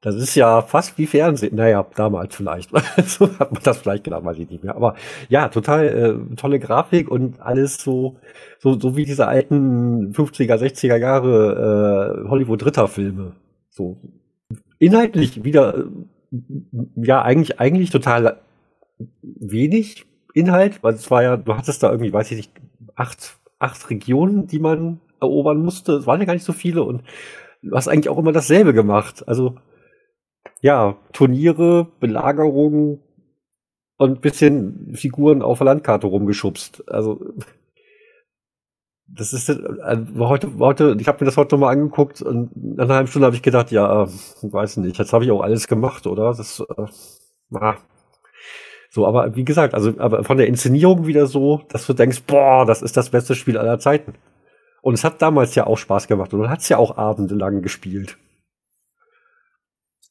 Das 0.01 0.15
ist 0.15 0.35
ja 0.35 0.61
fast 0.61 0.97
wie 0.97 1.07
Fernsehen. 1.07 1.55
Naja, 1.55 1.85
damals 1.95 2.35
vielleicht. 2.35 2.71
so 3.05 3.29
hat 3.37 3.51
man 3.51 3.61
das 3.63 3.79
vielleicht 3.79 4.05
gedacht, 4.05 4.23
weiß 4.23 4.37
ich 4.37 4.49
nicht 4.49 4.63
mehr. 4.63 4.75
Aber 4.75 4.95
ja, 5.27 5.49
total 5.49 5.87
äh, 5.87 6.35
tolle 6.35 6.59
Grafik 6.59 7.11
und 7.11 7.41
alles 7.41 7.77
so, 7.77 8.17
so, 8.59 8.79
so 8.79 8.95
wie 8.95 9.05
diese 9.05 9.27
alten 9.27 10.13
50er, 10.13 10.55
60er 10.55 10.95
Jahre 10.95 12.23
äh, 12.25 12.29
Hollywood-Ritter-Filme. 12.29 13.33
So 13.69 13.97
inhaltlich 14.77 15.43
wieder, 15.43 15.77
äh, 15.77 15.83
ja, 16.95 17.21
eigentlich, 17.21 17.59
eigentlich 17.59 17.89
total 17.89 18.37
wenig 19.21 20.05
Inhalt, 20.33 20.81
weil 20.83 20.93
es 20.93 21.09
war 21.11 21.23
ja, 21.23 21.35
du 21.35 21.55
hattest 21.55 21.83
da 21.83 21.91
irgendwie, 21.91 22.13
weiß 22.13 22.31
ich 22.31 22.37
nicht, 22.37 22.51
acht, 22.95 23.37
acht 23.57 23.89
Regionen, 23.89 24.47
die 24.47 24.59
man 24.59 25.01
erobern 25.19 25.61
musste. 25.61 25.93
Es 25.93 26.07
waren 26.07 26.19
ja 26.21 26.25
gar 26.25 26.33
nicht 26.33 26.45
so 26.45 26.53
viele 26.53 26.83
und 26.83 27.03
du 27.61 27.75
hast 27.75 27.89
eigentlich 27.89 28.09
auch 28.09 28.17
immer 28.17 28.31
dasselbe 28.31 28.73
gemacht. 28.73 29.27
Also 29.27 29.55
ja, 30.61 30.97
Turniere, 31.13 31.87
Belagerungen 31.99 32.99
und 33.97 34.21
bisschen 34.21 34.93
Figuren 34.95 35.41
auf 35.41 35.59
der 35.59 35.65
Landkarte 35.65 36.07
rumgeschubst. 36.07 36.83
Also 36.87 37.19
das 39.07 39.33
ist 39.33 39.49
äh, 39.49 39.97
heute, 40.19 40.51
heute, 40.59 40.95
ich 40.99 41.07
habe 41.07 41.23
mir 41.23 41.25
das 41.25 41.37
heute 41.37 41.57
mal 41.57 41.71
angeguckt 41.71 42.21
und 42.21 42.51
nach 42.55 42.85
einer 42.85 42.95
halben 42.95 43.07
Stunde 43.07 43.25
habe 43.25 43.35
ich 43.35 43.41
gedacht, 43.41 43.71
ja, 43.71 44.07
weiß 44.41 44.77
nicht, 44.77 44.99
jetzt 44.99 45.13
habe 45.13 45.25
ich 45.25 45.31
auch 45.31 45.41
alles 45.41 45.67
gemacht, 45.67 46.05
oder? 46.07 46.33
Das, 46.33 46.59
äh, 46.59 46.85
na. 47.49 47.77
So, 48.91 49.05
aber 49.05 49.35
wie 49.35 49.45
gesagt, 49.45 49.73
also 49.73 49.93
aber 49.99 50.23
von 50.23 50.37
der 50.37 50.47
Inszenierung 50.47 51.05
wieder 51.05 51.27
so, 51.27 51.61
dass 51.69 51.85
du 51.85 51.93
denkst, 51.93 52.23
boah, 52.25 52.65
das 52.65 52.81
ist 52.81 52.97
das 52.97 53.09
beste 53.09 53.35
Spiel 53.35 53.57
aller 53.57 53.79
Zeiten. 53.79 54.13
Und 54.81 54.93
es 54.93 55.03
hat 55.03 55.21
damals 55.21 55.55
ja 55.55 55.67
auch 55.67 55.77
Spaß 55.77 56.07
gemacht 56.07 56.33
und 56.33 56.39
man 56.39 56.49
hat 56.49 56.61
es 56.61 56.69
ja 56.69 56.77
auch 56.77 56.97
abendelang 56.97 57.61
gespielt. 57.61 58.17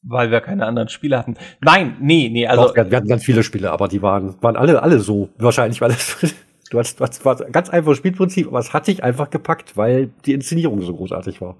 Weil 0.03 0.31
wir 0.31 0.41
keine 0.41 0.65
anderen 0.65 0.89
Spiele 0.89 1.19
hatten. 1.19 1.37
Nein, 1.61 1.97
nee, 2.01 2.29
nee, 2.33 2.47
also. 2.47 2.69
Doch, 2.69 2.75
wir, 2.75 2.85
hatten 2.85 3.09
ganz 3.09 3.25
viele 3.25 3.43
Spiele, 3.43 3.73
aber 3.73 3.89
die 3.89 4.01
waren, 4.01 4.41
waren 4.41 4.57
alle, 4.57 4.83
alle 4.83 5.01
so. 5.01 5.29
Wahrscheinlich, 5.39 5.81
weil 5.81 5.91
es, 5.91 6.35
du 6.71 6.79
hast, 6.79 7.01
du 7.01 7.05
hast, 7.05 7.25
war 7.25 7.37
ganz 7.37 7.69
einfaches 7.69 7.99
Spielprinzip, 7.99 8.47
aber 8.47 8.61
es 8.61 8.73
hat 8.73 8.87
dich 8.87 9.03
einfach 9.03 9.31
gepackt, 9.31 9.77
weil 9.77 10.11
die 10.25 10.35
Inszenierung 10.35 10.81
so 10.83 10.95
großartig 10.95 11.41
war. 11.41 11.57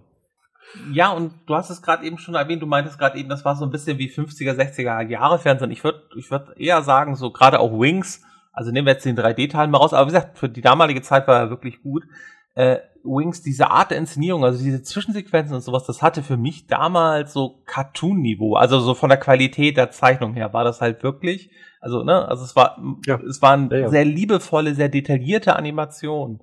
Ja, 0.93 1.13
und 1.13 1.33
du 1.47 1.55
hast 1.55 1.71
es 1.71 1.83
gerade 1.83 2.05
eben 2.05 2.19
schon 2.19 2.35
erwähnt, 2.35 2.63
du 2.63 2.67
meintest 2.67 2.99
gerade 2.99 3.19
eben, 3.19 3.29
das 3.29 3.45
war 3.45 3.57
so 3.57 3.65
ein 3.65 3.71
bisschen 3.71 3.99
wie 3.99 4.11
50er, 4.11 4.53
60er 4.53 5.09
Jahre 5.09 5.39
Fernsehen. 5.39 5.71
Ich 5.71 5.83
würde 5.83 6.03
ich 6.17 6.31
würd 6.31 6.57
eher 6.59 6.83
sagen, 6.83 7.17
so 7.17 7.33
gerade 7.33 7.59
auch 7.59 7.73
Wings, 7.73 8.23
also 8.53 8.71
nehmen 8.71 8.87
wir 8.87 8.95
jetzt 8.95 9.05
den 9.05 9.17
3D-Teil 9.17 9.69
mal 9.69 9.79
raus, 9.79 9.95
aber 9.95 10.07
wie 10.07 10.13
gesagt, 10.13 10.39
für 10.39 10.49
die 10.49 10.61
damalige 10.61 11.01
Zeit 11.01 11.27
war 11.27 11.39
er 11.39 11.51
wirklich 11.51 11.83
gut. 11.83 12.05
Äh, 12.59 12.81
Wings, 13.05 13.41
diese 13.41 13.71
Art 13.71 13.93
der 13.93 13.99
Inszenierung, 13.99 14.45
also 14.45 14.63
diese 14.63 14.83
Zwischensequenzen 14.83 15.55
und 15.55 15.61
sowas, 15.61 15.85
das 15.87 16.03
hatte 16.03 16.25
für 16.25 16.37
mich 16.37 16.67
damals 16.67 17.33
so 17.33 17.63
Cartoon-Niveau. 17.67 18.57
Also 18.57 18.81
so 18.81 18.95
von 18.95 19.11
der 19.11 19.21
Qualität 19.21 19.77
der 19.77 19.93
Zeichnung 19.93 20.35
her 20.35 20.53
war 20.53 20.65
das 20.65 20.81
halt 20.81 21.05
wirklich. 21.05 21.53
Also, 21.81 22.03
ne, 22.03 22.27
also 22.27 22.43
es 22.43 22.57
war, 22.57 22.83
ja. 23.07 23.21
es 23.21 23.41
waren 23.41 23.71
ja, 23.71 23.79
ja. 23.79 23.89
sehr 23.89 24.05
liebevolle, 24.05 24.75
sehr 24.75 24.89
detaillierte 24.89 25.55
Animationen. 25.55 26.41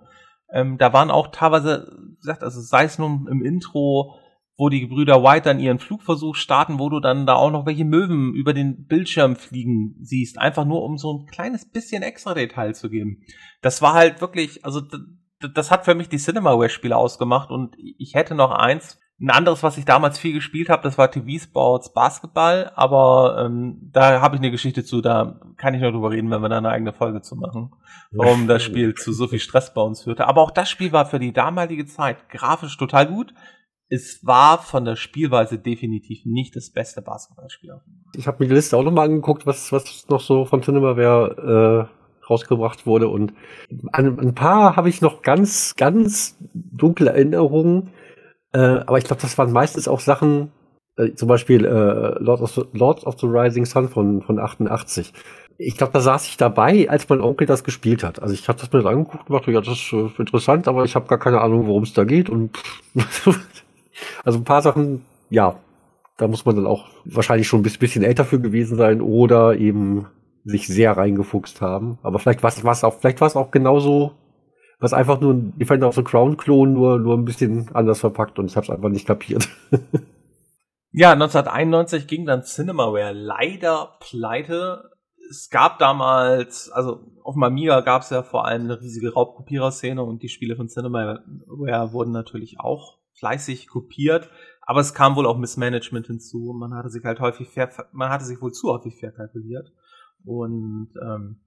Ähm, 0.49 0.77
da 0.77 0.93
waren 0.93 1.11
auch 1.11 1.27
teilweise, 1.27 1.91
wie 1.99 2.15
gesagt, 2.21 2.43
also 2.43 2.61
sei 2.61 2.85
es 2.85 2.97
nun 2.97 3.27
im 3.29 3.43
Intro, 3.43 4.15
wo 4.55 4.69
die 4.69 4.79
Gebrüder 4.79 5.21
White 5.21 5.49
dann 5.49 5.59
ihren 5.59 5.79
Flugversuch 5.79 6.35
starten, 6.35 6.79
wo 6.79 6.87
du 6.87 7.01
dann 7.01 7.25
da 7.25 7.35
auch 7.35 7.51
noch 7.51 7.65
welche 7.65 7.83
Möwen 7.83 8.33
über 8.33 8.53
den 8.53 8.85
Bildschirm 8.85 9.35
fliegen 9.35 9.97
siehst, 9.99 10.39
einfach 10.39 10.63
nur 10.63 10.81
um 10.83 10.97
so 10.97 11.11
ein 11.11 11.25
kleines 11.25 11.69
bisschen 11.69 12.03
extra 12.03 12.33
Detail 12.33 12.73
zu 12.73 12.89
geben. 12.89 13.23
Das 13.61 13.81
war 13.81 13.93
halt 13.93 14.21
wirklich, 14.21 14.63
also 14.63 14.81
das 15.39 15.71
hat 15.71 15.85
für 15.85 15.95
mich 15.95 16.09
die 16.09 16.17
Cinemaware-Spiele 16.17 16.95
ausgemacht 16.95 17.49
und 17.51 17.75
ich 17.77 18.13
hätte 18.15 18.35
noch 18.35 18.51
eins. 18.51 18.99
Ein 19.17 19.29
anderes, 19.29 19.63
was 19.63 19.77
ich 19.77 19.85
damals 19.85 20.19
viel 20.19 20.33
gespielt 20.33 20.67
habe, 20.67 20.83
das 20.83 20.97
war 20.97 21.09
TV 21.09 21.41
Sports 21.41 21.93
Basketball, 21.93 22.69
aber 22.75 23.45
ähm, 23.45 23.89
da 23.93 24.19
habe 24.19 24.35
ich 24.35 24.41
eine 24.41 24.51
Geschichte 24.51 24.83
zu, 24.83 24.99
da 24.99 25.39
kann 25.55 25.73
ich 25.73 25.79
nur 25.79 25.93
drüber 25.93 26.11
reden, 26.11 26.29
wenn 26.31 26.41
wir 26.41 26.49
da 26.49 26.57
eine 26.57 26.67
eigene 26.67 26.91
Folge 26.91 27.21
zu 27.21 27.37
machen, 27.37 27.71
warum 28.11 28.47
das 28.47 28.61
Spiel 28.63 28.93
zu 28.93 29.13
so 29.13 29.27
viel 29.27 29.39
Stress 29.39 29.73
bei 29.73 29.81
uns 29.81 30.03
führte. 30.03 30.27
Aber 30.27 30.41
auch 30.41 30.51
das 30.51 30.69
Spiel 30.69 30.91
war 30.91 31.05
für 31.05 31.19
die 31.19 31.31
damalige 31.31 31.85
Zeit 31.85 32.27
grafisch 32.27 32.75
total 32.75 33.07
gut. 33.07 33.33
Es 33.87 34.19
war 34.25 34.57
von 34.57 34.83
der 34.83 34.97
Spielweise 34.97 35.59
definitiv 35.59 36.25
nicht 36.25 36.53
das 36.57 36.71
beste 36.71 37.01
Basketballspiel. 37.01 37.79
Ich 38.17 38.27
habe 38.27 38.43
mir 38.43 38.49
die 38.49 38.55
Liste 38.55 38.75
auch 38.75 38.83
nochmal 38.83 39.05
angeguckt, 39.05 39.45
was, 39.45 39.71
was 39.71 40.09
noch 40.09 40.19
so 40.19 40.43
von 40.43 40.61
Cinemaware 40.61 41.87
äh 41.89 42.04
rausgebracht 42.29 42.85
wurde. 42.85 43.07
Und 43.07 43.33
an 43.91 44.19
ein 44.19 44.35
paar 44.35 44.75
habe 44.75 44.89
ich 44.89 45.01
noch 45.01 45.21
ganz, 45.21 45.75
ganz 45.75 46.37
dunkle 46.53 47.11
Erinnerungen. 47.11 47.91
Äh, 48.53 48.59
aber 48.59 48.97
ich 48.97 49.05
glaube, 49.05 49.21
das 49.21 49.37
waren 49.37 49.51
meistens 49.51 49.87
auch 49.87 49.99
Sachen, 49.99 50.51
äh, 50.97 51.13
zum 51.13 51.27
Beispiel 51.27 51.65
äh, 51.65 52.23
Lord 52.23 52.41
of 52.41 52.51
the, 52.51 52.63
Lords 52.73 53.05
of 53.05 53.19
the 53.19 53.27
Rising 53.27 53.65
Sun 53.65 53.89
von, 53.89 54.21
von 54.21 54.39
88. 54.39 55.13
Ich 55.57 55.77
glaube, 55.77 55.93
da 55.93 56.01
saß 56.01 56.27
ich 56.27 56.37
dabei, 56.37 56.89
als 56.89 57.07
mein 57.07 57.21
Onkel 57.21 57.47
das 57.47 57.63
gespielt 57.63 58.03
hat. 58.03 58.21
Also 58.21 58.33
ich 58.33 58.47
habe 58.47 58.59
das 58.59 58.71
mir 58.71 58.81
das 58.81 58.91
angeguckt 58.91 59.29
und 59.29 59.35
dachte, 59.35 59.51
ja, 59.51 59.61
das 59.61 59.73
ist 59.73 59.93
äh, 59.93 60.09
interessant, 60.19 60.67
aber 60.67 60.83
ich 60.83 60.95
habe 60.95 61.07
gar 61.07 61.19
keine 61.19 61.41
Ahnung, 61.41 61.67
worum 61.67 61.83
es 61.83 61.93
da 61.93 62.03
geht. 62.03 62.29
Und 62.29 62.57
also 64.23 64.39
ein 64.39 64.43
paar 64.43 64.61
Sachen, 64.61 65.05
ja, 65.29 65.57
da 66.17 66.27
muss 66.27 66.45
man 66.45 66.55
dann 66.55 66.65
auch 66.65 66.87
wahrscheinlich 67.03 67.47
schon 67.47 67.61
ein 67.61 67.63
bisschen 67.63 68.03
älter 68.03 68.25
für 68.25 68.39
gewesen 68.39 68.77
sein 68.77 69.01
oder 69.01 69.57
eben 69.57 70.07
sich 70.45 70.67
sehr 70.67 70.95
reingefuchst 70.95 71.59
haben. 71.59 71.97
Aber 72.03 72.19
vielleicht 72.19 72.43
war 72.43 72.51
es 72.71 72.83
auch, 72.83 72.99
vielleicht 72.99 73.19
war 73.19 73.27
es 73.27 73.35
auch 73.35 73.51
genauso, 73.51 74.13
was 74.79 74.93
einfach 74.93 75.19
nur 75.19 75.33
ein 75.33 75.57
Defender 75.57 75.87
of 75.87 75.95
the 75.95 76.03
Crown 76.03 76.37
Klon, 76.37 76.73
nur, 76.73 76.99
nur 76.99 77.17
ein 77.17 77.25
bisschen 77.25 77.69
anders 77.73 77.99
verpackt 77.99 78.37
und 78.37 78.45
ich 78.45 78.55
habe 78.55 78.65
es 78.65 78.69
einfach 78.69 78.89
nicht 78.89 79.07
kapiert. 79.07 79.49
ja, 80.91 81.11
1991 81.13 82.07
ging 82.07 82.25
dann 82.25 82.43
Cinemaware 82.43 83.13
leider 83.13 83.97
pleite. 83.99 84.91
Es 85.29 85.49
gab 85.49 85.79
damals, 85.79 86.69
also 86.71 86.99
auf 87.23 87.33
dem 87.33 87.43
Amiga 87.43 87.81
gab 87.81 88.03
es 88.03 88.11
ja 88.11 88.21
vor 88.21 88.45
allem 88.45 88.65
eine 88.65 88.79
riesige 88.79 89.13
Raubkopierer-Szene 89.13 90.03
und 90.03 90.21
die 90.21 90.29
Spiele 90.29 90.55
von 90.55 90.69
Cinemaware 90.69 91.23
wurden 91.91 92.11
natürlich 92.11 92.59
auch 92.59 92.99
fleißig 93.17 93.67
kopiert. 93.67 94.29
Aber 94.61 94.81
es 94.81 94.93
kam 94.93 95.15
wohl 95.15 95.25
auch 95.25 95.37
Missmanagement 95.37 96.07
hinzu. 96.07 96.53
Man 96.57 96.73
hatte 96.73 96.89
sich 96.89 97.03
halt 97.03 97.19
häufig 97.19 97.49
fair, 97.49 97.69
man 97.91 98.09
hatte 98.09 98.25
sich 98.25 98.41
wohl 98.41 98.51
zu 98.51 98.71
häufig 98.71 98.99
verkalkuliert. 98.99 99.71
Und 100.25 100.89
ähm, 101.01 101.41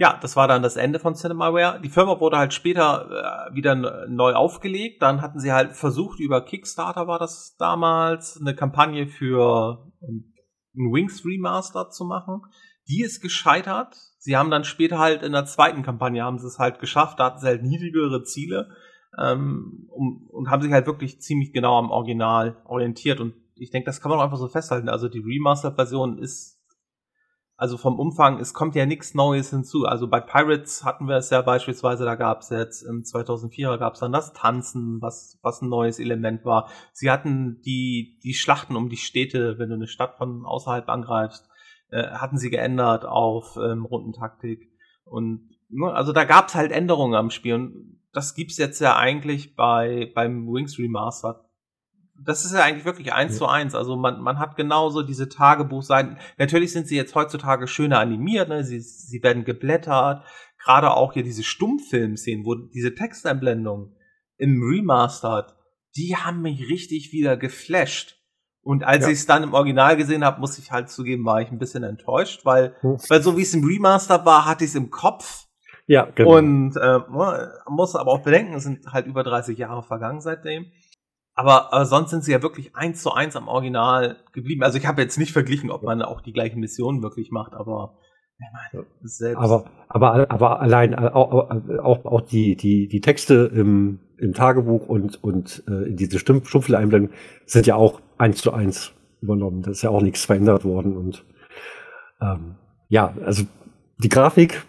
ja, 0.00 0.18
das 0.20 0.34
war 0.34 0.48
dann 0.48 0.62
das 0.62 0.76
Ende 0.76 0.98
von 0.98 1.14
Cinemaware. 1.14 1.80
Die 1.82 1.90
Firma 1.90 2.18
wurde 2.20 2.38
halt 2.38 2.54
später 2.54 3.50
äh, 3.50 3.54
wieder 3.54 3.74
neu 4.08 4.32
aufgelegt. 4.32 5.02
Dann 5.02 5.20
hatten 5.20 5.38
sie 5.38 5.52
halt 5.52 5.74
versucht, 5.74 6.20
über 6.20 6.40
Kickstarter 6.42 7.06
war 7.06 7.18
das 7.18 7.56
damals, 7.58 8.40
eine 8.40 8.54
Kampagne 8.54 9.06
für 9.06 9.92
ähm, 10.00 10.32
ein 10.74 10.92
Wings 10.92 11.24
Remaster 11.24 11.90
zu 11.90 12.04
machen. 12.04 12.42
Die 12.88 13.02
ist 13.02 13.20
gescheitert. 13.20 13.94
Sie 14.18 14.36
haben 14.36 14.50
dann 14.50 14.64
später 14.64 14.98
halt 14.98 15.22
in 15.22 15.32
der 15.32 15.44
zweiten 15.44 15.82
Kampagne 15.82 16.22
haben 16.22 16.38
sie 16.38 16.46
es 16.46 16.58
halt 16.58 16.78
geschafft. 16.80 17.20
Da 17.20 17.26
hatten 17.26 17.40
sie 17.40 17.46
halt 17.46 17.62
niedrigere 17.62 18.22
Ziele 18.22 18.70
ähm, 19.18 19.86
um, 19.90 20.26
und 20.30 20.50
haben 20.50 20.62
sich 20.62 20.72
halt 20.72 20.86
wirklich 20.86 21.20
ziemlich 21.20 21.52
genau 21.52 21.78
am 21.78 21.90
Original 21.90 22.62
orientiert. 22.64 23.20
Und 23.20 23.34
ich 23.54 23.70
denke, 23.70 23.86
das 23.86 24.00
kann 24.00 24.10
man 24.10 24.18
auch 24.18 24.24
einfach 24.24 24.38
so 24.38 24.48
festhalten. 24.48 24.88
Also 24.88 25.08
die 25.08 25.20
Remaster-Version 25.20 26.18
ist 26.18 26.59
also 27.60 27.76
vom 27.76 27.98
Umfang, 27.98 28.38
es 28.38 28.54
kommt 28.54 28.74
ja 28.74 28.86
nichts 28.86 29.12
Neues 29.12 29.50
hinzu. 29.50 29.84
Also 29.84 30.08
bei 30.08 30.18
Pirates 30.18 30.82
hatten 30.82 31.08
wir 31.08 31.16
es 31.16 31.28
ja 31.28 31.42
beispielsweise, 31.42 32.06
da 32.06 32.14
gab 32.14 32.40
es 32.40 32.48
jetzt 32.48 32.80
im 32.80 33.02
2004er 33.02 33.76
gab 33.76 33.92
es 33.92 34.00
dann 34.00 34.12
das 34.12 34.32
Tanzen, 34.32 35.02
was, 35.02 35.38
was 35.42 35.60
ein 35.60 35.68
neues 35.68 35.98
Element 35.98 36.46
war. 36.46 36.70
Sie 36.94 37.10
hatten 37.10 37.60
die, 37.60 38.18
die 38.24 38.32
Schlachten 38.32 38.76
um 38.76 38.88
die 38.88 38.96
Städte, 38.96 39.58
wenn 39.58 39.68
du 39.68 39.74
eine 39.74 39.88
Stadt 39.88 40.16
von 40.16 40.46
außerhalb 40.46 40.88
angreifst, 40.88 41.50
äh, 41.90 42.02
hatten 42.12 42.38
sie 42.38 42.48
geändert 42.48 43.04
auf 43.04 43.58
ähm, 43.62 43.84
Rundentaktik. 43.84 44.72
Und 45.04 45.50
ne, 45.68 45.92
also 45.92 46.14
da 46.14 46.24
gab 46.24 46.48
es 46.48 46.54
halt 46.54 46.72
Änderungen 46.72 47.14
am 47.14 47.28
Spiel. 47.28 47.56
Und 47.56 48.00
das 48.14 48.34
gibt's 48.34 48.56
jetzt 48.56 48.80
ja 48.80 48.96
eigentlich 48.96 49.54
bei 49.54 50.10
beim 50.14 50.46
Wings 50.46 50.78
Remastered 50.78 51.36
das 52.24 52.44
ist 52.44 52.52
ja 52.52 52.62
eigentlich 52.62 52.84
wirklich 52.84 53.12
eins 53.12 53.32
ja. 53.32 53.38
zu 53.38 53.46
eins. 53.46 53.74
Also 53.74 53.96
man, 53.96 54.20
man 54.20 54.38
hat 54.38 54.56
genauso 54.56 55.02
diese 55.02 55.28
Tagebuchseiten. 55.28 56.18
Natürlich 56.38 56.72
sind 56.72 56.86
sie 56.86 56.96
jetzt 56.96 57.14
heutzutage 57.14 57.66
schöner 57.66 57.98
animiert, 57.98 58.48
ne? 58.48 58.64
sie, 58.64 58.80
sie 58.80 59.22
werden 59.22 59.44
geblättert. 59.44 60.24
Gerade 60.62 60.92
auch 60.92 61.14
hier 61.14 61.22
diese 61.22 61.42
Stummfilm-Szenen, 61.42 62.44
wo 62.44 62.54
diese 62.54 62.94
Texteinblendungen 62.94 63.96
im 64.36 64.62
Remastered, 64.62 65.54
die 65.96 66.16
haben 66.16 66.42
mich 66.42 66.68
richtig 66.68 67.12
wieder 67.12 67.36
geflasht. 67.36 68.16
Und 68.62 68.84
als 68.84 69.04
ja. 69.04 69.12
ich 69.12 69.18
es 69.20 69.26
dann 69.26 69.42
im 69.42 69.54
Original 69.54 69.96
gesehen 69.96 70.24
habe, 70.24 70.40
muss 70.40 70.58
ich 70.58 70.70
halt 70.70 70.90
zugeben, 70.90 71.24
war 71.24 71.40
ich 71.40 71.50
ein 71.50 71.58
bisschen 71.58 71.82
enttäuscht, 71.82 72.44
weil, 72.44 72.76
hm. 72.80 72.98
weil 73.08 73.22
so 73.22 73.38
wie 73.38 73.42
es 73.42 73.54
im 73.54 73.64
Remaster 73.64 74.24
war, 74.26 74.44
hatte 74.44 74.64
ich 74.64 74.70
es 74.70 74.76
im 74.76 74.90
Kopf. 74.90 75.46
Ja, 75.86 76.04
genau. 76.04 76.36
Und 76.36 76.76
äh, 76.76 77.00
muss 77.68 77.96
aber 77.96 78.12
auch 78.12 78.22
bedenken, 78.22 78.54
es 78.54 78.64
sind 78.64 78.86
halt 78.92 79.06
über 79.06 79.24
30 79.24 79.58
Jahre 79.58 79.82
vergangen 79.82 80.20
seitdem. 80.20 80.66
Aber, 81.40 81.72
aber 81.72 81.86
sonst 81.86 82.10
sind 82.10 82.22
sie 82.22 82.32
ja 82.32 82.42
wirklich 82.42 82.76
eins 82.76 83.02
zu 83.02 83.12
eins 83.12 83.34
am 83.34 83.48
Original 83.48 84.18
geblieben. 84.32 84.62
Also 84.62 84.76
ich 84.76 84.86
habe 84.86 85.00
jetzt 85.00 85.18
nicht 85.18 85.32
verglichen, 85.32 85.70
ob 85.70 85.82
man 85.82 86.02
auch 86.02 86.20
die 86.20 86.32
gleichen 86.32 86.60
Missionen 86.60 87.02
wirklich 87.02 87.30
macht, 87.30 87.54
aber 87.54 87.94
meine, 88.72 88.86
selbst. 89.02 89.38
Aber, 89.38 89.64
aber, 89.88 90.30
aber 90.30 90.60
allein 90.60 90.94
auch, 90.94 91.50
auch, 91.50 92.04
auch 92.04 92.20
die, 92.20 92.56
die, 92.56 92.88
die 92.88 93.00
Texte 93.00 93.50
im, 93.54 94.00
im 94.18 94.34
Tagebuch 94.34 94.86
und, 94.86 95.22
und 95.24 95.62
äh, 95.66 95.90
diese 95.94 96.18
Stumpf 96.18 96.48
Stumpfel-Einblendung 96.48 97.10
sind 97.46 97.66
ja 97.66 97.74
auch 97.76 98.00
eins 98.18 98.42
zu 98.42 98.52
eins 98.52 98.92
übernommen. 99.22 99.62
Da 99.62 99.70
ist 99.70 99.82
ja 99.82 99.90
auch 99.90 100.02
nichts 100.02 100.24
verändert 100.24 100.64
worden. 100.64 100.96
Und 100.96 101.24
ähm, 102.20 102.56
ja, 102.88 103.14
also 103.24 103.44
die 103.98 104.08
Grafik 104.08 104.64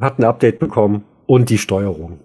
hat 0.00 0.18
ein 0.18 0.24
Update 0.24 0.58
bekommen 0.58 1.04
und 1.26 1.50
die 1.50 1.58
Steuerung. 1.58 2.20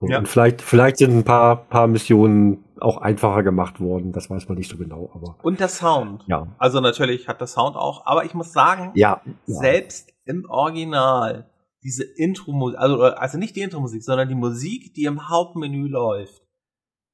Ja. 0.00 0.18
Und 0.18 0.28
vielleicht, 0.28 0.60
vielleicht 0.60 0.98
sind 0.98 1.16
ein 1.16 1.24
paar, 1.24 1.56
paar 1.56 1.86
Missionen 1.86 2.63
auch 2.80 2.98
einfacher 2.98 3.42
gemacht 3.42 3.80
worden. 3.80 4.12
Das 4.12 4.30
weiß 4.30 4.48
man 4.48 4.58
nicht 4.58 4.70
so 4.70 4.76
genau. 4.76 5.10
Aber 5.14 5.36
und 5.42 5.60
der 5.60 5.68
Sound. 5.68 6.24
Ja. 6.26 6.48
Also 6.58 6.80
natürlich 6.80 7.28
hat 7.28 7.40
der 7.40 7.46
Sound 7.46 7.76
auch. 7.76 8.06
Aber 8.06 8.24
ich 8.24 8.34
muss 8.34 8.52
sagen, 8.52 8.92
ja, 8.94 9.20
selbst 9.46 10.08
ja. 10.08 10.14
im 10.34 10.44
Original 10.48 11.50
diese 11.84 12.04
Intro-Musik, 12.04 12.78
also, 12.78 13.02
also 13.02 13.38
nicht 13.38 13.56
die 13.56 13.60
Intro-Musik, 13.60 14.02
sondern 14.02 14.28
die 14.28 14.34
Musik, 14.34 14.94
die 14.94 15.04
im 15.04 15.28
Hauptmenü 15.28 15.86
läuft. 15.86 16.42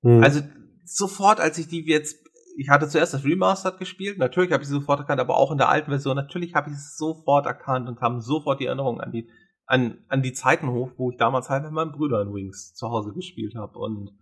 Hm. 0.03 0.23
Also 0.23 0.41
sofort, 0.85 1.41
als 1.41 1.59
ich 1.59 1.67
die 1.67 1.85
jetzt, 1.87 2.17
ich 2.57 2.69
hatte 2.69 2.89
zuerst 2.89 3.13
das 3.13 3.25
Remastered 3.25 3.79
gespielt, 3.79 4.19
natürlich 4.19 4.53
habe 4.53 4.63
ich 4.63 4.69
sie 4.69 4.75
sofort 4.75 5.01
erkannt, 5.01 5.21
aber 5.21 5.37
auch 5.37 5.51
in 5.51 5.59
der 5.59 5.69
alten 5.69 5.91
Version, 5.91 6.17
natürlich 6.17 6.55
habe 6.55 6.71
ich 6.71 6.77
es 6.77 6.97
sofort 6.97 7.47
erkannt 7.47 7.89
und 7.89 7.99
kam 7.99 8.21
sofort 8.21 8.61
die 8.61 8.67
Erinnerung 8.67 9.01
an 9.01 9.11
die, 9.11 9.29
an, 9.67 9.99
an 10.09 10.23
die 10.23 10.33
Zeiten 10.33 10.71
hoch, 10.71 10.93
wo 10.97 11.11
ich 11.11 11.17
damals 11.17 11.51
halt 11.51 11.65
mit 11.65 11.73
meinen 11.73 11.93
Brüdern 11.93 12.33
Wings 12.33 12.73
zu 12.75 12.91
Hause 12.91 13.13
gespielt 13.13 13.57
habe. 13.57 13.77
Und 13.77 14.13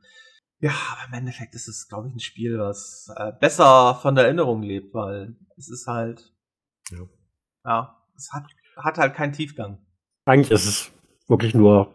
ja, 0.60 0.72
aber 0.92 1.08
im 1.08 1.18
Endeffekt 1.20 1.54
ist 1.54 1.68
es, 1.68 1.88
glaube 1.88 2.08
ich, 2.08 2.14
ein 2.14 2.20
Spiel, 2.20 2.58
was 2.58 3.12
äh, 3.16 3.32
besser 3.32 3.94
von 4.02 4.14
der 4.14 4.24
Erinnerung 4.24 4.62
lebt, 4.62 4.92
weil 4.92 5.36
es 5.56 5.70
ist 5.70 5.86
halt, 5.86 6.32
ja, 6.90 7.08
ja 7.64 7.96
es 8.16 8.32
hat, 8.32 8.44
hat 8.76 8.98
halt 8.98 9.14
keinen 9.14 9.32
Tiefgang. 9.32 9.78
Eigentlich 10.24 10.50
ist 10.50 10.66
es 10.66 10.92
wirklich 11.28 11.54
nur, 11.54 11.92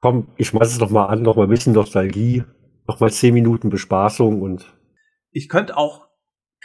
komm, 0.00 0.28
ich 0.36 0.48
schmeiß 0.48 0.72
es 0.72 0.78
noch 0.78 0.90
mal 0.90 1.06
an, 1.06 1.22
noch 1.22 1.36
mal 1.36 1.44
ein 1.44 1.50
bisschen 1.50 1.74
Nostalgie, 1.74 2.44
noch 2.86 3.00
mal 3.00 3.12
zehn 3.12 3.34
Minuten 3.34 3.68
Bespaßung 3.68 4.40
und. 4.40 4.72
Ich 5.30 5.50
könnte 5.50 5.76
auch 5.76 6.08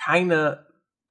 keine, 0.02 0.66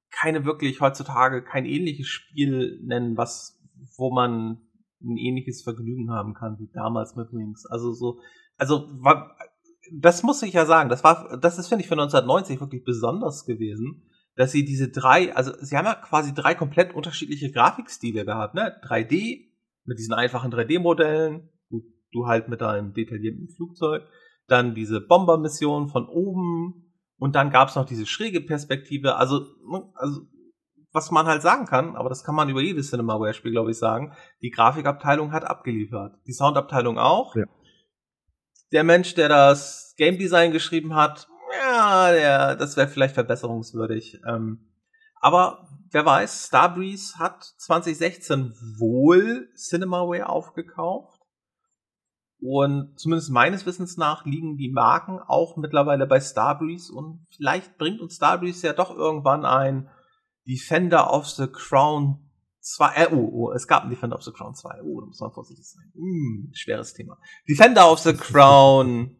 keine 0.09 0.45
wirklich 0.45 0.81
heutzutage 0.81 1.43
kein 1.43 1.65
ähnliches 1.65 2.07
Spiel 2.07 2.79
nennen, 2.83 3.15
was, 3.15 3.61
wo 3.97 4.11
man 4.11 4.59
ein 5.03 5.17
ähnliches 5.17 5.63
Vergnügen 5.63 6.11
haben 6.11 6.33
kann 6.33 6.57
wie 6.59 6.69
damals 6.73 7.15
mit 7.15 7.31
Wings. 7.31 7.65
Also 7.67 7.93
so, 7.93 8.19
also 8.57 8.87
das 9.91 10.23
muss 10.23 10.41
ich 10.41 10.53
ja 10.53 10.65
sagen, 10.65 10.89
das 10.89 11.03
war, 11.03 11.37
das 11.37 11.57
ist 11.57 11.67
finde 11.67 11.83
ich 11.83 11.87
für 11.87 11.95
1990 11.95 12.59
wirklich 12.61 12.83
besonders 12.83 13.45
gewesen, 13.45 14.03
dass 14.35 14.51
sie 14.51 14.63
diese 14.63 14.89
drei, 14.89 15.35
also 15.35 15.51
sie 15.59 15.77
haben 15.77 15.85
ja 15.85 15.95
quasi 15.95 16.33
drei 16.33 16.55
komplett 16.55 16.95
unterschiedliche 16.95 17.51
Grafikstile 17.51 18.25
gehabt, 18.25 18.55
ne? 18.55 18.79
3D 18.83 19.49
mit 19.83 19.99
diesen 19.99 20.13
einfachen 20.13 20.51
3D-Modellen, 20.51 21.49
du, 21.69 21.81
du 22.11 22.27
halt 22.27 22.47
mit 22.47 22.61
deinem 22.61 22.93
detaillierten 22.93 23.49
Flugzeug, 23.49 24.03
dann 24.47 24.75
diese 24.75 25.01
Bombermission 25.01 25.89
von 25.89 26.07
oben 26.07 26.93
und 27.17 27.35
dann 27.35 27.51
gab's 27.51 27.75
noch 27.75 27.85
diese 27.85 28.05
schräge 28.05 28.41
Perspektive, 28.41 29.15
also, 29.15 29.39
ne, 29.69 29.83
also 29.95 30.21
was 30.93 31.11
man 31.11 31.25
halt 31.25 31.41
sagen 31.41 31.65
kann, 31.65 31.95
aber 31.95 32.09
das 32.09 32.23
kann 32.23 32.35
man 32.35 32.49
über 32.49 32.61
jedes 32.61 32.89
Cinemaware-Spiel, 32.89 33.51
glaube 33.51 33.71
ich, 33.71 33.77
sagen, 33.77 34.13
die 34.41 34.49
Grafikabteilung 34.49 35.31
hat 35.31 35.45
abgeliefert. 35.45 36.15
Die 36.27 36.33
Soundabteilung 36.33 36.97
auch. 36.97 37.35
Ja. 37.35 37.45
Der 38.71 38.83
Mensch, 38.83 39.15
der 39.15 39.29
das 39.29 39.93
Game 39.97 40.17
Design 40.17 40.51
geschrieben 40.51 40.95
hat, 40.95 41.27
ja, 41.53 42.11
der, 42.11 42.55
das 42.55 42.77
wäre 42.77 42.87
vielleicht 42.87 43.15
verbesserungswürdig. 43.15 44.19
Ähm, 44.27 44.71
aber 45.19 45.67
wer 45.91 46.05
weiß, 46.05 46.47
Starbreeze 46.47 47.19
hat 47.19 47.43
2016 47.43 48.53
wohl 48.79 49.49
Cinemaware 49.55 50.27
aufgekauft. 50.27 51.21
Und 52.39 52.99
zumindest 52.99 53.29
meines 53.29 53.67
Wissens 53.67 53.97
nach 53.97 54.25
liegen 54.25 54.57
die 54.57 54.71
Marken 54.71 55.19
auch 55.19 55.57
mittlerweile 55.57 56.07
bei 56.07 56.19
Starbreeze 56.19 56.91
und 56.91 57.27
vielleicht 57.35 57.77
bringt 57.77 58.01
uns 58.01 58.15
Starbreeze 58.15 58.65
ja 58.65 58.73
doch 58.73 58.89
irgendwann 58.89 59.45
ein 59.45 59.89
Defender 60.47 61.13
of 61.13 61.27
the 61.27 61.45
Crown 61.45 62.30
2. 62.61 62.93
Äh, 62.95 63.07
oh, 63.11 63.29
oh, 63.33 63.51
es 63.51 63.67
gab 63.67 63.83
einen 63.83 63.91
Defender 63.91 64.15
of 64.15 64.23
the 64.23 64.31
Crown 64.31 64.55
2. 64.55 64.81
Oh, 64.83 65.01
da 65.01 65.07
muss 65.07 65.19
man 65.19 65.31
vorsichtig 65.31 65.67
sein. 65.67 65.91
Hm, 65.93 66.51
schweres 66.53 66.93
Thema. 66.93 67.17
Defender 67.47 67.91
of 67.91 67.99
the 67.99 68.13
Crown 68.13 69.15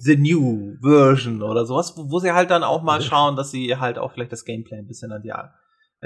The 0.00 0.16
New 0.16 0.76
Version 0.80 1.42
oder 1.42 1.66
sowas, 1.66 1.96
wo, 1.96 2.10
wo 2.10 2.20
sie 2.20 2.32
halt 2.32 2.50
dann 2.50 2.62
auch 2.62 2.82
mal 2.82 3.02
schauen, 3.02 3.34
dass 3.34 3.50
sie 3.50 3.76
halt 3.76 3.98
auch 3.98 4.12
vielleicht 4.12 4.30
das 4.32 4.44
Gameplay 4.44 4.78
ein 4.78 4.86
bisschen 4.86 5.10
an 5.10 5.22
die, 5.22 5.32
an 5.32 5.50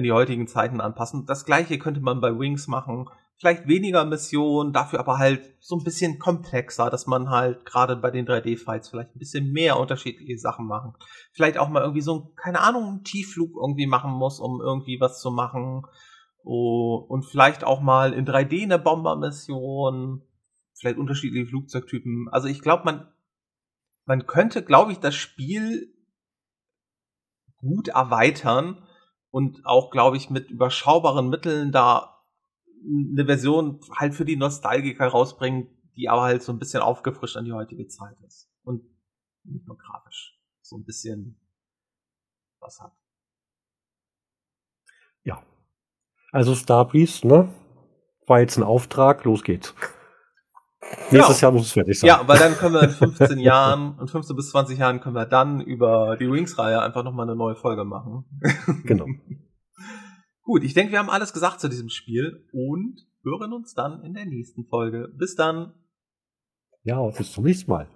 die 0.03 0.13
heutigen 0.13 0.47
Zeiten 0.47 0.81
anpassen. 0.81 1.27
Das 1.27 1.45
gleiche 1.45 1.79
könnte 1.79 2.01
man 2.01 2.21
bei 2.21 2.39
Wings 2.39 2.69
machen. 2.69 3.09
Vielleicht 3.43 3.67
weniger 3.67 4.05
Missionen, 4.05 4.73
dafür 4.73 5.01
aber 5.01 5.19
halt 5.19 5.53
so 5.59 5.75
ein 5.75 5.83
bisschen 5.83 6.21
komplexer, 6.21 6.91
dass 6.91 7.09
man 7.09 7.29
halt 7.29 7.67
gerade 7.67 7.97
bei 7.97 8.13
den 8.13 8.25
3D-Fights 8.25 8.89
vielleicht 8.89 9.17
ein 9.17 9.19
bisschen 9.19 9.51
mehr 9.51 9.81
unterschiedliche 9.81 10.39
Sachen 10.39 10.69
machen. 10.69 10.95
Vielleicht 11.33 11.59
auch 11.59 11.69
mal 11.69 11.81
irgendwie 11.81 12.03
so, 12.03 12.33
keine 12.37 12.61
Ahnung, 12.61 12.85
einen 12.85 13.05
Tiefflug 13.05 13.51
irgendwie 13.61 13.89
machen 13.89 14.13
muss, 14.13 14.39
um 14.39 14.61
irgendwie 14.61 15.01
was 15.01 15.21
zu 15.21 15.33
machen. 15.33 15.83
Oh, 16.45 17.05
und 17.09 17.25
vielleicht 17.25 17.65
auch 17.65 17.81
mal 17.81 18.13
in 18.13 18.27
3D 18.27 18.63
eine 18.63 18.79
Bombermission. 18.79 20.23
Vielleicht 20.75 20.99
unterschiedliche 20.99 21.49
Flugzeugtypen. 21.49 22.29
Also 22.31 22.47
ich 22.47 22.63
glaube, 22.63 22.85
man 22.85 23.09
man 24.05 24.27
könnte, 24.27 24.63
glaube 24.63 24.93
ich, 24.93 24.99
das 24.99 25.15
Spiel 25.15 25.93
gut 27.59 27.89
erweitern 27.89 28.87
und 29.31 29.65
auch, 29.65 29.91
glaube 29.91 30.17
ich, 30.17 30.31
mit 30.31 30.51
überschaubaren 30.51 31.29
Mitteln 31.29 31.73
da 31.73 32.12
eine 32.85 33.27
Version 33.27 33.81
halt 33.97 34.15
für 34.15 34.25
die 34.25 34.37
Nostalgiker 34.37 35.07
rausbringen, 35.07 35.69
die 35.97 36.09
aber 36.09 36.23
halt 36.23 36.43
so 36.43 36.53
ein 36.53 36.59
bisschen 36.59 36.83
aufgefrischt 36.83 37.37
an 37.37 37.45
die 37.45 37.53
heutige 37.53 37.87
Zeit 37.87 38.17
ist. 38.27 38.51
Und 38.63 38.83
nicht 39.45 39.67
nur 39.67 39.77
grafisch. 39.77 40.39
So 40.63 40.77
ein 40.77 40.85
bisschen 40.85 41.41
was 42.61 42.81
hat. 42.81 42.93
Ja. 45.25 45.43
Also 46.31 46.55
Starbreeze, 46.55 47.27
ne? 47.27 47.49
War 48.27 48.41
jetzt 48.41 48.57
ein 48.57 48.63
Auftrag, 48.63 49.25
los 49.25 49.43
geht's. 49.43 49.75
Nächstes 51.11 51.41
Jahr 51.41 51.53
muss 51.53 51.67
es 51.67 51.73
fertig 51.73 51.99
sein. 51.99 52.09
Ja, 52.09 52.27
weil 52.27 52.39
dann 52.39 52.55
können 52.55 52.75
wir 52.75 52.83
in 52.83 52.91
15 52.91 53.39
Jahren, 53.39 53.99
in 54.01 54.09
15 54.09 54.37
bis 54.37 54.51
20 54.51 54.79
Jahren 54.79 55.01
können 55.01 55.15
wir 55.15 55.27
dann 55.27 55.61
über 55.61 56.17
die 56.17 56.31
Wings-Reihe 56.31 56.81
einfach 56.81 57.03
nochmal 57.03 57.27
eine 57.27 57.37
neue 57.37 57.57
Folge 57.57 57.85
machen. 57.85 58.25
Genau. 58.85 59.07
Gut, 60.43 60.65
ich 60.65 60.75
denke, 60.75 60.93
wir 60.93 60.99
haben 60.99 61.11
alles 61.11 61.33
gesagt 61.33 61.61
zu 61.61 61.69
diesem 61.69 61.89
Spiel 61.89 62.49
und 62.53 63.07
hören 63.23 63.53
uns 63.53 63.75
dann 63.75 64.03
in 64.03 64.15
der 64.15 64.27
nächsten 64.27 64.65
Folge. 64.67 65.09
Bis 65.17 65.37
dann. 65.37 65.73
Ja, 66.83 67.01
bis 67.11 67.33
zum 67.33 67.45
nächsten 67.45 67.71
Mal. 67.71 67.89